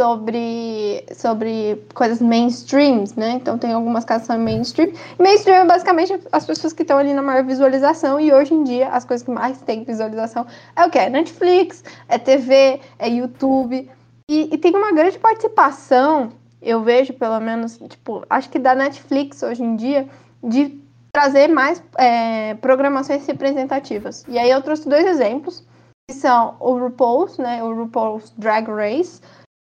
sobre, 0.00 1.04
sobre 1.14 1.84
coisas 1.92 2.22
mainstreams, 2.22 3.14
né? 3.16 3.32
Então 3.32 3.58
tem 3.58 3.74
algumas 3.74 4.02
casas 4.02 4.22
que 4.22 4.32
são 4.32 4.42
mainstream. 4.42 4.92
Mainstream 5.18 5.56
é 5.56 5.66
basicamente 5.66 6.18
as 6.32 6.46
pessoas 6.46 6.72
que 6.72 6.80
estão 6.80 6.96
ali 6.96 7.12
na 7.12 7.20
maior 7.20 7.44
visualização 7.44 8.18
e 8.18 8.32
hoje 8.32 8.54
em 8.54 8.64
dia 8.64 8.88
as 8.88 9.04
coisas 9.04 9.22
que 9.22 9.30
mais 9.30 9.60
têm 9.60 9.84
visualização 9.84 10.46
é 10.74 10.86
o 10.86 10.90
que? 10.90 10.98
É 10.98 11.10
Netflix, 11.10 11.84
é 12.08 12.16
TV, 12.16 12.80
é 12.98 13.10
YouTube. 13.10 13.90
E, 14.30 14.48
e, 14.54 14.56
tem 14.56 14.74
uma 14.74 14.92
grande 14.92 15.18
participação, 15.18 16.30
eu 16.62 16.82
vejo 16.82 17.12
pelo 17.12 17.38
menos, 17.38 17.76
tipo, 17.76 18.24
acho 18.30 18.48
que 18.48 18.58
da 18.58 18.74
Netflix 18.74 19.42
hoje 19.42 19.62
em 19.62 19.76
dia, 19.76 20.08
de 20.42 20.80
trazer 21.12 21.48
mais 21.48 21.82
é, 21.98 22.54
programações 22.54 23.26
representativas. 23.26 24.24
E 24.28 24.38
aí 24.38 24.50
eu 24.50 24.62
trouxe 24.62 24.88
dois 24.88 25.04
exemplos, 25.04 25.66
que 26.08 26.16
são 26.16 26.56
o 26.58 26.78
RuPaul's, 26.78 27.36
né? 27.38 27.62
O 27.62 27.74
RuPaul's 27.74 28.32
Drag 28.38 28.68
Race, 28.68 29.20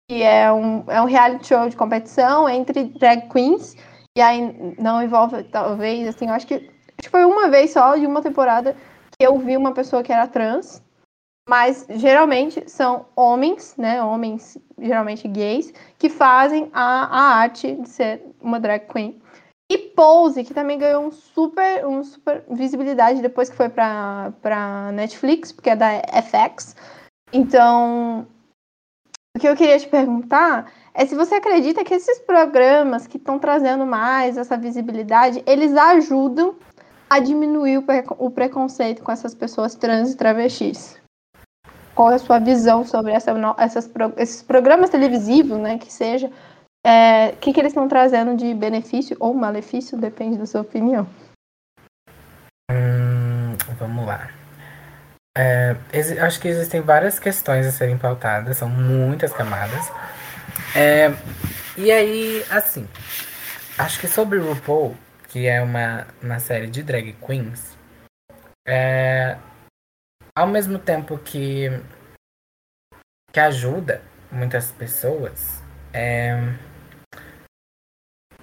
que 0.09 0.23
é 0.23 0.53
um, 0.53 0.85
é 0.89 1.01
um 1.01 1.07
reality 1.07 1.47
show 1.47 1.69
de 1.69 1.77
competição 1.77 2.49
entre 2.49 2.85
drag 2.85 3.29
queens. 3.29 3.77
E 4.17 4.21
aí 4.21 4.75
não 4.79 5.03
envolve, 5.03 5.43
talvez, 5.45 6.07
assim, 6.07 6.29
eu 6.29 6.35
acho 6.35 6.47
que, 6.47 6.55
acho 6.55 7.03
que 7.03 7.11
foi 7.11 7.25
uma 7.25 7.51
vez 7.51 7.73
só 7.73 7.97
de 7.97 8.07
uma 8.07 8.23
temporada 8.23 8.77
que 9.19 9.27
eu 9.27 9.39
vi 9.39 9.57
uma 9.57 9.73
pessoa 9.73 10.03
que 10.03 10.13
era 10.13 10.27
trans. 10.27 10.83
Mas 11.49 11.87
geralmente 11.91 12.71
são 12.71 13.07
homens, 13.15 13.77
né? 13.77 14.03
Homens 14.03 14.57
geralmente 14.79 15.29
gays, 15.29 15.73
que 15.99 16.09
fazem 16.09 16.71
a, 16.73 17.05
a 17.05 17.35
arte 17.37 17.75
de 17.75 17.89
ser 17.89 18.23
uma 18.41 18.59
drag 18.59 18.87
queen. 18.91 19.21
E 19.71 19.79
Pose, 19.79 20.45
que 20.45 20.55
também 20.55 20.79
ganhou 20.79 21.05
um 21.05 21.11
super, 21.11 21.87
um 21.87 22.03
super 22.05 22.45
visibilidade 22.51 23.23
depois 23.23 23.49
que 23.49 23.57
foi 23.57 23.69
pra 23.69 24.91
Netflix, 24.93 25.53
porque 25.53 25.71
é 25.71 25.77
da 25.77 26.03
FX. 26.23 26.77
Então, 27.33 28.27
o 29.37 29.41
que 29.41 29.49
eu 29.49 29.57
queria 29.57 29.79
te 29.79 29.89
perguntar 29.89 30.73
é 30.95 31.05
se 31.05 31.17
você 31.17 31.35
acredita 31.35 31.85
que 31.85 31.95
esses 31.95 32.21
programas 32.21 33.07
que 33.07 33.17
estão 33.17 33.39
trazendo 33.39 33.85
mais 33.85 34.37
essa 34.37 34.57
visibilidade, 34.57 35.43
eles 35.45 35.77
ajudam 35.77 36.55
a 37.11 37.19
diminuir 37.19 37.83
o, 38.19 38.31
preconceito 38.31 39.03
com 39.03 39.11
essas 39.11 39.35
pessoas 39.35 39.75
trans 39.75 40.13
e 40.13 40.17
travestis. 40.17 41.01
Qual 41.95 42.11
é 42.11 42.15
a 42.15 42.19
sua 42.19 42.39
visão 42.39 42.85
sobre 42.85 43.13
essa, 43.13 43.33
essas, 43.59 43.91
esses 44.17 44.43
programas 44.43 44.91
televisivos, 44.91 45.59
né, 45.59 45.79
que 45.79 45.93
seja, 45.93 46.31
é, 46.87 47.31
o 47.31 47.37
que, 47.37 47.53
que 47.53 47.61
eles 47.61 47.73
estão 47.73 47.89
trazendo 47.89 48.37
de 48.37 48.53
benefício 48.55 49.17
ou 49.19 49.35
malefício, 49.35 49.99
depende 49.99 50.39
da 50.39 50.47
sua 50.47 50.61
opinião. 50.61 51.07
Hum, 52.71 53.57
vamos 53.79 54.07
lá. 54.07 54.44
É, 55.37 55.75
acho 56.21 56.41
que 56.41 56.47
existem 56.47 56.81
várias 56.81 57.19
questões 57.19 57.67
a 57.67 57.73
serem 57.73 57.99
pautadas, 57.99 58.57
são 58.57 58.69
muitas 58.69 59.33
camadas. 59.33 59.91
É, 60.77 61.09
e 61.77 61.91
aí, 61.91 62.45
assim, 62.51 62.89
acho 63.77 63.99
que 63.99 64.07
sobre 64.07 64.39
RuPaul, 64.39 64.97
que 65.29 65.49
é 65.49 65.61
uma, 65.61 66.07
uma 66.23 66.39
série 66.39 66.69
de 66.69 66.85
drag 66.85 67.13
queens, 67.15 67.77
é, 68.67 69.37
ao 70.37 70.47
mesmo 70.47 70.79
tempo 70.79 71.19
que, 71.19 71.69
que 73.33 73.41
ajuda 73.41 74.01
muitas 74.31 74.71
pessoas, 74.71 75.61
é, 75.93 76.39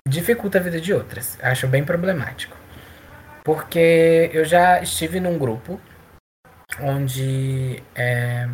dificulta 0.05 0.57
a 0.57 0.61
vida 0.61 0.81
de 0.81 0.93
outras. 0.93 1.37
Acho 1.41 1.67
bem 1.67 1.85
problemático. 1.85 2.57
Porque 3.43 4.29
eu 4.33 4.45
já 4.45 4.81
estive 4.81 5.19
num 5.19 5.37
grupo 5.37 5.79
onde 6.79 7.81
é, 7.95 8.47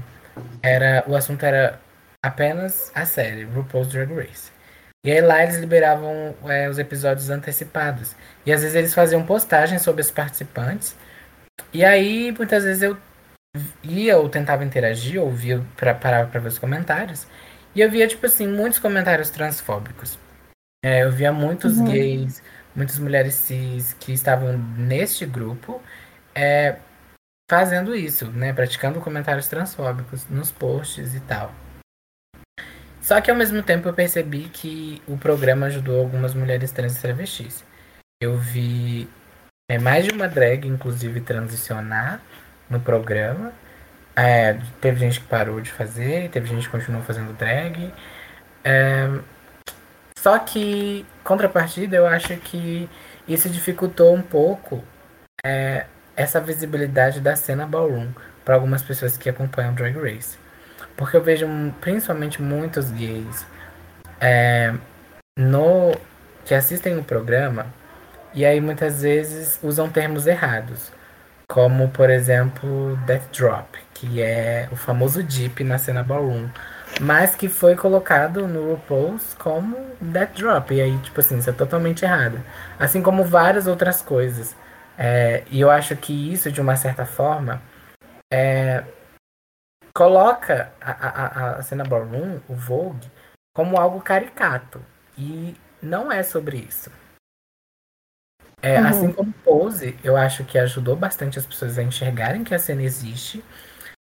era 0.62 1.04
o 1.08 1.16
assunto 1.16 1.46
era 1.46 1.80
apenas 2.24 2.92
a 2.96 3.06
série 3.06 3.44
RuPaul's 3.44 3.88
Drag 3.88 4.14
Race. 4.14 4.52
E 5.06 5.12
aí 5.12 5.22
lá 5.22 5.44
eles 5.44 5.58
liberavam 5.58 6.36
é, 6.46 6.70
os 6.70 6.80
episódios 6.80 7.30
antecipados. 7.30 8.16
E 8.46 8.52
às 8.52 8.62
vezes 8.62 8.76
eles 8.76 8.94
faziam 8.94 9.26
postagens 9.26 9.82
sobre 9.82 10.02
os 10.02 10.12
participantes. 10.12 10.96
E 11.74 11.86
aí 11.86 12.32
muitas 12.32 12.64
vezes 12.64 12.84
eu 12.84 12.98
ia 13.84 14.18
ou 14.18 14.30
tentava 14.30 14.64
interagir, 14.64 15.22
ou 15.22 15.32
via 15.32 15.64
pra, 15.76 15.94
parava 15.94 16.30
para 16.30 16.40
ver 16.40 16.50
os 16.50 16.60
comentários. 16.60 17.28
E 17.74 17.82
eu 17.82 17.90
via, 17.90 18.08
tipo 18.08 18.26
assim, 18.26 18.48
muitos 18.48 18.80
comentários 18.80 19.30
transfóbicos. 19.30 20.18
É, 20.84 21.04
eu 21.04 21.12
via 21.12 21.32
muitos 21.32 21.78
uhum. 21.78 21.86
gays, 21.86 22.42
muitas 22.76 22.98
mulheres 23.00 23.36
cis 23.36 23.94
que 24.00 24.14
estavam 24.14 24.58
neste 24.58 25.26
grupo. 25.26 25.82
É, 26.34 26.78
fazendo 27.50 27.96
isso, 27.96 28.30
né? 28.32 28.54
Praticando 28.54 29.02
comentários 29.02 29.48
transfóbicos 29.48 30.26
nos 30.30 30.52
posts 30.52 31.16
e 31.16 31.20
tal. 31.22 31.54
Só 33.02 33.22
que 33.22 33.32
ao 33.32 33.38
mesmo 33.38 33.64
tempo 33.64 33.88
eu 33.88 33.94
percebi 33.94 34.50
que 34.50 35.02
o 35.08 35.18
programa 35.18 35.68
ajudou 35.68 36.00
algumas 36.00 36.34
mulheres 36.34 36.72
trans 36.72 36.98
e 36.98 37.02
travestis. 37.02 37.64
Eu 38.22 38.38
vi 38.38 39.10
é, 39.70 39.80
mais 39.80 40.06
de 40.06 40.12
uma 40.12 40.28
drag, 40.28 40.68
inclusive, 40.68 41.22
transicionar 41.22 42.22
no 42.70 42.80
programa. 42.80 43.54
É, 44.16 44.54
teve 44.82 45.00
gente 45.00 45.22
que 45.22 45.28
parou 45.28 45.62
de 45.62 45.72
fazer, 45.72 46.30
teve 46.32 46.48
gente 46.48 46.66
que 46.66 46.72
continuou 46.72 47.04
fazendo 47.04 47.38
drag. 47.38 47.94
É, 48.64 49.08
só 50.20 50.38
que, 50.40 51.06
contrapartida, 51.24 51.96
eu 51.96 52.06
acho 52.06 52.36
que 52.38 52.90
isso 53.28 53.48
dificultou 53.50 54.14
um 54.14 54.22
pouco 54.22 54.84
é, 55.46 55.86
essa 56.18 56.42
visibilidade 56.42 57.22
da 57.22 57.36
cena 57.36 57.66
ballroom 57.66 58.08
para 58.44 58.56
algumas 58.56 58.82
pessoas 58.82 59.16
que 59.16 59.30
acompanham 59.30 59.74
Drag 59.76 59.96
Race. 59.96 60.38
Porque 60.98 61.16
eu 61.16 61.22
vejo 61.22 61.48
principalmente 61.80 62.42
muitos 62.42 62.90
gays 62.92 63.46
é, 64.20 64.74
no 65.38 65.96
que 66.44 66.56
assistem 66.56 66.98
o 66.98 67.04
programa 67.04 67.68
e 68.34 68.46
aí 68.46 68.60
muitas 68.60 69.02
vezes 69.04 69.60
usam 69.62 69.90
termos 69.90 70.28
errados, 70.28 70.92
como 71.48 71.90
por 71.90 72.10
exemplo 72.10 72.98
Death 73.06 73.32
Drop, 73.38 73.78
que 73.94 74.22
é 74.22 74.68
o 74.72 74.76
famoso 74.76 75.24
dip 75.24 75.64
na 75.64 75.78
cena 75.78 76.04
ballroom, 76.04 76.48
mas 77.00 77.36
que 77.36 77.48
foi 77.50 77.76
colocado 77.76 78.48
no 78.48 78.72
RuPaul's 78.72 79.36
como 79.36 79.78
Death 80.02 80.36
Drop, 80.38 80.74
e 80.74 80.82
aí 80.82 80.98
tipo 81.00 81.20
assim, 81.20 81.38
isso 81.38 81.50
é 81.50 81.54
totalmente 81.54 82.04
errado. 82.04 82.40
Assim 82.80 83.02
como 83.02 83.24
várias 83.24 83.68
outras 83.68 84.02
coisas. 84.02 84.56
É, 84.98 85.44
e 85.52 85.60
eu 85.62 85.70
acho 85.70 85.96
que 85.96 86.34
isso, 86.34 86.52
de 86.52 86.60
uma 86.60 86.76
certa 86.76 87.06
forma, 87.06 87.62
é, 88.34 88.84
coloca 89.94 90.74
a, 90.82 90.92
a, 90.92 91.56
a 91.58 91.62
cena 91.62 91.84
ballroom, 91.84 92.40
o 92.48 92.56
Vogue, 92.56 93.10
como 93.56 93.78
algo 93.78 94.02
caricato. 94.02 94.84
E 95.18 95.56
não 95.82 96.12
é 96.12 96.24
sobre 96.24 96.58
isso. 96.58 96.92
É, 98.62 98.80
uhum. 98.80 98.88
Assim 98.88 99.12
como 99.14 99.34
Pose, 99.34 99.98
eu 100.04 100.18
acho 100.18 100.44
que 100.44 100.58
ajudou 100.58 100.96
bastante 100.96 101.38
as 101.38 101.46
pessoas 101.46 101.78
a 101.78 101.84
enxergarem 101.84 102.44
que 102.44 102.56
a 102.56 102.60
cena 102.60 102.82
existe, 102.82 103.44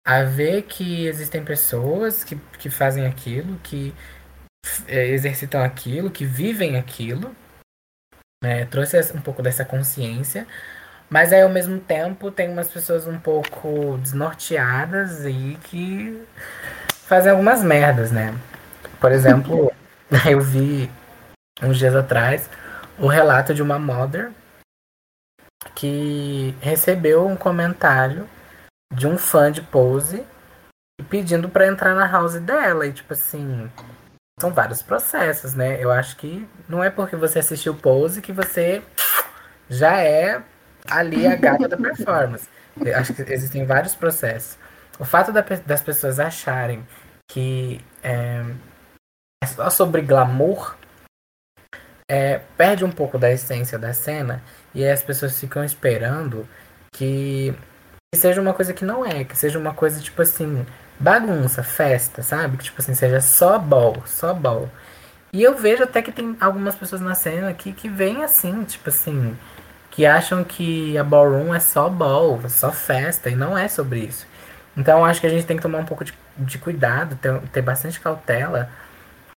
a 0.05 0.22
ver 0.22 0.62
que 0.62 1.07
existem 1.07 1.44
pessoas 1.44 2.24
que, 2.24 2.36
que 2.59 2.70
fazem 2.70 3.07
aquilo, 3.07 3.59
que 3.59 3.94
é, 4.86 5.09
exercitam 5.09 5.62
aquilo, 5.62 6.11
que 6.11 6.24
vivem 6.24 6.76
aquilo. 6.76 7.34
É, 8.42 8.64
trouxe 8.66 8.99
um 9.14 9.20
pouco 9.20 9.42
dessa 9.42 9.64
consciência 9.64 10.47
mas 11.09 11.32
aí 11.32 11.42
ao 11.42 11.48
mesmo 11.48 11.78
tempo 11.78 12.30
tem 12.30 12.48
umas 12.48 12.68
pessoas 12.68 13.07
um 13.07 13.18
pouco 13.18 13.98
desnorteadas 13.98 15.24
e 15.24 15.59
que 15.64 16.26
fazem 17.07 17.30
algumas 17.30 17.62
merdas, 17.62 18.11
né? 18.11 18.34
Por 19.00 19.12
exemplo, 19.12 19.72
eu 20.28 20.40
vi 20.40 20.90
uns 21.62 21.78
dias 21.78 21.94
atrás 21.94 22.50
um 22.98 23.07
relato 23.07 23.54
de 23.54 23.62
uma 23.62 23.78
mother 23.78 24.32
que 25.74 26.54
recebeu 26.61 27.26
um 27.26 27.36
comentário 27.36 28.28
de 28.92 29.07
um 29.07 29.18
fã 29.18 29.50
de 29.52 29.61
Pose 29.61 30.24
pedindo 31.09 31.48
para 31.48 31.66
entrar 31.66 31.94
na 31.94 32.07
house 32.07 32.40
dela 32.40 32.86
e 32.86 32.92
tipo 32.92 33.12
assim, 33.12 33.70
são 34.40 34.52
vários 34.52 34.82
processos, 34.82 35.54
né? 35.54 35.82
Eu 35.82 35.92
acho 35.92 36.16
que 36.16 36.48
não 36.68 36.82
é 36.82 36.90
porque 36.90 37.14
você 37.14 37.38
assistiu 37.38 37.74
Pose 37.74 38.22
que 38.22 38.32
você 38.32 38.82
já 39.68 40.00
é 40.00 40.42
ali 40.91 41.26
a 41.26 41.37
gata 41.37 41.68
da 41.68 41.76
performance. 41.76 42.49
Acho 42.95 43.14
que 43.14 43.22
existem 43.32 43.64
vários 43.64 43.95
processos. 43.95 44.59
O 44.99 45.05
fato 45.05 45.32
da, 45.32 45.43
das 45.64 45.80
pessoas 45.80 46.18
acharem 46.18 46.87
que 47.30 47.80
é, 48.03 48.45
é 49.43 49.47
só 49.47 49.68
sobre 49.70 50.03
glamour 50.03 50.76
é, 52.09 52.41
perde 52.57 52.84
um 52.84 52.91
pouco 52.91 53.18
da 53.18 53.30
essência 53.30 53.78
da 53.78 53.93
cena 53.93 54.43
e 54.74 54.87
as 54.87 55.03
pessoas 55.03 55.39
ficam 55.39 55.64
esperando 55.64 56.49
que, 56.93 57.53
que, 58.12 58.20
seja 58.20 58.41
uma 58.41 58.55
coisa 58.55 58.72
que 58.72 58.84
não 58.84 59.05
é, 59.05 59.24
que 59.24 59.37
seja 59.37 59.59
uma 59.59 59.74
coisa 59.74 60.01
tipo 60.01 60.22
assim, 60.22 60.64
bagunça, 60.99 61.62
festa, 61.62 62.22
sabe? 62.22 62.57
Que 62.57 62.64
tipo 62.64 62.80
assim, 62.80 62.95
seja 62.95 63.20
só 63.20 63.59
ball, 63.59 64.03
só 64.07 64.32
ball. 64.32 64.70
E 65.32 65.43
eu 65.43 65.57
vejo 65.57 65.82
até 65.82 66.01
que 66.01 66.12
tem 66.12 66.37
algumas 66.41 66.74
pessoas 66.76 67.01
na 67.01 67.14
cena 67.14 67.51
aqui 67.51 67.72
que 67.72 67.89
vêm 67.89 68.24
assim, 68.24 68.64
tipo 68.64 68.89
assim, 68.89 69.37
que 69.97 70.05
acham 70.05 70.44
que 70.44 70.97
a 70.99 71.03
ballroom 71.03 71.55
é 71.55 71.59
só 71.59 71.88
ball, 71.88 72.38
só 72.51 72.70
festa, 72.70 73.30
e 73.30 73.34
não 73.34 73.57
é 73.57 73.66
sobre 73.66 74.01
isso. 74.01 74.26
Então 74.76 75.03
acho 75.03 75.22
que 75.22 75.26
a 75.26 75.30
gente 75.30 75.47
tem 75.47 75.57
que 75.57 75.62
tomar 75.62 75.78
um 75.78 75.86
pouco 75.86 76.05
de, 76.05 76.12
de 76.36 76.59
cuidado, 76.59 77.16
ter, 77.16 77.40
ter 77.49 77.62
bastante 77.62 77.99
cautela, 77.99 78.68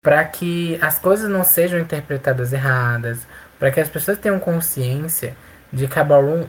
para 0.02 0.24
que 0.24 0.76
as 0.82 0.98
coisas 0.98 1.30
não 1.30 1.44
sejam 1.44 1.78
interpretadas 1.78 2.52
erradas, 2.52 3.24
para 3.56 3.70
que 3.70 3.78
as 3.78 3.88
pessoas 3.88 4.18
tenham 4.18 4.40
consciência 4.40 5.36
de 5.72 5.86
que 5.86 5.96
a 5.96 6.02
ballroom 6.02 6.44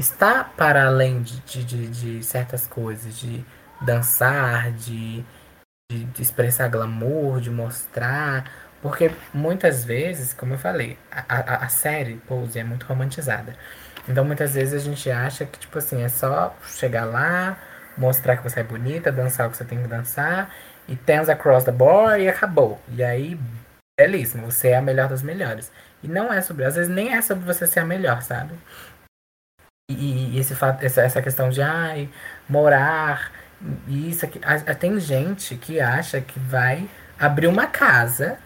está 0.00 0.44
para 0.44 0.86
além 0.86 1.20
de, 1.20 1.40
de, 1.64 1.88
de, 1.88 2.22
certas 2.22 2.64
coisas, 2.64 3.18
de 3.18 3.44
dançar, 3.80 4.70
de, 4.70 5.24
de 5.90 6.22
expressar 6.22 6.68
glamour, 6.68 7.40
de 7.40 7.50
mostrar 7.50 8.44
porque 8.80 9.10
muitas 9.34 9.84
vezes, 9.84 10.32
como 10.32 10.54
eu 10.54 10.58
falei, 10.58 10.98
a, 11.10 11.24
a, 11.28 11.64
a 11.64 11.68
série 11.68 12.16
Pose 12.26 12.58
é 12.58 12.64
muito 12.64 12.86
romantizada. 12.86 13.56
Então 14.08 14.24
muitas 14.24 14.54
vezes 14.54 14.74
a 14.74 14.84
gente 14.84 15.10
acha 15.10 15.44
que, 15.44 15.58
tipo 15.58 15.78
assim, 15.78 16.02
é 16.02 16.08
só 16.08 16.56
chegar 16.64 17.04
lá, 17.04 17.58
mostrar 17.96 18.36
que 18.36 18.42
você 18.42 18.60
é 18.60 18.64
bonita, 18.64 19.12
dançar 19.12 19.48
o 19.48 19.50
que 19.50 19.56
você 19.56 19.64
tem 19.64 19.82
que 19.82 19.88
dançar, 19.88 20.50
e 20.88 20.96
tens 20.96 21.28
across 21.28 21.64
the 21.64 21.72
board 21.72 22.22
e 22.22 22.28
acabou. 22.28 22.80
E 22.88 23.02
aí, 23.02 23.38
belíssimo, 23.98 24.50
você 24.50 24.68
é 24.68 24.76
a 24.76 24.82
melhor 24.82 25.08
das 25.08 25.22
melhores. 25.22 25.70
E 26.02 26.08
não 26.08 26.32
é 26.32 26.40
sobre, 26.40 26.64
às 26.64 26.76
vezes 26.76 26.90
nem 26.90 27.14
é 27.14 27.20
sobre 27.20 27.44
você 27.44 27.66
ser 27.66 27.80
a 27.80 27.84
melhor, 27.84 28.22
sabe? 28.22 28.54
E, 29.90 30.36
e 30.36 30.38
esse 30.38 30.54
fato, 30.54 30.84
essa, 30.84 31.02
essa 31.02 31.20
questão 31.20 31.48
de 31.50 31.60
ai, 31.60 32.08
morar, 32.48 33.32
isso 33.88 34.24
aqui. 34.24 34.40
A, 34.44 34.54
a, 34.54 34.74
tem 34.74 34.98
gente 35.00 35.56
que 35.56 35.80
acha 35.80 36.20
que 36.20 36.38
vai 36.38 36.88
abrir 37.18 37.46
uma 37.46 37.66
casa 37.66 38.38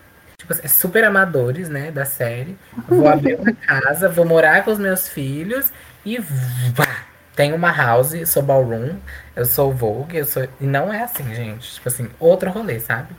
tipo, 0.43 0.53
assim, 0.53 0.69
super 0.69 1.05
amadores, 1.05 1.69
né, 1.69 1.91
da 1.91 2.05
série. 2.05 2.59
Vou 2.89 3.09
abrir 3.09 3.39
uma 3.39 3.53
casa, 3.53 4.09
vou 4.09 4.25
morar 4.25 4.65
com 4.65 4.73
os 4.73 4.79
meus 4.79 5.09
filhos 5.09 5.73
e 6.05 6.19
vá, 6.19 7.05
tem 7.35 7.53
uma 7.53 7.71
house, 7.71 8.29
sou 8.29 8.43
ballroom, 8.43 8.97
eu 9.37 9.45
sou 9.47 9.73
Vogue, 9.73 10.17
eu 10.17 10.25
sou. 10.25 10.43
E 10.61 10.67
não 10.67 10.93
é 10.93 11.05
assim, 11.05 11.33
gente. 11.35 11.75
Tipo 11.75 11.89
assim, 11.89 12.11
outro 12.19 12.51
rolê, 12.51 12.81
sabe? 12.81 13.15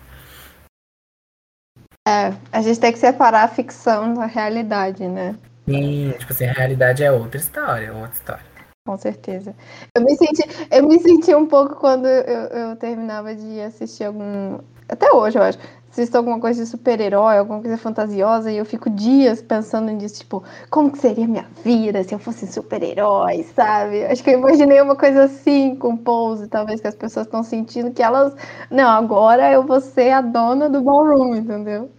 É, 2.07 2.33
a 2.51 2.61
gente 2.61 2.79
tem 2.79 2.91
que 2.91 2.99
separar 2.99 3.43
a 3.43 3.47
ficção 3.47 4.13
da 4.13 4.25
realidade, 4.25 5.07
né? 5.07 5.35
Sim, 5.65 6.13
tipo 6.19 6.33
assim, 6.33 6.45
a 6.45 6.51
realidade 6.51 7.01
é 7.01 7.11
outra 7.11 7.39
história, 7.39 7.93
outra 7.93 8.11
história. 8.11 8.53
Com 8.85 8.97
certeza. 8.97 9.55
Eu 9.95 10.03
me 10.03 10.13
senti, 10.17 10.43
eu 10.69 10.85
me 10.85 10.99
senti 10.99 11.33
um 11.33 11.47
pouco 11.47 11.77
quando 11.77 12.05
eu, 12.05 12.47
eu 12.49 12.75
terminava 12.75 13.33
de 13.33 13.61
assistir 13.61 14.03
algum. 14.03 14.59
Até 14.89 15.09
hoje, 15.13 15.37
eu 15.37 15.43
acho 15.43 15.57
assisto 15.93 16.17
alguma 16.17 16.39
coisa 16.39 16.63
de 16.63 16.69
super-herói, 16.69 17.37
alguma 17.37 17.61
coisa 17.61 17.77
fantasiosa, 17.77 18.51
e 18.51 18.57
eu 18.57 18.65
fico 18.65 18.89
dias 18.89 19.43
pensando 19.43 19.91
nisso, 19.91 20.21
tipo, 20.21 20.43
como 20.69 20.91
que 20.91 20.97
seria 20.97 21.27
minha 21.27 21.45
vida 21.63 22.03
se 22.03 22.15
eu 22.15 22.19
fosse 22.19 22.47
super-herói, 22.47 23.43
sabe? 23.55 24.03
Acho 24.05 24.23
que 24.23 24.31
eu 24.31 24.39
imaginei 24.39 24.81
uma 24.81 24.95
coisa 24.95 25.25
assim 25.25 25.75
com 25.75 25.95
Pose, 25.95 26.47
talvez 26.47 26.81
que 26.81 26.87
as 26.87 26.95
pessoas 26.95 27.27
estão 27.27 27.43
sentindo 27.43 27.91
que 27.91 28.01
elas. 28.01 28.35
Não, 28.71 28.89
agora 28.89 29.51
eu 29.51 29.63
vou 29.63 29.79
ser 29.79 30.09
a 30.11 30.21
dona 30.21 30.67
do 30.67 30.81
ballroom, 30.81 31.35
entendeu? 31.35 31.91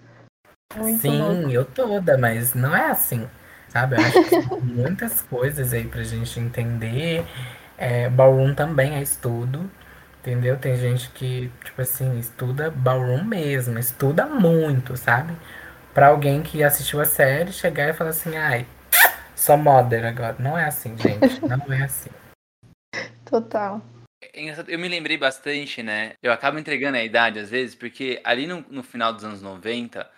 Muito 0.76 1.00
Sim, 1.00 1.22
louco. 1.22 1.50
eu 1.50 1.64
toda, 1.64 2.18
mas 2.18 2.52
não 2.52 2.76
é 2.76 2.90
assim. 2.90 3.24
Sabe? 3.68 3.96
Eu 3.96 4.00
acho 4.00 4.22
que 4.24 4.30
tem 4.30 4.60
muitas 4.60 5.22
coisas 5.22 5.72
aí 5.72 5.84
pra 5.84 6.02
gente 6.02 6.38
entender. 6.40 7.24
É, 7.78 8.08
ballroom 8.08 8.54
também 8.54 8.96
é 8.96 9.02
estudo. 9.02 9.70
Entendeu? 10.24 10.58
Tem 10.58 10.74
gente 10.78 11.10
que, 11.10 11.52
tipo 11.62 11.82
assim, 11.82 12.18
estuda 12.18 12.70
ballroom 12.70 13.24
mesmo, 13.24 13.78
estuda 13.78 14.24
muito, 14.24 14.96
sabe? 14.96 15.36
Pra 15.92 16.06
alguém 16.08 16.42
que 16.42 16.64
assistiu 16.64 16.98
a 16.98 17.04
série 17.04 17.52
chegar 17.52 17.90
e 17.90 17.92
falar 17.92 18.08
assim, 18.08 18.34
ai, 18.34 18.66
só 19.36 19.54
modder 19.54 20.02
agora. 20.06 20.34
Não 20.38 20.56
é 20.56 20.64
assim, 20.64 20.96
gente. 20.96 21.40
Não 21.46 21.70
é 21.70 21.82
assim. 21.82 22.08
Total. 23.26 23.82
Eu 24.66 24.78
me 24.78 24.88
lembrei 24.88 25.18
bastante, 25.18 25.82
né? 25.82 26.14
Eu 26.22 26.32
acabo 26.32 26.58
entregando 26.58 26.96
a 26.96 27.04
idade 27.04 27.38
às 27.38 27.50
vezes, 27.50 27.74
porque 27.74 28.18
ali 28.24 28.46
no, 28.46 28.64
no 28.70 28.82
final 28.82 29.12
dos 29.12 29.24
anos 29.24 29.42
90 29.42 30.10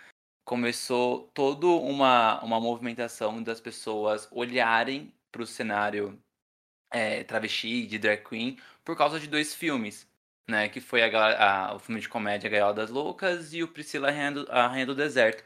começou 0.45 1.29
toda 1.33 1.67
uma, 1.67 2.41
uma 2.41 2.61
movimentação 2.61 3.43
das 3.43 3.59
pessoas 3.59 4.25
olharem 4.31 5.13
para 5.33 5.41
o 5.41 5.45
cenário 5.45 6.17
é, 6.89 7.25
travesti, 7.25 7.85
de 7.85 7.99
drag 7.99 8.23
queen, 8.23 8.57
por 8.87 8.95
causa 8.95 9.19
de 9.19 9.27
dois 9.27 9.53
filmes, 9.53 10.07
né? 10.49 10.69
Que 10.69 10.79
foi 10.79 11.01
a, 11.03 11.67
a, 11.67 11.75
o 11.75 11.79
filme 11.79 11.99
de 11.99 12.07
comédia 12.07 12.49
Gaiola 12.49 12.73
das 12.73 12.89
Loucas 12.89 13.53
e 13.53 13.61
o 13.61 13.67
Priscila 13.67 14.07
a 14.47 14.67
Rainha 14.67 14.85
do 14.85 14.95
Deserto. 14.95 15.43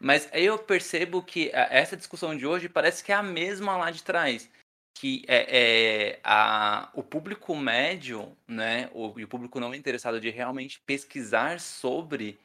Mas 0.00 0.32
aí 0.32 0.44
eu 0.44 0.56
percebo 0.56 1.20
que 1.20 1.50
essa 1.52 1.96
discussão 1.96 2.36
de 2.36 2.46
hoje 2.46 2.68
parece 2.68 3.02
que 3.02 3.10
é 3.10 3.16
a 3.16 3.24
mesma 3.24 3.76
lá 3.76 3.90
de 3.90 4.04
trás. 4.04 4.48
Que 4.96 5.24
é, 5.26 6.12
é 6.12 6.20
a, 6.22 6.88
o 6.94 7.02
público 7.02 7.56
médio, 7.56 8.36
né? 8.46 8.88
O, 8.94 9.08
o 9.08 9.28
público 9.28 9.58
não 9.58 9.74
interessado 9.74 10.20
de 10.20 10.30
realmente 10.30 10.78
pesquisar 10.86 11.58
sobre 11.58 12.38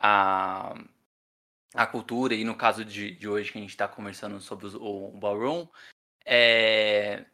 a, 0.00 0.74
a 1.74 1.86
cultura, 1.86 2.34
e 2.34 2.42
no 2.42 2.56
caso 2.56 2.86
de, 2.86 3.10
de 3.10 3.28
hoje 3.28 3.52
que 3.52 3.58
a 3.58 3.60
gente 3.60 3.70
está 3.70 3.86
conversando 3.86 4.40
sobre 4.40 4.66
o, 4.66 5.08
o 5.08 5.10
ballroom, 5.10 5.68
é, 6.24 7.26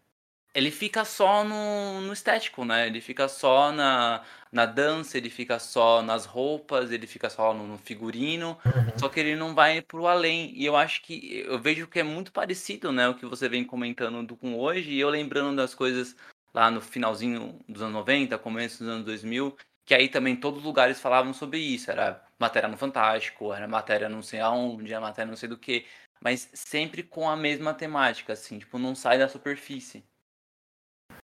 ele 0.54 0.70
fica 0.70 1.04
só 1.04 1.44
no, 1.44 2.00
no 2.00 2.12
estético, 2.12 2.64
né? 2.64 2.86
Ele 2.86 3.00
fica 3.00 3.28
só 3.28 3.70
na, 3.70 4.22
na 4.50 4.66
dança, 4.66 5.16
ele 5.16 5.30
fica 5.30 5.58
só 5.58 6.02
nas 6.02 6.24
roupas, 6.24 6.90
ele 6.90 7.06
fica 7.06 7.30
só 7.30 7.54
no, 7.54 7.66
no 7.66 7.78
figurino, 7.78 8.58
uhum. 8.64 8.98
só 8.98 9.08
que 9.08 9.20
ele 9.20 9.36
não 9.36 9.54
vai 9.54 9.80
pro 9.80 10.06
além. 10.06 10.52
E 10.56 10.64
eu 10.64 10.76
acho 10.76 11.02
que 11.02 11.44
eu 11.46 11.58
vejo 11.58 11.86
que 11.86 12.00
é 12.00 12.02
muito 12.02 12.32
parecido, 12.32 12.90
né? 12.90 13.08
O 13.08 13.14
que 13.14 13.26
você 13.26 13.48
vem 13.48 13.64
comentando 13.64 14.26
do, 14.26 14.36
com 14.36 14.58
hoje, 14.58 14.90
e 14.90 15.00
eu 15.00 15.08
lembrando 15.08 15.56
das 15.56 15.74
coisas 15.74 16.16
lá 16.52 16.70
no 16.70 16.80
finalzinho 16.80 17.58
dos 17.68 17.82
anos 17.82 17.94
90, 17.94 18.36
começo 18.38 18.80
dos 18.80 18.88
anos 18.88 19.04
2000, 19.04 19.56
que 19.84 19.94
aí 19.94 20.08
também 20.08 20.34
todos 20.34 20.58
os 20.58 20.64
lugares 20.64 21.00
falavam 21.00 21.32
sobre 21.32 21.58
isso. 21.58 21.90
Era 21.90 22.24
matéria 22.38 22.68
no 22.68 22.76
Fantástico, 22.76 23.52
era 23.52 23.68
matéria 23.68 24.08
não 24.08 24.22
sei 24.22 24.40
aonde, 24.40 24.92
era 24.92 25.00
matéria 25.00 25.30
não 25.30 25.36
sei 25.36 25.48
do 25.48 25.58
que, 25.58 25.86
mas 26.20 26.50
sempre 26.54 27.02
com 27.04 27.28
a 27.28 27.36
mesma 27.36 27.72
temática, 27.72 28.32
assim, 28.32 28.58
tipo, 28.58 28.78
não 28.78 28.94
sai 28.96 29.18
da 29.18 29.28
superfície. 29.28 30.04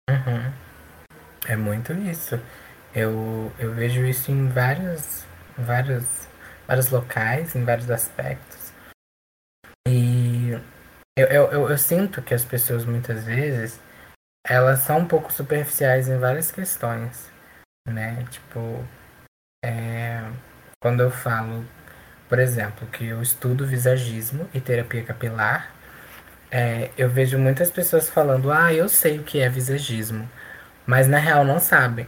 Uhum. 0.08 0.52
É 1.46 1.56
muito 1.56 1.92
isso. 1.92 2.40
Eu, 2.94 3.52
eu 3.58 3.74
vejo 3.74 4.04
isso 4.04 4.30
em 4.30 4.48
vários, 4.48 5.24
vários, 5.56 6.26
vários 6.66 6.90
locais, 6.90 7.54
em 7.54 7.64
vários 7.64 7.90
aspectos. 7.90 8.72
E 9.86 10.50
eu, 11.16 11.26
eu, 11.26 11.52
eu, 11.52 11.70
eu 11.70 11.78
sinto 11.78 12.22
que 12.22 12.34
as 12.34 12.44
pessoas 12.44 12.84
muitas 12.84 13.24
vezes 13.24 13.80
elas 14.46 14.80
são 14.80 15.00
um 15.00 15.08
pouco 15.08 15.32
superficiais 15.32 16.08
em 16.08 16.18
várias 16.18 16.50
questões, 16.50 17.30
né? 17.86 18.24
Tipo, 18.30 18.84
é, 19.64 20.22
quando 20.80 21.02
eu 21.02 21.10
falo, 21.10 21.64
por 22.28 22.38
exemplo, 22.38 22.86
que 22.88 23.06
eu 23.06 23.20
estudo 23.20 23.66
visagismo 23.66 24.48
e 24.54 24.60
terapia 24.60 25.04
capilar, 25.04 25.74
é, 26.50 26.90
eu 26.96 27.08
vejo 27.08 27.38
muitas 27.38 27.70
pessoas 27.70 28.08
falando, 28.08 28.50
ah, 28.50 28.72
eu 28.72 28.88
sei 28.88 29.18
o 29.18 29.22
que 29.22 29.40
é 29.40 29.48
visagismo, 29.48 30.28
mas 30.86 31.06
na 31.06 31.18
real 31.18 31.44
não 31.44 31.58
sabem. 31.58 32.06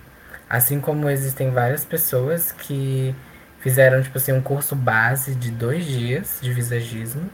Assim 0.49 0.81
como 0.81 1.09
existem 1.09 1.51
várias 1.51 1.85
pessoas 1.85 2.53
que 2.53 3.15
fizeram, 3.61 4.03
tipo 4.03 4.19
assim, 4.19 4.33
um 4.33 4.43
curso 4.43 4.75
base 4.75 5.35
de 5.35 5.51
dois 5.51 5.85
dias 5.85 6.39
de 6.41 6.53
visagismo 6.53 7.31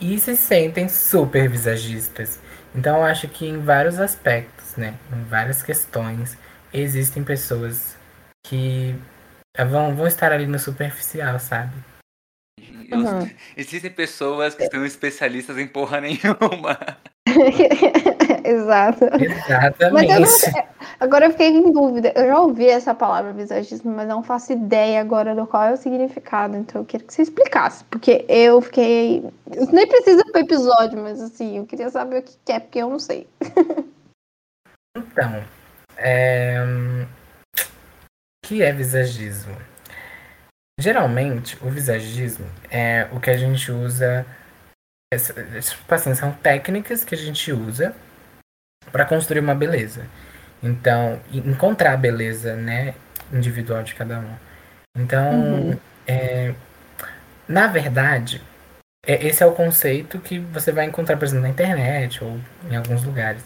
e 0.00 0.18
se 0.18 0.36
sentem 0.36 0.88
super 0.88 1.48
visagistas. 1.48 2.38
Então 2.74 2.98
eu 2.98 3.04
acho 3.04 3.28
que 3.28 3.46
em 3.46 3.58
vários 3.60 3.98
aspectos, 3.98 4.76
né, 4.76 4.94
em 5.12 5.24
várias 5.24 5.62
questões, 5.62 6.38
existem 6.72 7.24
pessoas 7.24 7.96
que 8.44 8.94
vão, 9.68 9.94
vão 9.94 10.06
estar 10.06 10.32
ali 10.32 10.46
no 10.46 10.58
superficial, 10.58 11.38
sabe? 11.38 11.72
Uhum. 12.92 13.30
Existem 13.56 13.90
pessoas 13.90 14.54
que 14.54 14.66
são 14.68 14.84
especialistas 14.84 15.58
em 15.58 15.66
porra 15.66 16.00
nenhuma. 16.00 16.78
Exato. 18.44 19.04
Exatamente. 19.04 20.12
Agora, 20.12 20.68
agora, 21.00 21.26
eu 21.26 21.30
fiquei 21.30 21.48
em 21.48 21.72
dúvida. 21.72 22.12
Eu 22.16 22.26
já 22.26 22.40
ouvi 22.40 22.66
essa 22.66 22.94
palavra 22.94 23.32
visagismo, 23.32 23.92
mas 23.92 24.08
não 24.08 24.22
faço 24.22 24.52
ideia 24.52 25.00
agora 25.00 25.34
do 25.34 25.46
qual 25.46 25.64
é 25.64 25.72
o 25.72 25.76
significado. 25.76 26.56
Então 26.56 26.80
eu 26.80 26.84
queria 26.84 27.06
que 27.06 27.14
você 27.14 27.22
explicasse. 27.22 27.84
Porque 27.84 28.24
eu 28.28 28.60
fiquei. 28.60 29.22
Nem 29.72 29.86
precisa 29.86 30.24
pro 30.24 30.40
episódio, 30.40 30.98
mas 30.98 31.20
assim, 31.20 31.58
eu 31.58 31.66
queria 31.66 31.90
saber 31.90 32.18
o 32.18 32.22
que 32.22 32.52
é, 32.52 32.58
porque 32.58 32.78
eu 32.78 32.90
não 32.90 32.98
sei. 32.98 33.28
então. 34.96 35.44
É... 35.96 36.56
O 38.42 38.48
que 38.48 38.62
é 38.62 38.72
visagismo? 38.72 39.54
Geralmente, 40.80 41.58
o 41.60 41.68
visagismo 41.68 42.46
é 42.70 43.06
o 43.12 43.20
que 43.20 43.30
a 43.30 43.36
gente 43.36 43.70
usa. 43.70 44.24
Tipo 45.12 45.94
assim, 45.94 46.14
são 46.14 46.32
técnicas 46.32 47.04
que 47.04 47.14
a 47.14 47.18
gente 47.18 47.52
usa 47.52 47.94
para 48.90 49.04
construir 49.04 49.40
uma 49.40 49.54
beleza. 49.54 50.06
Então, 50.62 51.20
encontrar 51.32 51.92
a 51.92 51.96
beleza, 51.96 52.56
né, 52.56 52.94
individual 53.32 53.82
de 53.82 53.94
cada 53.94 54.20
um. 54.20 54.36
Então, 54.96 55.70
uhum. 55.70 55.78
é, 56.06 56.54
Na 57.48 57.66
verdade, 57.66 58.42
é, 59.06 59.26
esse 59.26 59.42
é 59.42 59.46
o 59.46 59.52
conceito 59.52 60.20
que 60.20 60.38
você 60.38 60.72
vai 60.72 60.86
encontrar, 60.86 61.16
por 61.16 61.24
exemplo, 61.24 61.42
na 61.42 61.50
internet 61.50 62.22
ou 62.24 62.40
em 62.70 62.76
alguns 62.76 63.04
lugares. 63.04 63.42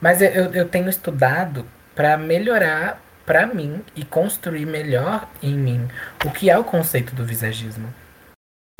Mas 0.00 0.22
eu, 0.22 0.52
eu 0.54 0.68
tenho 0.68 0.88
estudado 0.88 1.66
para 1.94 2.16
melhorar 2.16 3.01
para 3.24 3.46
mim 3.46 3.84
e 3.94 4.04
construir 4.04 4.66
melhor 4.66 5.28
em 5.42 5.54
mim 5.54 5.88
o 6.24 6.30
que 6.30 6.50
é 6.50 6.58
o 6.58 6.64
conceito 6.64 7.14
do 7.14 7.24
visagismo. 7.24 7.92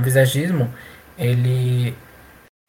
O 0.00 0.04
visagismo, 0.04 0.72
ele, 1.18 1.96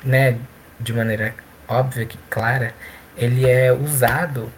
né, 0.04 0.40
de 0.80 0.94
maneira 0.94 1.34
óbvia 1.68 2.06
que 2.06 2.18
clara, 2.30 2.74
ele 3.18 3.50
é 3.50 3.72
usado 3.72 4.52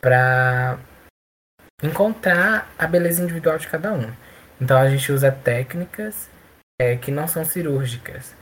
para 0.00 0.78
encontrar 1.82 2.70
a 2.78 2.86
beleza 2.86 3.22
individual 3.22 3.58
de 3.58 3.68
cada 3.68 3.92
um. 3.92 4.12
Então 4.60 4.78
a 4.78 4.88
gente 4.88 5.10
usa 5.10 5.32
técnicas 5.32 6.28
é, 6.80 6.96
que 6.96 7.10
não 7.10 7.26
são 7.26 7.44
cirúrgicas. 7.44 8.34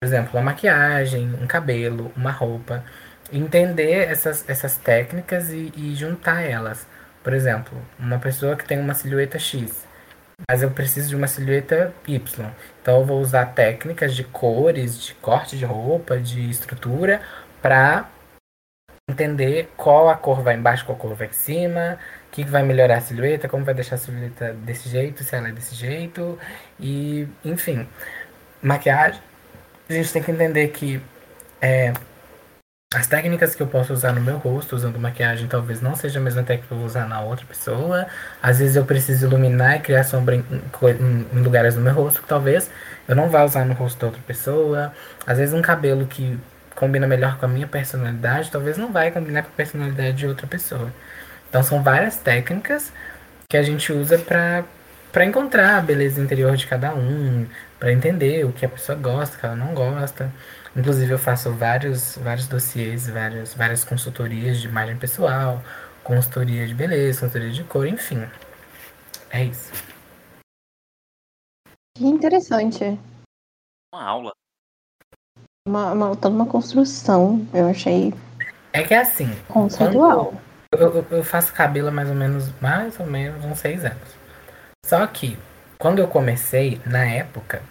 Por 0.00 0.06
exemplo, 0.06 0.32
uma 0.32 0.42
maquiagem, 0.42 1.34
um 1.40 1.46
cabelo, 1.46 2.12
uma 2.16 2.30
roupa. 2.30 2.84
Entender 3.32 4.08
essas, 4.08 4.48
essas 4.48 4.76
técnicas 4.76 5.50
e, 5.50 5.72
e 5.76 5.94
juntar 5.94 6.42
elas. 6.42 6.86
Por 7.22 7.32
exemplo, 7.32 7.80
uma 7.98 8.18
pessoa 8.18 8.56
que 8.56 8.64
tem 8.64 8.78
uma 8.78 8.94
silhueta 8.94 9.38
X, 9.38 9.86
mas 10.48 10.62
eu 10.62 10.70
preciso 10.70 11.08
de 11.08 11.16
uma 11.16 11.26
silhueta 11.28 11.94
Y. 12.06 12.50
Então 12.80 13.00
eu 13.00 13.06
vou 13.06 13.20
usar 13.20 13.46
técnicas 13.46 14.14
de 14.14 14.24
cores, 14.24 15.00
de 15.00 15.14
corte 15.14 15.56
de 15.56 15.64
roupa, 15.64 16.18
de 16.18 16.50
estrutura, 16.50 17.22
para 17.60 18.08
entender 19.08 19.70
qual 19.76 20.08
a 20.08 20.16
cor 20.16 20.42
vai 20.42 20.56
embaixo, 20.56 20.84
qual 20.84 20.96
a 20.96 21.00
cor 21.00 21.14
vai 21.14 21.28
em 21.28 21.32
cima, 21.32 21.98
o 22.28 22.30
que 22.30 22.44
vai 22.44 22.62
melhorar 22.62 22.98
a 22.98 23.00
silhueta, 23.00 23.48
como 23.48 23.64
vai 23.64 23.74
deixar 23.74 23.96
a 23.96 23.98
silhueta 23.98 24.52
desse 24.54 24.88
jeito, 24.88 25.22
se 25.22 25.34
ela 25.36 25.48
é 25.48 25.52
desse 25.52 25.74
jeito, 25.74 26.38
e 26.80 27.28
enfim. 27.44 27.86
Maquiagem, 28.62 29.20
a 29.88 29.92
gente 29.92 30.12
tem 30.12 30.22
que 30.22 30.30
entender 30.30 30.68
que 30.68 31.00
é, 31.60 31.92
as 32.94 33.06
técnicas 33.06 33.54
que 33.54 33.62
eu 33.62 33.66
posso 33.66 33.92
usar 33.92 34.12
no 34.12 34.20
meu 34.20 34.36
rosto 34.36 34.76
usando 34.76 34.98
maquiagem 34.98 35.46
talvez 35.48 35.80
não 35.80 35.94
seja 35.96 36.18
a 36.18 36.22
mesma 36.22 36.42
técnica 36.42 36.68
que 36.68 36.74
eu 36.74 36.78
vou 36.78 36.86
usar 36.86 37.08
na 37.08 37.20
outra 37.20 37.46
pessoa. 37.46 38.06
Às 38.42 38.58
vezes 38.58 38.76
eu 38.76 38.84
preciso 38.84 39.26
iluminar 39.26 39.76
e 39.76 39.80
criar 39.80 40.04
sombra 40.04 40.36
em, 40.36 40.40
em, 40.40 41.26
em 41.32 41.42
lugares 41.42 41.74
do 41.74 41.80
meu 41.80 41.94
rosto 41.94 42.22
que 42.22 42.28
talvez 42.28 42.70
eu 43.08 43.16
não 43.16 43.28
vá 43.28 43.44
usar 43.44 43.64
no 43.64 43.74
rosto 43.74 43.98
da 44.00 44.06
outra 44.08 44.22
pessoa. 44.26 44.92
Às 45.26 45.38
vezes 45.38 45.54
um 45.54 45.62
cabelo 45.62 46.06
que 46.06 46.38
combina 46.74 47.06
melhor 47.06 47.38
com 47.38 47.46
a 47.46 47.48
minha 47.48 47.66
personalidade 47.66 48.50
talvez 48.50 48.76
não 48.76 48.92
vai 48.92 49.10
combinar 49.10 49.42
com 49.42 49.48
a 49.48 49.52
personalidade 49.56 50.16
de 50.18 50.26
outra 50.26 50.46
pessoa. 50.46 50.92
Então 51.48 51.62
são 51.62 51.82
várias 51.82 52.16
técnicas 52.16 52.92
que 53.48 53.56
a 53.56 53.62
gente 53.62 53.92
usa 53.92 54.18
para 54.18 54.64
para 55.12 55.26
encontrar 55.26 55.76
a 55.78 55.80
beleza 55.82 56.20
interior 56.20 56.56
de 56.56 56.66
cada 56.66 56.94
um, 56.94 57.46
para 57.78 57.92
entender 57.92 58.46
o 58.46 58.52
que 58.52 58.64
a 58.64 58.68
pessoa 58.68 58.96
gosta, 58.96 59.36
o 59.36 59.40
que 59.40 59.46
ela 59.46 59.54
não 59.56 59.74
gosta. 59.74 60.32
Inclusive 60.76 61.12
eu 61.12 61.18
faço 61.18 61.52
vários 61.52 62.16
vários 62.16 62.48
dossiês, 62.48 63.08
várias 63.08 63.54
várias 63.54 63.84
consultorias 63.84 64.60
de 64.60 64.68
imagem 64.68 64.96
pessoal, 64.96 65.62
consultoria 66.02 66.66
de 66.66 66.74
beleza, 66.74 67.20
consultoria 67.20 67.52
de 67.52 67.64
cor, 67.64 67.86
enfim. 67.86 68.26
É 69.30 69.44
isso. 69.44 69.72
Que 71.96 72.06
interessante. 72.06 72.98
Uma 73.94 74.04
aula. 74.04 74.32
Uma, 75.66 75.92
uma, 75.92 76.16
toda 76.16 76.34
uma 76.34 76.46
construção, 76.46 77.46
eu 77.54 77.68
achei. 77.68 78.12
É 78.72 78.82
que 78.82 78.94
é 78.94 79.00
assim. 79.00 79.28
Conceitual. 79.48 80.34
Quando, 80.72 80.82
eu, 80.82 81.06
eu 81.18 81.24
faço 81.24 81.52
cabelo 81.52 81.88
há 81.88 81.90
mais 81.90 82.08
ou 82.08 82.14
menos, 82.14 82.50
mais 82.60 82.98
ou 82.98 83.06
menos 83.06 83.44
uns 83.44 83.58
seis 83.58 83.84
anos. 83.84 84.16
Só 84.84 85.06
que, 85.06 85.38
quando 85.78 85.98
eu 86.00 86.08
comecei, 86.08 86.80
na 86.84 87.04
época, 87.04 87.62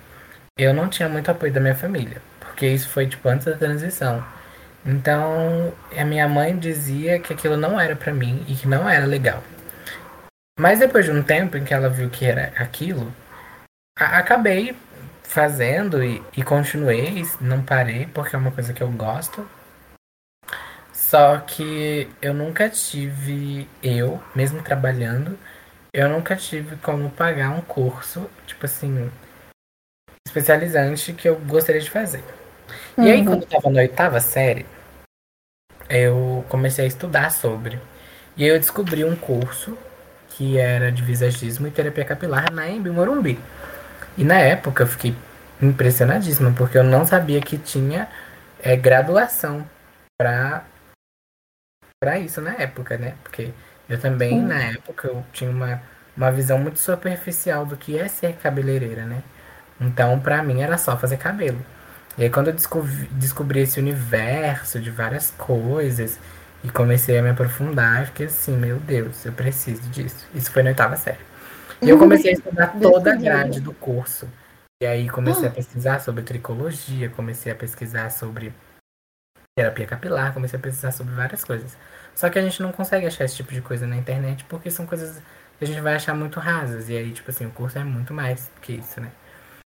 eu 0.58 0.74
não 0.74 0.88
tinha 0.88 1.10
muito 1.10 1.30
apoio 1.30 1.52
da 1.52 1.60
minha 1.60 1.76
família. 1.76 2.22
Porque 2.62 2.76
isso 2.76 2.90
foi, 2.90 3.08
tipo, 3.08 3.28
antes 3.28 3.48
da 3.48 3.58
transição. 3.58 4.24
Então, 4.86 5.74
a 5.98 6.06
minha 6.06 6.30
mãe 6.30 6.56
dizia 6.56 7.20
que 7.20 7.34
aquilo 7.34 7.58
não 7.58 7.80
era 7.80 7.96
para 7.96 8.14
mim 8.14 8.46
e 8.48 8.54
que 8.54 8.68
não 8.68 8.88
era 8.88 9.04
legal. 9.04 9.44
Mas 10.60 10.78
depois 10.78 11.06
de 11.06 11.12
um 11.12 11.24
tempo 11.24 11.58
em 11.58 11.64
que 11.64 11.74
ela 11.74 11.90
viu 11.90 12.08
que 12.08 12.24
era 12.24 12.54
aquilo, 12.56 13.12
acabei 13.98 14.78
fazendo 15.24 16.04
e, 16.04 16.22
e 16.38 16.44
continuei, 16.44 17.24
não 17.42 17.64
parei, 17.64 18.06
porque 18.06 18.36
é 18.36 18.38
uma 18.38 18.52
coisa 18.52 18.74
que 18.74 18.84
eu 18.84 18.92
gosto. 18.92 19.50
Só 20.94 21.40
que 21.40 22.08
eu 22.22 22.32
nunca 22.32 22.70
tive, 22.70 23.68
eu, 23.82 24.22
mesmo 24.36 24.62
trabalhando, 24.62 25.36
eu 25.92 26.08
nunca 26.08 26.36
tive 26.36 26.76
como 26.76 27.10
pagar 27.10 27.50
um 27.50 27.62
curso, 27.62 28.30
tipo 28.46 28.68
assim, 28.68 29.10
especializante 30.28 31.12
que 31.12 31.28
eu 31.28 31.40
gostaria 31.40 31.82
de 31.82 31.90
fazer. 31.90 32.24
Uhum. 32.98 33.06
E 33.06 33.12
aí, 33.12 33.20
uhum. 33.20 33.26
quando 33.26 33.44
eu 33.44 33.48
tava 33.50 33.70
na 33.70 33.82
oitava 33.82 34.20
série, 34.20 34.66
eu 35.90 36.46
comecei 36.50 36.86
a 36.86 36.88
estudar 36.88 37.32
sobre. 37.32 37.80
E 38.38 38.44
aí 38.44 38.50
eu 38.50 38.60
descobri 38.60 39.04
um 39.04 39.16
curso 39.16 39.78
que 40.30 40.58
era 40.58 40.92
de 40.92 41.04
visagismo 41.04 41.68
e 41.68 41.72
terapia 41.72 42.06
capilar 42.06 42.52
na 42.52 42.70
Embi 42.70 42.90
Morumbi. 42.90 43.40
E 44.18 44.24
na 44.24 44.40
época 44.40 44.84
eu 44.84 44.88
fiquei 44.88 45.16
impressionadíssima, 45.62 46.54
porque 46.58 46.78
eu 46.78 46.84
não 46.84 47.06
sabia 47.06 47.42
que 47.42 47.58
tinha 47.58 48.08
é, 48.62 48.76
graduação 48.76 49.68
para 50.18 50.66
para 52.00 52.18
isso 52.18 52.42
na 52.42 52.54
época, 52.54 52.98
né? 52.98 53.14
Porque 53.22 53.54
eu 53.88 54.00
também, 54.00 54.42
na 54.42 54.58
época, 54.64 55.10
eu 55.10 55.24
tinha 55.34 55.52
uma, 55.52 55.82
uma 56.16 56.32
visão 56.32 56.58
muito 56.58 56.80
superficial 56.80 57.66
do 57.66 57.76
que 57.76 58.00
é 58.00 58.08
ser 58.08 58.38
cabeleireira, 58.38 59.06
né? 59.06 59.22
Então, 59.80 60.20
pra 60.20 60.42
mim, 60.42 60.62
era 60.62 60.78
só 60.78 60.98
fazer 60.98 61.18
cabelo. 61.18 61.60
E 62.18 62.24
aí, 62.24 62.30
quando 62.30 62.48
eu 62.48 62.54
descobri, 62.54 63.08
descobri 63.12 63.60
esse 63.62 63.80
universo 63.80 64.80
de 64.80 64.92
várias 64.92 65.32
coisas 65.32 66.20
e 66.64 66.70
comecei 66.70 67.18
a 67.18 67.22
me 67.22 67.30
aprofundar, 67.30 68.02
eu 68.02 68.08
fiquei 68.08 68.26
assim, 68.26 68.56
meu 68.56 68.78
Deus, 68.80 69.26
eu 69.26 69.32
preciso 69.32 69.82
disso. 69.90 70.28
Isso 70.36 70.52
foi 70.52 70.64
na 70.64 70.70
oitava 70.70 70.96
série. 70.98 71.20
E 71.82 71.90
eu 71.90 71.98
comecei 71.98 72.32
a 72.32 72.34
estudar 72.34 72.68
toda 72.80 73.14
a 73.14 73.16
grade 73.16 73.60
do 73.60 73.74
curso. 73.74 74.28
E 74.82 74.86
aí 74.86 75.10
comecei 75.10 75.48
a 75.48 75.52
pesquisar 75.52 76.00
sobre 76.00 76.24
tricologia, 76.24 77.10
comecei 77.10 77.52
a 77.52 77.56
pesquisar 77.56 78.10
sobre 78.10 78.54
terapia 79.56 79.86
capilar, 79.86 80.34
comecei 80.34 80.58
a 80.58 80.62
pesquisar 80.62 80.92
sobre 80.92 81.14
várias 81.14 81.44
coisas. 81.44 81.78
Só 82.16 82.30
que 82.30 82.40
a 82.40 82.42
gente 82.42 82.62
não 82.62 82.72
consegue 82.72 83.06
achar 83.06 83.26
esse 83.26 83.36
tipo 83.36 83.54
de 83.54 83.62
coisa 83.62 83.88
na 83.88 83.96
internet 83.96 84.44
porque 84.46 84.70
são 84.70 84.86
coisas 84.86 85.22
que 85.58 85.66
a 85.66 85.68
gente 85.68 85.82
vai 85.82 85.96
achar 85.96 86.16
muito 86.16 86.40
rasas. 86.40 86.90
E 86.90 86.98
aí, 86.98 87.12
tipo 87.12 87.30
assim, 87.30 87.46
o 87.46 87.52
curso 87.52 87.78
é 87.78 87.84
muito 87.84 88.14
mais 88.14 88.52
que 88.62 88.74
isso, 88.74 89.00
né? 89.00 89.12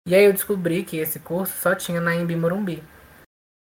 E 0.07 0.15
aí 0.15 0.25
eu 0.25 0.33
descobri 0.33 0.83
que 0.83 0.97
esse 0.97 1.19
curso 1.19 1.53
só 1.57 1.75
tinha 1.75 2.01
na 2.01 2.15
Embi 2.15 2.35
Morumbi. 2.35 2.83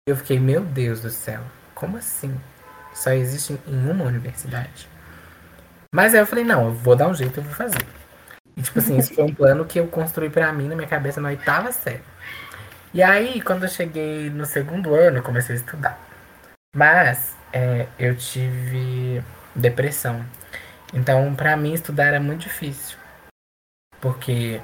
Eu 0.08 0.16
fiquei, 0.16 0.40
meu 0.40 0.62
Deus 0.62 1.02
do 1.02 1.10
céu, 1.10 1.42
como 1.76 1.98
assim? 1.98 2.40
Só 2.94 3.12
existe 3.12 3.60
em 3.68 3.90
uma 3.90 4.06
universidade. 4.06 4.88
Mas 5.94 6.14
aí 6.14 6.22
eu 6.22 6.26
falei, 6.28 6.44
não, 6.44 6.66
eu 6.66 6.74
vou 6.74 6.96
dar 6.96 7.08
um 7.08 7.14
jeito, 7.14 7.40
eu 7.40 7.44
vou 7.44 7.54
fazer. 7.54 7.86
E 8.56 8.62
tipo 8.62 8.80
assim, 8.80 8.98
isso 8.98 9.14
foi 9.14 9.24
um 9.24 9.34
plano 9.34 9.66
que 9.66 9.80
eu 9.80 9.88
construí 9.88 10.30
para 10.30 10.52
mim 10.52 10.68
na 10.68 10.76
minha 10.76 10.88
cabeça 10.88 11.22
na 11.22 11.30
oitava 11.30 11.72
série. 11.72 12.04
E 12.94 13.04
aí, 13.04 13.42
quando 13.42 13.64
eu 13.64 13.70
cheguei 13.70 14.30
no 14.30 14.46
segundo 14.46 14.96
ano, 14.96 15.18
eu 15.18 15.24
comecei 15.24 15.56
a 15.56 15.60
estudar. 15.60 16.00
Mas 16.76 17.36
é, 17.54 17.88
eu 18.00 18.16
tive 18.16 19.24
depressão. 19.56 20.26
Então, 20.94 21.36
para 21.36 21.56
mim, 21.56 21.74
estudar 21.74 22.06
era 22.06 22.20
muito 22.20 22.42
difícil. 22.42 22.98
Porque 24.02 24.60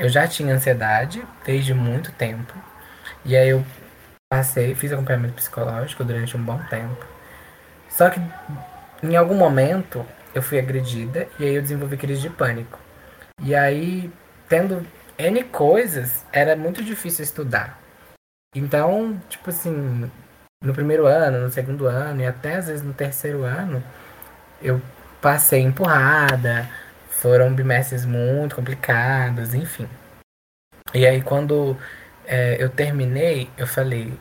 eu 0.00 0.08
já 0.08 0.26
tinha 0.26 0.54
ansiedade 0.54 1.22
desde 1.44 1.74
muito 1.74 2.10
tempo. 2.12 2.54
E 3.22 3.36
aí 3.36 3.50
eu 3.50 3.64
passei, 4.32 4.74
fiz 4.74 4.90
acompanhamento 4.90 5.34
psicológico 5.34 6.02
durante 6.02 6.36
um 6.38 6.42
bom 6.42 6.58
tempo. 6.70 7.04
Só 7.90 8.08
que 8.08 8.18
em 9.02 9.14
algum 9.14 9.34
momento 9.34 10.04
eu 10.34 10.40
fui 10.40 10.58
agredida 10.58 11.28
e 11.38 11.44
aí 11.44 11.54
eu 11.54 11.60
desenvolvi 11.60 11.98
crise 11.98 12.22
de 12.22 12.30
pânico. 12.30 12.78
E 13.42 13.54
aí, 13.54 14.10
tendo 14.48 14.86
N 15.18 15.44
coisas, 15.44 16.24
era 16.32 16.56
muito 16.56 16.82
difícil 16.82 17.22
estudar. 17.22 17.78
Então, 18.56 19.20
tipo 19.28 19.50
assim, 19.50 20.10
no 20.64 20.72
primeiro 20.72 21.06
ano, 21.06 21.42
no 21.42 21.50
segundo 21.50 21.86
ano 21.86 22.22
e 22.22 22.26
até 22.26 22.56
às 22.56 22.68
vezes 22.68 22.82
no 22.82 22.94
terceiro 22.94 23.42
ano, 23.44 23.84
eu 24.62 24.80
passei 25.20 25.60
empurrada, 25.60 26.66
foram 27.20 27.52
bimestres 27.52 28.06
muito 28.06 28.56
complicados, 28.56 29.52
enfim. 29.52 29.86
E 30.94 31.06
aí 31.06 31.20
quando 31.20 31.76
é, 32.24 32.56
eu 32.58 32.70
terminei, 32.70 33.50
eu 33.58 33.66
falei, 33.66 34.12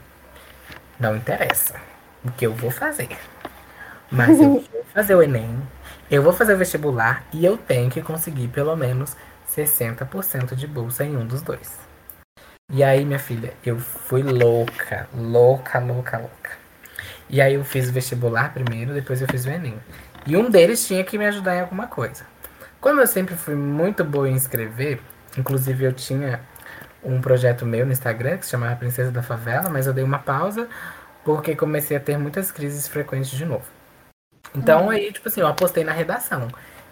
não 1.00 1.16
interessa 1.16 1.76
o 2.24 2.32
que 2.32 2.46
eu 2.46 2.54
vou 2.54 2.70
fazer. 2.70 3.18
Mas 4.12 4.40
eu 4.40 4.60
vou 4.72 4.84
fazer 4.94 5.16
o 5.16 5.24
Enem, 5.24 5.62
eu 6.12 6.22
vou 6.22 6.34
fazer 6.34 6.54
o 6.54 6.58
vestibular 6.58 7.24
e 7.32 7.46
eu 7.46 7.58
tenho 7.58 7.90
que 7.90 8.02
conseguir 8.02 8.50
pelo 8.50 8.76
menos 8.76 9.16
60% 9.50 10.54
de 10.56 10.68
bolsa 10.68 11.06
em 11.06 11.16
um 11.16 11.26
dos 11.26 11.42
dois. 11.42 11.80
E 12.72 12.84
aí, 12.84 13.04
minha 13.04 13.18
filha, 13.18 13.54
eu 13.66 13.80
fui 13.80 14.22
louca, 14.22 15.08
louca, 15.16 15.80
louca, 15.80 16.18
louca. 16.18 16.52
E 17.30 17.42
aí 17.42 17.56
eu 17.56 17.64
fiz 17.64 17.90
o 17.90 17.94
vestibular 17.94 18.54
primeiro, 18.54 18.94
depois 18.94 19.22
eu 19.22 19.28
fiz 19.28 19.46
o 19.46 19.50
Enem. 19.50 19.80
E 20.28 20.36
um 20.36 20.50
deles 20.50 20.86
tinha 20.86 21.04
que 21.04 21.18
me 21.18 21.26
ajudar 21.26 21.56
em 21.56 21.62
alguma 21.62 21.88
coisa. 21.88 22.26
Como 22.80 23.02
eu 23.02 23.08
sempre 23.08 23.36
fui 23.36 23.56
muito 23.56 24.04
boa 24.04 24.30
em 24.30 24.36
escrever, 24.36 25.02
inclusive 25.38 25.84
eu 25.84 25.94
tinha 25.94 26.40
um 27.04 27.20
projeto 27.22 27.66
meu 27.66 27.86
no 27.86 27.92
Instagram 27.92 28.38
que 28.38 28.46
se 28.46 28.52
chamava 28.52 28.76
Princesa 28.76 29.12
da 29.12 29.22
Favela, 29.22 29.70
mas 29.70 29.88
eu 29.88 29.94
dei 29.94 30.04
uma 30.04 30.20
pausa 30.20 30.68
porque 31.24 31.56
comecei 31.56 31.98
a 31.98 32.00
ter 32.00 32.18
muitas 32.18 32.52
crises 32.52 32.88
frequentes 32.88 33.32
de 33.32 33.46
novo. 33.46 33.66
Então 34.56 34.86
uhum. 34.86 34.90
aí, 34.90 35.12
tipo 35.12 35.28
assim, 35.28 35.42
eu 35.42 35.48
apostei 35.48 35.84
na 35.84 35.92
redação. 35.92 36.48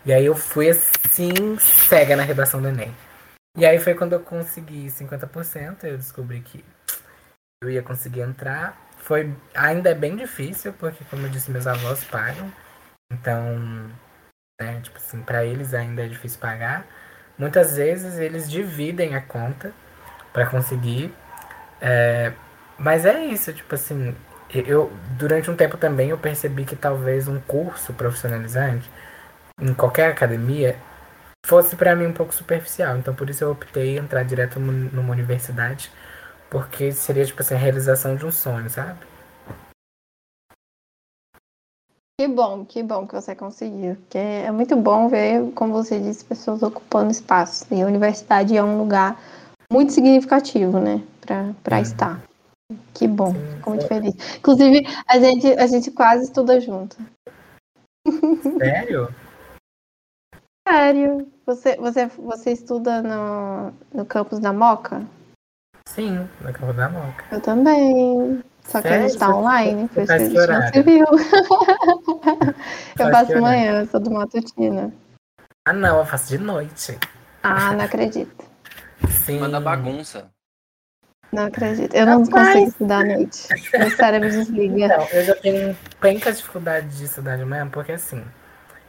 E 0.06 0.14
aí 0.14 0.26
eu 0.26 0.36
fui 0.36 0.70
assim, 0.70 1.58
cega 1.60 2.16
na 2.16 2.24
redação 2.24 2.62
do 2.62 2.68
Enem. 2.68 2.94
E 3.58 3.66
aí 3.66 3.80
foi 3.80 3.96
quando 3.96 4.14
eu 4.14 4.20
consegui 4.20 4.88
50%, 4.88 5.84
eu 5.84 5.98
descobri 5.98 6.42
que 6.42 6.64
eu 7.64 7.70
ia 7.70 7.82
conseguir 7.82 8.22
entrar. 8.22 8.78
Foi 8.98 9.34
ainda 9.56 9.90
é 9.90 9.96
bem 9.96 10.16
difícil, 10.16 10.74
porque 10.74 11.04
como 11.10 11.26
eu 11.26 11.30
disse, 11.30 11.50
meus 11.50 11.66
avós 11.66 12.04
pagam. 12.04 12.52
Então, 13.12 13.90
né, 14.60 14.80
tipo 14.82 14.98
assim, 14.98 15.22
para 15.22 15.46
eles 15.46 15.74
ainda 15.74 16.04
é 16.04 16.08
difícil 16.08 16.40
pagar. 16.40 16.86
Muitas 17.38 17.76
vezes 17.78 18.18
eles 18.18 18.50
dividem 18.50 19.16
a 19.16 19.22
conta 19.22 19.74
para 20.34 20.48
conseguir. 20.48 21.14
É, 21.82 22.34
mas 22.78 23.06
é 23.06 23.26
isso, 23.26 23.54
tipo 23.54 23.76
assim, 23.76 24.16
eu 24.50 24.92
durante 25.18 25.50
um 25.52 25.56
tempo 25.56 25.78
também 25.78 26.10
eu 26.12 26.18
percebi 26.18 26.66
que 26.66 26.76
talvez 26.76 27.28
um 27.28 27.40
curso 27.42 27.94
profissionalizante 27.94 28.90
em 29.62 29.74
qualquer 29.74 30.12
academia 30.12 30.78
fosse 31.46 31.76
para 31.76 31.96
mim 31.96 32.08
um 32.08 32.14
pouco 32.14 32.34
superficial. 32.36 32.98
Então 32.98 33.16
por 33.16 33.30
isso 33.30 33.44
eu 33.44 33.52
optei 33.52 33.98
entrar 33.98 34.24
direto 34.24 34.60
numa 34.60 35.12
universidade, 35.14 35.92
porque 36.50 36.92
seria 36.94 37.26
tipo 37.26 37.42
assim 37.42 37.56
a 37.56 37.58
realização 37.58 38.16
de 38.16 38.26
um 38.26 38.32
sonho, 38.32 38.70
sabe? 38.70 39.00
Que 42.28 42.34
bom, 42.34 42.66
que 42.66 42.84
bom 42.84 43.08
que 43.08 43.16
você 43.16 43.34
conseguiu. 43.34 43.96
Porque 43.96 44.18
é 44.18 44.52
muito 44.52 44.76
bom 44.76 45.08
ver, 45.08 45.50
como 45.54 45.72
você 45.72 45.98
disse, 45.98 46.26
pessoas 46.26 46.62
ocupando 46.62 47.10
espaço. 47.10 47.66
E 47.72 47.82
a 47.82 47.86
universidade 47.86 48.58
é 48.58 48.62
um 48.62 48.78
lugar 48.78 49.18
muito 49.72 49.94
significativo, 49.94 50.78
né, 50.78 51.02
para 51.22 51.78
uhum. 51.78 51.82
estar. 51.82 52.22
Que 52.94 53.08
bom, 53.08 53.34
fico 53.34 53.70
muito 53.70 53.88
feliz. 53.88 54.14
Inclusive, 54.40 54.86
a 55.08 55.18
gente, 55.20 55.48
a 55.54 55.68
gente 55.68 55.90
quase 55.90 56.26
estuda 56.26 56.60
junto. 56.60 56.98
Sério? 58.60 59.08
Sério. 60.68 61.32
Você, 61.46 61.78
você, 61.78 62.08
você 62.08 62.52
estuda 62.52 63.02
no, 63.02 63.74
no 63.94 64.06
campus 64.06 64.40
da 64.40 64.52
Moca? 64.52 65.02
Sim, 65.88 66.28
no 66.42 66.52
campus 66.52 66.76
da 66.76 66.90
Moca. 66.90 67.24
Eu 67.32 67.40
também. 67.40 68.44
Só 68.68 68.82
que 68.82 68.88
a 68.90 69.08
gente 69.08 69.18
tá 69.18 69.34
online, 69.34 69.88
por 69.88 70.04
isso 70.04 70.08
que 70.08 70.14
a 70.14 70.20
gente 70.20 70.34
não 70.36 70.68
se 70.68 70.82
viu. 70.84 71.06
eu 73.00 73.12
faço 73.12 73.42
manhã, 73.42 73.80
eu 73.80 73.88
sou 73.88 74.00
do 74.00 74.12
Matutina. 74.12 74.94
Ah 75.66 75.72
não, 75.72 76.00
eu 76.00 76.06
faço 76.06 76.28
de 76.28 76.38
noite. 76.38 76.98
Ah, 77.42 77.72
não 77.74 77.86
acredito. 77.86 78.46
Sim. 79.10 79.40
Manda 79.40 79.62
bagunça. 79.62 80.30
Não 81.32 81.46
acredito. 81.46 81.94
Eu 81.96 82.06
não 82.06 82.24
Rapaz. 82.24 82.48
consigo 82.48 82.70
estudar 82.70 83.00
à 83.00 83.06
noite. 83.06 83.48
Meu 83.78 83.92
cérebro 83.92 84.30
desliga. 84.30 84.88
Não, 84.90 85.08
eu 85.12 85.24
já 85.24 85.36
tenho 85.36 85.78
penca 86.02 86.32
dificuldade 86.32 86.88
de 86.98 87.06
estudar 87.06 87.38
de 87.38 87.46
manhã, 87.46 87.70
porque 87.70 87.94
assim, 87.94 88.22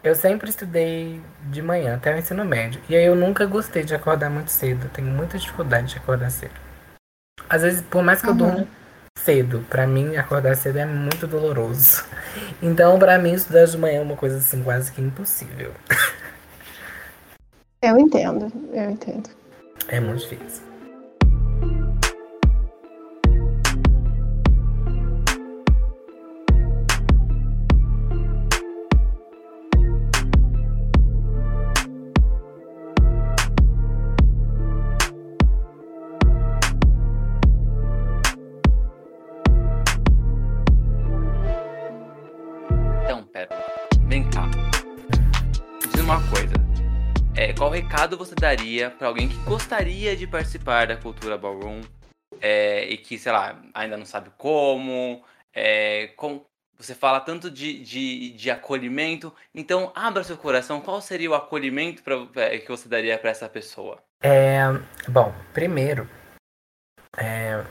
eu 0.03 0.15
sempre 0.15 0.51
estudei 0.51 1.21
de 1.51 1.63
manhã, 1.63 1.97
até 1.97 2.15
o 2.15 2.19
ensino 2.19 2.45
médio. 2.45 2.81
E 2.89 2.97
aí 2.97 3.05
eu 3.05 3.15
nunca 3.15 3.47
gostei 3.47 3.85
de 3.85 3.95
acordar 3.95 4.29
muito 4.29 4.51
cedo. 4.51 4.87
Eu 4.87 4.91
tenho 4.91 5.09
muita 5.09 5.39
dificuldade 5.39 5.89
de 5.89 5.99
acordar 5.99 6.31
cedo. 6.31 6.55
Às 7.49 7.63
vezes, 7.63 7.83
por 7.83 8.03
mais 8.03 8.21
que 8.21 8.27
uhum. 8.27 8.33
eu 8.33 8.39
durma 8.39 8.78
cedo, 9.25 9.65
para 9.69 9.87
mim 9.87 10.17
acordar 10.17 10.57
cedo 10.57 10.79
é 10.79 10.87
muito 10.87 11.27
doloroso. 11.27 12.05
Então, 12.63 12.99
para 12.99 13.19
mim, 13.19 13.33
estudar 13.33 13.65
de 13.65 13.77
manhã 13.79 13.99
é 13.99 14.03
uma 14.03 14.17
coisa 14.17 14.39
assim 14.39 14.63
quase 14.63 14.93
que 14.93 15.01
impossível. 15.01 15.73
Eu 17.81 17.97
entendo, 17.97 18.53
eu 18.75 18.91
entendo. 18.91 19.31
É 19.87 20.01
muito 20.01 20.23
difícil. 20.23 20.68
Recado 47.81 48.19
você 48.19 48.35
daria 48.35 48.91
para 48.91 49.07
alguém 49.07 49.29
que 49.29 49.37
gostaria 49.45 50.17
de 50.17 50.27
participar 50.27 50.89
da 50.89 50.97
cultura 50.97 51.39
ballroom 51.39 51.81
é, 52.41 52.85
e 52.87 52.97
que, 52.97 53.17
sei 53.17 53.31
lá, 53.31 53.57
ainda 53.73 53.97
não 53.97 54.05
sabe 54.05 54.31
como, 54.37 55.23
é, 55.55 56.09
com, 56.17 56.45
você 56.77 56.93
fala 56.93 57.21
tanto 57.21 57.49
de, 57.49 57.79
de, 57.85 58.31
de, 58.31 58.51
acolhimento, 58.51 59.33
então 59.55 59.93
abra 59.95 60.25
seu 60.25 60.37
coração. 60.37 60.81
Qual 60.81 61.01
seria 61.01 61.31
o 61.31 61.35
acolhimento 61.35 62.03
pra, 62.03 62.17
é, 62.43 62.59
que 62.59 62.69
você 62.69 62.89
daria 62.89 63.17
para 63.17 63.31
essa 63.31 63.49
pessoa? 63.49 64.03
É, 64.21 64.61
bom, 65.07 65.33
primeiro, 65.55 66.09
é, 67.17 67.63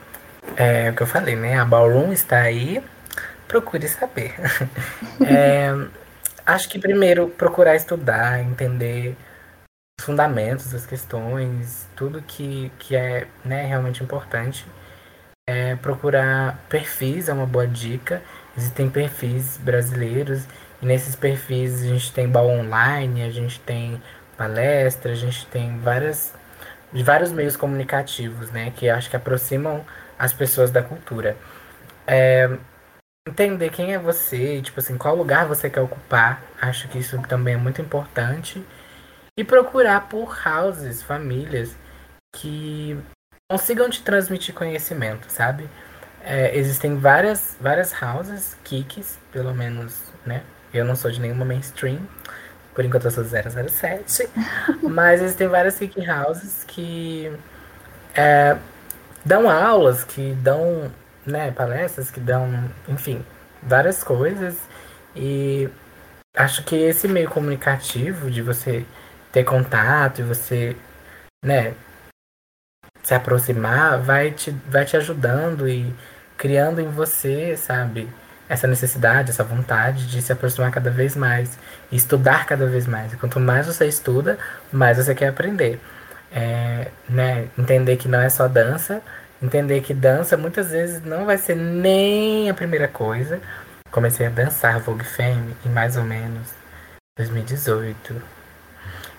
é 0.56 0.90
o 0.90 0.96
que 0.96 1.04
eu 1.04 1.08
falei, 1.08 1.36
né? 1.36 1.60
A 1.60 1.66
Ballroom 1.66 2.14
está 2.14 2.44
aí, 2.44 2.82
procure 3.46 3.90
saber. 3.90 4.36
é, 5.28 5.68
acho 6.46 6.70
que 6.70 6.80
primeiro 6.80 7.28
procurar 7.28 7.76
estudar, 7.76 8.42
entender 8.42 9.18
fundamentos 10.02 10.72
das 10.72 10.86
questões, 10.86 11.88
tudo 11.96 12.22
que, 12.22 12.72
que 12.80 12.96
é 12.96 13.28
né, 13.44 13.66
realmente 13.66 14.04
importante. 14.04 14.66
É 15.50 15.76
procurar 15.76 16.60
perfis 16.70 17.30
é 17.30 17.34
uma 17.34 17.46
boa 17.46 17.68
dica. 17.68 18.22
Existem 18.58 18.90
perfis 18.90 19.58
brasileiros 19.58 20.46
e 20.82 20.86
nesses 20.86 21.16
perfis 21.16 21.84
a 21.84 21.88
gente 21.88 22.12
tem 22.14 22.28
baú 22.28 22.50
online, 22.50 23.24
a 23.24 23.30
gente 23.30 23.60
tem 23.62 24.02
palestra, 24.38 25.12
a 25.12 25.16
gente 25.16 25.46
tem 25.48 25.78
várias 25.80 26.34
vários 27.04 27.32
meios 27.32 27.58
comunicativos, 27.58 28.50
né, 28.52 28.72
que 28.76 28.90
acho 28.90 29.10
que 29.10 29.16
aproximam 29.16 29.86
as 30.18 30.34
pessoas 30.34 30.72
da 30.72 30.82
cultura. 30.82 31.36
É, 32.08 32.50
entender 33.28 33.70
quem 33.70 33.94
é 33.94 34.00
você, 34.00 34.62
tipo 34.62 34.80
assim, 34.80 34.98
qual 34.98 35.16
lugar 35.16 35.46
você 35.48 35.70
quer 35.70 35.82
ocupar, 35.82 36.42
acho 36.62 36.88
que 36.88 36.98
isso 36.98 37.22
também 37.24 37.56
é 37.56 37.58
muito 37.58 37.82
importante 37.82 38.66
e 39.38 39.44
procurar 39.44 40.10
por 40.10 40.36
houses, 40.46 41.04
famílias 41.04 41.78
que 42.36 42.98
consigam 43.50 43.90
te 43.90 44.02
transmitir 44.02 44.54
conhecimento, 44.54 45.30
sabe? 45.30 45.70
É, 46.22 46.58
existem 46.58 46.98
várias, 46.98 47.56
várias 47.62 47.94
houses, 48.02 48.58
kicks, 48.64 49.20
pelo 49.32 49.54
menos, 49.54 50.02
né? 50.26 50.44
Eu 50.74 50.84
não 50.84 50.96
sou 50.96 51.12
de 51.12 51.22
nenhuma 51.22 51.46
mainstream, 51.46 52.00
por 52.74 52.84
enquanto 52.84 53.06
eu 53.06 53.12
sou 53.12 53.24
007, 53.24 54.30
mas 54.84 55.22
existem 55.22 55.48
várias 55.48 55.78
kick 55.78 55.98
houses 56.10 56.64
que 56.66 57.32
é, 58.16 58.58
dão 59.24 59.50
aulas, 59.50 60.04
que 60.04 60.34
dão 60.42 60.92
né, 61.26 61.52
palestras, 61.52 62.10
que 62.10 62.20
dão, 62.20 62.70
enfim, 62.88 63.24
várias 63.62 64.04
coisas. 64.04 64.58
E 65.16 65.70
acho 66.36 66.64
que 66.64 66.76
esse 66.76 67.08
meio 67.08 67.30
comunicativo 67.30 68.30
de 68.30 68.42
você 68.42 68.86
ter 69.38 69.44
contato 69.44 70.20
e 70.20 70.24
você, 70.24 70.76
né, 71.46 71.76
se 73.04 73.14
aproximar, 73.14 74.02
vai 74.02 74.32
te, 74.32 74.50
vai 74.68 74.84
te 74.84 74.98
ajudando 74.98 75.70
e 75.70 75.94
criando 76.36 76.82
em 76.82 76.90
você, 76.90 77.56
sabe, 77.56 78.10
essa 78.50 78.66
necessidade, 78.66 79.30
essa 79.30 79.44
vontade 79.44 80.08
de 80.08 80.22
se 80.24 80.32
aproximar 80.32 80.72
cada 80.72 80.90
vez 80.90 81.16
mais 81.16 81.58
estudar 81.92 82.48
cada 82.48 82.66
vez 82.66 82.88
mais. 82.88 83.14
E 83.14 83.18
quanto 83.18 83.40
mais 83.40 83.68
você 83.68 83.86
estuda, 83.86 84.40
mais 84.72 84.98
você 84.98 85.14
quer 85.14 85.28
aprender. 85.28 85.80
É, 86.32 86.88
né, 87.08 87.48
entender 87.58 87.98
que 87.98 88.08
não 88.08 88.20
é 88.20 88.30
só 88.30 88.48
dança, 88.48 89.04
entender 89.42 89.82
que 89.82 89.94
dança 89.94 90.36
muitas 90.36 90.72
vezes 90.72 91.04
não 91.04 91.26
vai 91.26 91.38
ser 91.38 91.56
nem 91.56 92.50
a 92.50 92.56
primeira 92.56 92.88
coisa. 92.88 93.40
Comecei 93.92 94.26
a 94.26 94.30
dançar 94.32 94.80
Vogue 94.80 95.06
Femme 95.06 95.56
em 95.64 95.70
mais 95.70 95.96
ou 95.96 96.04
menos 96.04 96.54
2018, 97.18 98.37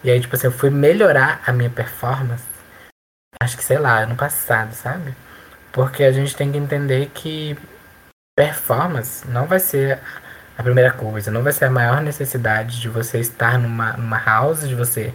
e 0.03 0.11
aí, 0.11 0.21
tipo 0.21 0.37
assim, 0.37 0.47
eu 0.47 0.53
fui 0.53 0.71
melhorar 0.71 1.43
a 1.47 1.53
minha 1.53 1.71
performance, 1.71 2.45
acho 3.41 3.57
que, 3.57 3.65
sei 3.65 3.79
lá, 3.79 4.01
ano 4.01 4.17
passado, 4.17 4.73
sabe? 4.73 5.15
Porque 5.73 6.05
a 6.05 6.13
gente 6.13 6.37
tem 6.37 6.53
que 6.53 6.59
entender 6.59 7.11
que 7.15 7.57
performance 8.37 9.27
não 9.29 9.47
vai 9.47 9.59
ser 9.59 9.99
a 10.57 10.63
primeira 10.63 10.93
coisa, 10.93 11.31
não 11.31 11.43
vai 11.43 11.53
ser 11.53 11.67
a 11.67 11.71
maior 11.71 12.01
necessidade 12.01 12.81
de 12.81 12.89
você 12.89 13.19
estar 13.19 13.59
numa, 13.59 13.93
numa 13.95 14.19
house, 14.19 14.69
de 14.69 14.75
você 14.75 15.13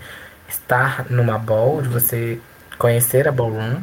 estar 0.47 1.05
numa 1.09 1.37
ball, 1.37 1.81
de 1.81 1.89
você 1.89 2.39
conhecer 2.77 3.27
a 3.27 3.31
ballroom. 3.31 3.81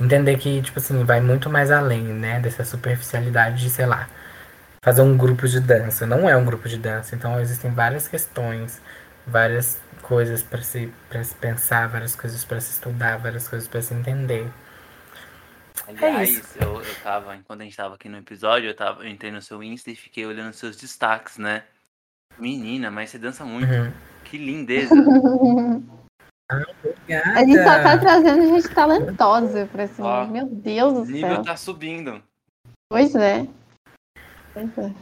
Entender 0.00 0.36
que, 0.38 0.62
tipo 0.62 0.78
assim, 0.78 1.04
vai 1.04 1.20
muito 1.20 1.48
mais 1.50 1.70
além, 1.70 2.02
né? 2.02 2.40
Dessa 2.40 2.64
superficialidade 2.64 3.62
de, 3.62 3.70
sei 3.70 3.86
lá, 3.86 4.08
fazer 4.84 5.02
um 5.02 5.16
grupo 5.16 5.46
de 5.46 5.60
dança. 5.60 6.06
Não 6.06 6.28
é 6.28 6.36
um 6.36 6.44
grupo 6.44 6.68
de 6.68 6.76
dança, 6.76 7.14
então 7.14 7.40
existem 7.40 7.72
várias 7.72 8.08
questões 8.08 8.80
várias 9.26 9.80
coisas 10.02 10.42
para 10.42 10.62
se, 10.62 10.92
pra 11.08 11.22
se 11.22 11.34
pensar, 11.36 11.88
várias 11.88 12.14
coisas 12.16 12.44
para 12.44 12.60
se 12.60 12.72
estudar, 12.72 13.18
várias 13.18 13.48
coisas 13.48 13.68
para 13.68 13.82
se 13.82 13.94
entender. 13.94 14.50
Aliás, 15.86 16.56
é 16.56 16.64
eu, 16.64 16.80
eu 16.80 16.94
tava, 17.02 17.36
enquanto 17.36 17.60
a 17.60 17.64
gente 17.64 17.76
tava 17.76 17.94
aqui 17.94 18.08
no 18.08 18.18
episódio, 18.18 18.68
eu, 18.68 18.74
tava, 18.74 19.02
eu 19.04 19.08
entrei 19.08 19.32
no 19.32 19.42
seu 19.42 19.62
Insta 19.62 19.90
e 19.90 19.96
fiquei 19.96 20.24
olhando 20.24 20.52
seus 20.52 20.76
destaques, 20.76 21.38
né? 21.38 21.64
Menina, 22.38 22.90
mas 22.90 23.10
você 23.10 23.18
dança 23.18 23.44
muito. 23.44 23.72
Uhum. 23.72 23.92
Que 24.24 24.38
lindeza. 24.38 24.94
ah, 26.50 26.62
a 27.34 27.44
gente 27.44 27.58
só 27.58 27.82
tá 27.82 27.98
trazendo 27.98 28.48
gente 28.48 28.68
talentosa 28.74 29.68
pra 29.70 29.86
cima. 29.86 30.22
Ó, 30.22 30.26
Meu 30.26 30.46
Deus 30.46 30.94
do 30.94 31.04
céu. 31.04 31.14
O 31.14 31.16
nível 31.16 31.42
tá 31.42 31.56
subindo. 31.56 32.22
Pois 32.88 33.14
é. 33.14 33.46
Pois 34.54 34.78
é. 34.78 34.92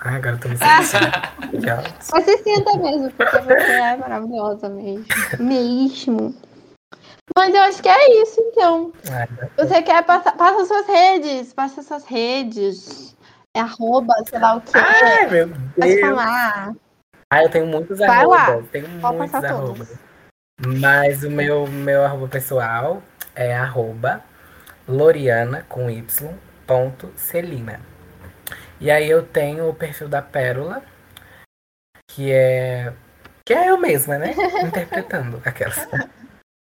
Ai, 0.00 0.16
agora 0.16 0.36
eu 0.36 0.40
tô 0.40 0.48
me 0.48 0.56
sentindo. 0.56 1.12
Mas 2.12 2.24
se 2.24 2.38
sinta 2.38 2.76
mesmo, 2.78 3.10
porque 3.10 3.38
você 3.38 3.72
é 3.72 3.96
maravilhosa 3.96 4.68
mesmo. 4.68 5.04
Mesmo. 5.38 6.34
Mas 7.36 7.54
eu 7.54 7.62
acho 7.62 7.82
que 7.82 7.88
é 7.88 8.22
isso, 8.22 8.40
então. 8.40 8.92
É, 9.10 9.62
você 9.62 9.82
quer 9.82 10.02
passar. 10.04 10.32
Passa 10.36 10.64
suas 10.64 10.86
redes. 10.86 11.52
Passa 11.52 11.82
suas 11.82 12.04
redes. 12.06 13.14
É 13.54 13.60
arroba, 13.60 14.14
sei 14.28 14.38
lá 14.38 14.56
o 14.56 14.60
quê. 14.60 14.72
Ai, 14.74 15.26
meu 15.28 15.46
Deus. 15.48 15.60
Pode 15.76 16.00
falar. 16.00 16.74
Ah, 17.32 17.42
eu 17.42 17.50
tenho 17.50 17.66
muitos 17.66 17.98
Vai 17.98 18.08
arrobas. 18.08 18.38
Lá. 18.38 18.62
Tenho 18.72 19.00
Pode 19.00 19.16
muitos 19.16 19.44
arrobas. 19.44 19.88
Todos. 19.88 20.80
Mas 20.80 21.24
o 21.24 21.30
meu, 21.30 21.66
meu 21.66 22.04
arroba 22.04 22.28
pessoal 22.28 23.02
é 23.34 23.54
arroba 23.54 24.22
Loriana 24.88 25.64
com 25.68 25.88
Y 25.88 26.34
ponto 26.66 27.10
Celina. 27.16 27.89
E 28.80 28.90
aí 28.90 29.10
eu 29.10 29.22
tenho 29.22 29.68
o 29.68 29.74
perfil 29.74 30.08
da 30.08 30.22
Pérola, 30.22 30.82
que 32.08 32.32
é. 32.32 32.92
Que 33.44 33.52
é 33.52 33.68
eu 33.68 33.76
mesma, 33.76 34.16
né? 34.16 34.32
Interpretando 34.64 35.42
aquelas. 35.44 35.86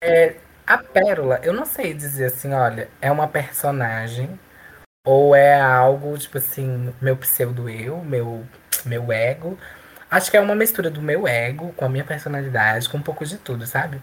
É, 0.03 0.37
a 0.67 0.79
Pérola, 0.79 1.41
eu 1.43 1.53
não 1.53 1.67
sei 1.67 1.93
dizer 1.93 2.27
assim, 2.27 2.53
olha, 2.55 2.89
é 3.03 3.11
uma 3.13 3.29
personagem 3.29 4.39
ou 5.05 5.37
é 5.37 5.61
algo, 5.61 6.17
tipo 6.19 6.39
assim, 6.39 6.93
meu 7.01 7.17
pseudo-eu, 7.19 7.99
meu, 8.03 8.47
meu 8.85 9.13
ego. 9.13 9.59
Acho 10.11 10.31
que 10.31 10.37
é 10.37 10.41
uma 10.41 10.55
mistura 10.55 10.91
do 10.91 11.03
meu 11.03 11.29
ego 11.29 11.73
com 11.75 11.85
a 11.85 11.89
minha 11.89 12.05
personalidade, 12.05 12.89
com 12.89 12.99
um 12.99 13.03
pouco 13.03 13.27
de 13.27 13.37
tudo, 13.39 13.67
sabe? 13.67 14.01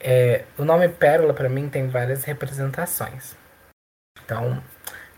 É, 0.00 0.44
o 0.58 0.64
nome 0.64 0.88
Pérola, 0.88 1.34
para 1.34 1.48
mim, 1.48 1.68
tem 1.68 1.88
várias 1.88 2.24
representações. 2.24 3.36
Então, 4.24 4.62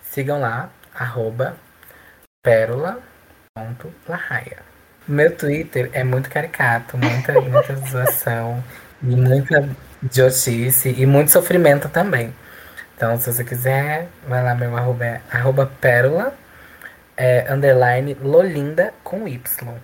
sigam 0.03 0.41
lá, 0.41 0.71
arroba 0.95 1.57
pérola.larraia. 2.47 4.59
Meu 5.09 5.37
Twitter 5.37 5.91
é 5.93 6.05
muito 6.05 6.31
caricato, 6.31 6.97
muita, 6.97 7.41
muita 7.41 7.75
zoação 7.89 8.63
muita 9.03 9.69
idiotice 10.03 10.89
e 10.89 11.07
muito 11.07 11.31
sofrimento 11.31 11.89
também. 11.89 12.35
Então, 12.95 13.19
se 13.19 13.33
você 13.33 13.45
quiser, 13.45 14.09
vai 14.27 14.43
lá, 14.43 14.55
meu 14.55 14.77
arroba 14.77 15.05
é 15.05 15.23
arroba 15.31 15.67
pérola, 15.81 16.37
é, 17.17 17.53
underline 17.53 18.15
lolinda 18.15 18.95
com 19.05 19.29
Y. 19.29 19.75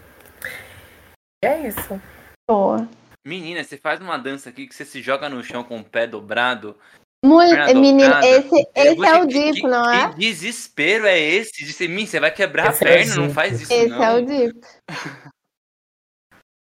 E 1.44 1.46
é 1.46 1.66
isso. 1.66 2.00
Boa. 2.48 2.88
Menina, 3.26 3.62
você 3.62 3.76
faz 3.76 4.00
uma 4.00 4.16
dança 4.16 4.48
aqui 4.48 4.66
que 4.66 4.74
você 4.74 4.84
se 4.84 5.02
joga 5.02 5.28
no 5.28 5.42
chão 5.42 5.62
com 5.62 5.78
o 5.78 5.84
pé 5.84 6.06
dobrado. 6.06 6.76
Muito, 7.24 7.76
menina, 7.76 8.20
esse, 8.26 8.68
esse 8.74 9.06
é 9.06 9.22
o 9.22 9.26
dip, 9.26 9.62
não 9.62 9.88
é? 9.88 10.10
Que 10.10 10.18
desespero 10.18 11.06
é 11.06 11.20
esse? 11.20 11.64
Disse, 11.64 11.86
mim, 11.86 12.04
você 12.04 12.18
vai 12.18 12.32
quebrar 12.32 12.70
esse 12.70 12.84
a 12.84 12.88
é 12.88 12.92
perna, 12.94 13.12
é 13.12 13.16
não 13.16 13.30
faz 13.30 13.60
isso 13.60 13.72
esse 13.72 13.86
não. 13.86 14.02
é 14.02 14.14
o 14.14 14.26
dip. 14.26 14.60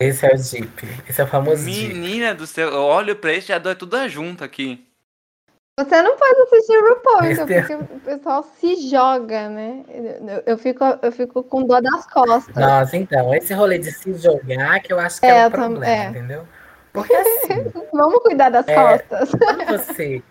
Esse 0.01 0.25
é 0.25 0.33
o 0.33 0.37
Jeep. 0.37 0.83
Esse 1.07 1.21
é 1.21 1.23
o 1.23 1.27
famoso 1.27 1.63
Menina 1.63 2.29
Jeep. 2.29 2.37
do 2.39 2.47
céu, 2.47 2.69
eu 2.69 2.81
olho 2.81 3.15
pra 3.15 3.33
esse 3.33 3.45
e 3.45 3.49
já 3.49 3.59
dói 3.59 3.75
tudo 3.75 4.09
junto 4.09 4.43
aqui. 4.43 4.83
Você 5.79 6.01
não 6.01 6.17
pode 6.17 6.41
assistir 6.41 6.77
o 6.77 6.89
RuPaul, 6.89 7.25
então, 7.25 7.47
porque 7.47 7.73
o 7.75 7.99
pessoal 7.99 8.43
se 8.43 8.89
joga, 8.89 9.47
né? 9.49 9.85
Eu 10.45 10.57
fico, 10.57 10.83
eu 11.01 11.11
fico 11.11 11.43
com 11.43 11.63
dor 11.65 11.81
das 11.81 12.05
costas. 12.07 12.55
Nossa, 12.55 12.97
então, 12.97 13.33
esse 13.33 13.53
rolê 13.53 13.77
de 13.77 13.91
se 13.91 14.13
jogar 14.15 14.79
que 14.81 14.91
eu 14.91 14.99
acho 14.99 15.19
que 15.19 15.25
é, 15.27 15.37
é 15.39 15.47
o 15.47 15.51
problema, 15.51 15.87
é. 15.87 16.09
entendeu? 16.09 16.47
Porque 16.91 17.13
assim. 17.13 17.71
Vamos 17.93 18.21
cuidar 18.21 18.49
das 18.49 18.67
é, 18.67 18.75
costas. 18.75 19.29
Quando 19.31 19.65
você. 19.65 20.21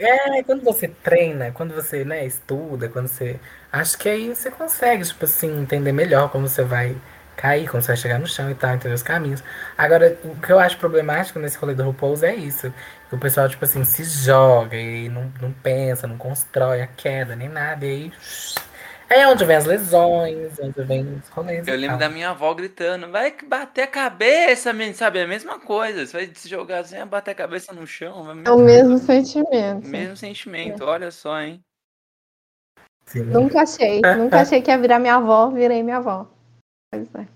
É, 0.00 0.42
quando 0.42 0.62
você 0.64 0.88
treina, 0.88 1.52
quando 1.52 1.74
você 1.74 2.04
né, 2.04 2.24
estuda, 2.26 2.88
quando 2.88 3.06
você. 3.06 3.38
Acho 3.70 3.98
que 3.98 4.08
aí 4.08 4.34
você 4.34 4.50
consegue, 4.50 5.04
tipo 5.04 5.24
assim, 5.26 5.60
entender 5.60 5.92
melhor 5.92 6.30
como 6.30 6.48
você 6.48 6.64
vai 6.64 6.96
cair, 7.36 7.68
quando 7.68 7.82
você 7.82 7.88
vai 7.88 7.96
chegar 7.98 8.18
no 8.18 8.26
chão 8.26 8.50
e 8.50 8.54
tal, 8.54 8.74
entender 8.74 8.94
os 8.94 9.02
caminhos. 9.02 9.44
Agora, 9.76 10.18
o 10.24 10.36
que 10.36 10.50
eu 10.52 10.58
acho 10.58 10.78
problemático 10.78 11.38
nesse 11.38 11.58
rolê 11.58 11.74
do 11.74 11.84
RuPaul 11.84 12.16
é 12.24 12.34
isso. 12.34 12.72
Que 13.10 13.14
o 13.14 13.18
pessoal, 13.18 13.48
tipo 13.48 13.62
assim, 13.64 13.84
se 13.84 14.04
joga 14.04 14.76
e 14.76 15.08
não, 15.10 15.30
não 15.40 15.52
pensa, 15.52 16.06
não 16.06 16.16
constrói 16.16 16.80
a 16.80 16.86
queda, 16.86 17.36
nem 17.36 17.48
nada. 17.48 17.84
E 17.84 17.90
aí. 17.90 18.12
É 19.12 19.26
onde 19.26 19.44
vem 19.44 19.56
as 19.56 19.66
lesões, 19.66 20.56
onde 20.60 20.82
vem 20.84 21.02
os 21.16 21.28
rolês. 21.30 21.66
Eu 21.66 21.76
lembro 21.76 21.98
da 21.98 22.08
minha 22.08 22.30
avó 22.30 22.54
gritando, 22.54 23.10
vai 23.10 23.34
bater 23.44 23.82
a 23.82 23.86
cabeça, 23.88 24.72
menino, 24.72 24.94
sabe? 24.94 25.18
É 25.18 25.24
a 25.24 25.26
mesma 25.26 25.58
coisa. 25.58 26.06
Você 26.06 26.16
vai 26.16 26.30
se 26.32 26.48
jogar 26.48 26.78
assim, 26.78 27.04
bater 27.04 27.32
a 27.32 27.34
cabeça 27.34 27.72
no 27.72 27.84
chão. 27.88 28.30
É 28.44 28.52
o 28.52 28.58
mesmo 28.58 28.98
sentimento. 28.98 29.88
Mesmo 29.88 30.16
sentimento, 30.16 30.84
é. 30.84 30.86
olha 30.86 31.10
só, 31.10 31.40
hein? 31.40 31.60
Sim. 33.04 33.24
Nunca 33.24 33.62
achei. 33.62 34.00
Nunca 34.16 34.38
achei 34.42 34.62
que 34.62 34.70
ia 34.70 34.78
virar 34.78 35.00
minha 35.00 35.16
avó, 35.16 35.50
virei 35.50 35.82
minha 35.82 35.96
avó. 35.96 36.28
Pois 36.92 37.12
é. 37.16 37.26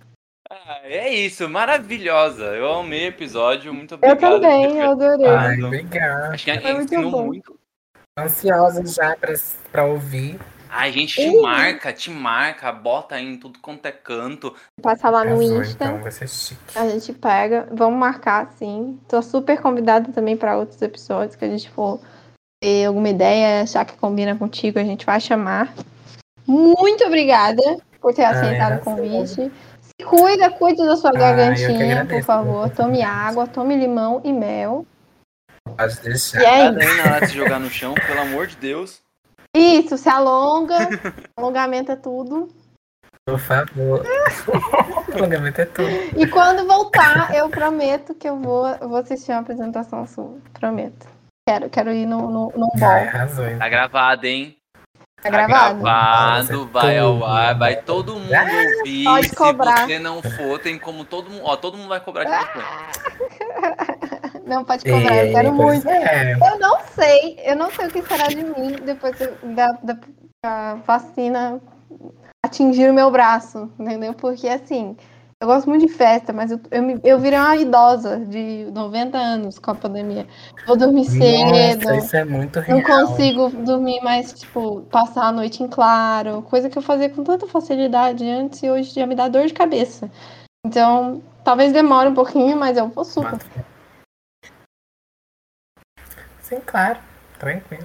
Ah, 0.48 0.80
é 0.84 1.08
isso, 1.12 1.48
maravilhosa. 1.48 2.44
Eu 2.54 2.72
amei 2.72 3.06
o 3.06 3.08
episódio, 3.08 3.74
muito 3.74 3.96
obrigado. 3.96 4.22
Eu 4.22 4.40
também, 4.40 4.78
eu 4.78 4.90
adorei. 4.92 5.26
Ai, 5.26 5.60
obrigado. 5.60 6.34
Acho 6.34 6.44
que 6.44 6.50
a 6.52 6.54
gente 6.54 6.84
ensinou 6.84 7.24
muito. 7.24 7.58
Ansiosa 8.16 8.86
já 8.86 9.16
pra, 9.16 9.34
pra 9.72 9.84
ouvir. 9.86 10.38
A 10.76 10.90
gente 10.90 11.14
te 11.14 11.40
marca, 11.40 11.92
te 11.92 12.10
marca, 12.10 12.72
bota 12.72 13.14
aí 13.14 13.24
em 13.24 13.36
tudo 13.38 13.60
quanto 13.60 13.86
é 13.86 13.92
canto. 13.92 14.52
Passa 14.82 15.08
lá 15.08 15.24
no 15.24 15.34
Azul, 15.34 15.62
Insta. 15.62 15.84
Então 15.84 16.02
vai 16.02 16.10
ser 16.10 16.28
chique. 16.28 16.60
A 16.76 16.88
gente 16.88 17.12
pega, 17.12 17.68
vamos 17.70 17.96
marcar 17.96 18.50
sim. 18.58 18.98
Tô 19.06 19.22
super 19.22 19.60
convidada 19.60 20.12
também 20.12 20.36
para 20.36 20.58
outros 20.58 20.82
episódios 20.82 21.36
que 21.36 21.44
a 21.44 21.48
gente 21.48 21.70
for 21.70 22.00
ter 22.60 22.86
alguma 22.86 23.08
ideia, 23.08 23.62
achar 23.62 23.84
que 23.84 23.96
combina 23.96 24.36
contigo, 24.36 24.80
a 24.80 24.84
gente 24.84 25.06
vai 25.06 25.20
chamar. 25.20 25.72
Muito 26.44 27.04
obrigada 27.04 27.62
por 28.00 28.12
ter 28.12 28.24
aceitado 28.24 28.80
o 28.80 28.84
convite. 28.84 29.52
Se 29.80 30.04
cuida, 30.04 30.50
cuide 30.50 30.84
da 30.84 30.96
sua 30.96 31.10
ah, 31.10 31.18
gargantinha, 31.18 32.04
por 32.04 32.22
favor. 32.24 32.68
Tome 32.70 33.00
água, 33.00 33.46
tome 33.46 33.76
limão 33.76 34.20
e 34.24 34.32
mel. 34.32 34.84
Pode 35.76 36.00
deixar. 36.00 36.42
E 36.42 36.46
aí? 36.46 36.72
na 36.72 37.12
hora 37.14 37.20
de 37.20 37.28
se 37.28 37.36
jogar 37.36 37.60
no 37.60 37.70
chão, 37.70 37.94
pelo 37.94 38.20
amor 38.20 38.48
de 38.48 38.56
Deus. 38.56 39.03
Isso, 39.54 39.96
se 39.96 40.08
alonga. 40.08 40.76
Alongamento 41.38 41.92
é 41.92 41.96
tudo. 41.96 42.48
Por 43.26 43.38
favor. 43.38 44.04
Alongamento 45.14 45.60
é 45.60 45.66
tudo. 45.66 45.88
E 46.20 46.26
quando 46.26 46.66
voltar, 46.66 47.34
eu 47.34 47.48
prometo 47.48 48.14
que 48.14 48.28
eu 48.28 48.38
vou, 48.38 48.76
vou 48.78 48.96
assistir 48.96 49.30
uma 49.30 49.40
apresentação 49.40 50.06
sua. 50.06 50.38
Prometo. 50.52 51.06
Quero, 51.48 51.70
quero 51.70 51.92
ir 51.92 52.06
no, 52.06 52.30
no, 52.30 52.52
no 52.56 52.68
ball. 52.78 53.06
Tá 53.58 53.68
gravado, 53.68 54.26
hein? 54.26 54.56
Tá 55.22 55.30
gravado? 55.30 55.82
Tá 55.82 56.42
gravado, 56.42 56.66
vai 56.66 56.98
ao 56.98 57.24
ar, 57.24 57.58
vai 57.58 57.76
todo 57.76 58.14
mundo 58.14 58.30
ouvir. 58.78 59.04
Pode 59.04 59.34
cobrar. 59.34 59.76
Se 59.78 59.86
você 59.86 59.98
não 59.98 60.22
for, 60.22 60.58
tem 60.58 60.78
como 60.78 61.04
todo 61.04 61.30
mundo. 61.30 61.42
Ó, 61.44 61.56
todo 61.56 61.78
mundo 61.78 61.88
vai 61.88 62.00
cobrar 62.00 62.24
aqui 62.24 62.58
Não, 64.46 64.64
pode 64.64 64.84
cobrar, 64.84 65.24
eu 65.24 65.32
quero 65.32 65.52
muito. 65.52 65.88
É. 65.88 66.32
Eu 66.32 66.58
não 66.58 66.78
sei, 66.94 67.38
eu 67.44 67.56
não 67.56 67.70
sei 67.70 67.86
o 67.86 67.90
que 67.90 68.02
será 68.02 68.26
de 68.28 68.36
mim 68.36 68.76
depois 68.84 69.16
da, 69.42 69.72
da, 69.72 69.98
da 70.42 70.74
vacina 70.86 71.60
atingir 72.44 72.90
o 72.90 72.94
meu 72.94 73.10
braço, 73.10 73.70
entendeu? 73.78 74.12
Porque 74.12 74.46
assim, 74.46 74.96
eu 75.40 75.48
gosto 75.48 75.68
muito 75.68 75.86
de 75.86 75.92
festa, 75.92 76.32
mas 76.32 76.50
eu, 76.50 76.60
eu, 76.70 76.82
me, 76.82 77.00
eu 77.02 77.18
virei 77.18 77.38
uma 77.38 77.56
idosa 77.56 78.18
de 78.18 78.66
90 78.72 79.18
anos 79.18 79.58
com 79.58 79.70
a 79.72 79.74
pandemia. 79.74 80.26
Vou 80.66 80.76
dormir 80.76 81.04
cedo. 81.04 81.84
Nossa, 81.84 81.96
isso 81.96 82.16
é 82.16 82.24
muito 82.24 82.60
real. 82.60 82.78
Não 82.78 82.84
consigo 82.84 83.50
dormir 83.50 84.00
mais, 84.02 84.32
tipo, 84.32 84.82
passar 84.90 85.26
a 85.26 85.32
noite 85.32 85.62
em 85.62 85.68
claro. 85.68 86.42
Coisa 86.42 86.70
que 86.70 86.78
eu 86.78 86.82
fazia 86.82 87.10
com 87.10 87.24
tanta 87.24 87.46
facilidade 87.46 88.28
antes 88.28 88.62
e 88.62 88.70
hoje 88.70 88.94
já 88.94 89.06
me 89.06 89.14
dá 89.14 89.28
dor 89.28 89.46
de 89.46 89.52
cabeça. 89.52 90.10
Então, 90.66 91.20
talvez 91.42 91.72
demore 91.72 92.08
um 92.08 92.14
pouquinho, 92.14 92.56
mas 92.56 92.76
eu 92.76 92.88
vou 92.88 93.04
super. 93.04 93.38
Sim, 96.54 96.60
claro. 96.64 96.98
Tranquilo. 97.38 97.84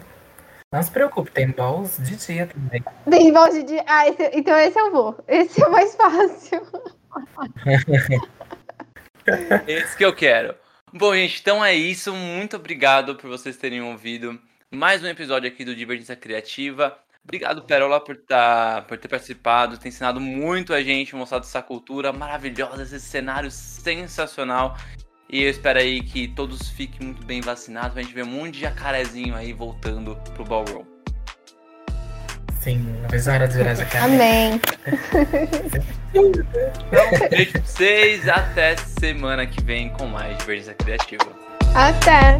Não 0.72 0.84
se 0.84 0.92
preocupe, 0.92 1.32
tem 1.32 1.50
balls 1.50 1.98
de 1.98 2.16
dia 2.16 2.46
também. 2.46 2.84
Tem 3.10 3.34
balls 3.34 3.56
de 3.56 3.64
dia? 3.64 3.84
Ah, 3.88 4.08
esse, 4.08 4.30
então 4.34 4.56
esse 4.58 4.80
eu 4.80 4.92
vou. 4.92 5.18
Esse 5.28 5.64
é 5.64 5.70
mais 5.70 5.96
fácil. 5.96 6.62
Esse 9.68 9.98
que 9.98 10.06
eu 10.06 10.16
quero. 10.16 10.56
Bom, 10.94 11.14
gente, 11.16 11.40
então 11.42 11.66
é 11.66 11.74
isso. 11.74 12.14
Muito 12.14 12.56
obrigado 12.56 13.16
por 13.16 13.28
vocês 13.30 13.58
terem 13.58 13.82
ouvido 13.82 14.40
mais 14.72 15.04
um 15.04 15.08
episódio 15.08 15.50
aqui 15.50 15.66
do 15.66 15.76
Divergência 15.76 16.16
Criativa. 16.16 16.98
Obrigado, 17.24 17.64
Perola, 17.64 18.00
por, 18.00 18.16
tá, 18.16 18.84
por 18.88 18.98
ter 18.98 19.08
participado, 19.08 19.78
ter 19.78 19.90
ensinado 19.90 20.20
muito 20.20 20.74
a 20.74 20.82
gente, 20.82 21.16
mostrado 21.16 21.46
essa 21.46 21.62
cultura 21.62 22.14
maravilhosa, 22.14 22.84
esse 22.84 23.00
cenário 23.02 23.50
sensacional. 23.52 24.76
E 25.32 25.44
eu 25.44 25.50
espero 25.52 25.78
aí 25.78 26.02
que 26.02 26.28
todos 26.28 26.70
fiquem 26.70 27.06
muito 27.08 27.24
bem 27.24 27.40
vacinados, 27.40 27.94
pra 27.94 28.02
gente 28.02 28.16
ver 28.16 28.24
um 28.24 28.28
monte 28.28 28.54
de 28.56 28.62
jacarezinho 28.62 29.36
aí 29.36 29.54
voltando 29.54 30.16
pro 30.34 30.44
ballroom. 30.44 30.84
Sim, 32.60 32.84
uma 33.00 33.08
vez 33.08 33.28
a 33.28 33.34
hora 33.34 33.48
de 33.48 33.56
virar 33.56 33.76
jacaré. 33.76 34.06
Amém. 34.06 34.62
Então, 36.12 37.30
beijo 37.30 37.52
pra 37.52 37.62
vocês, 37.62 38.28
até 38.28 38.76
semana 38.76 39.46
que 39.46 39.64
vem 39.64 39.90
com 39.90 40.08
mais 40.08 40.36
Divergência 40.40 40.74
Criativa. 40.74 41.32
Até. 41.76 42.40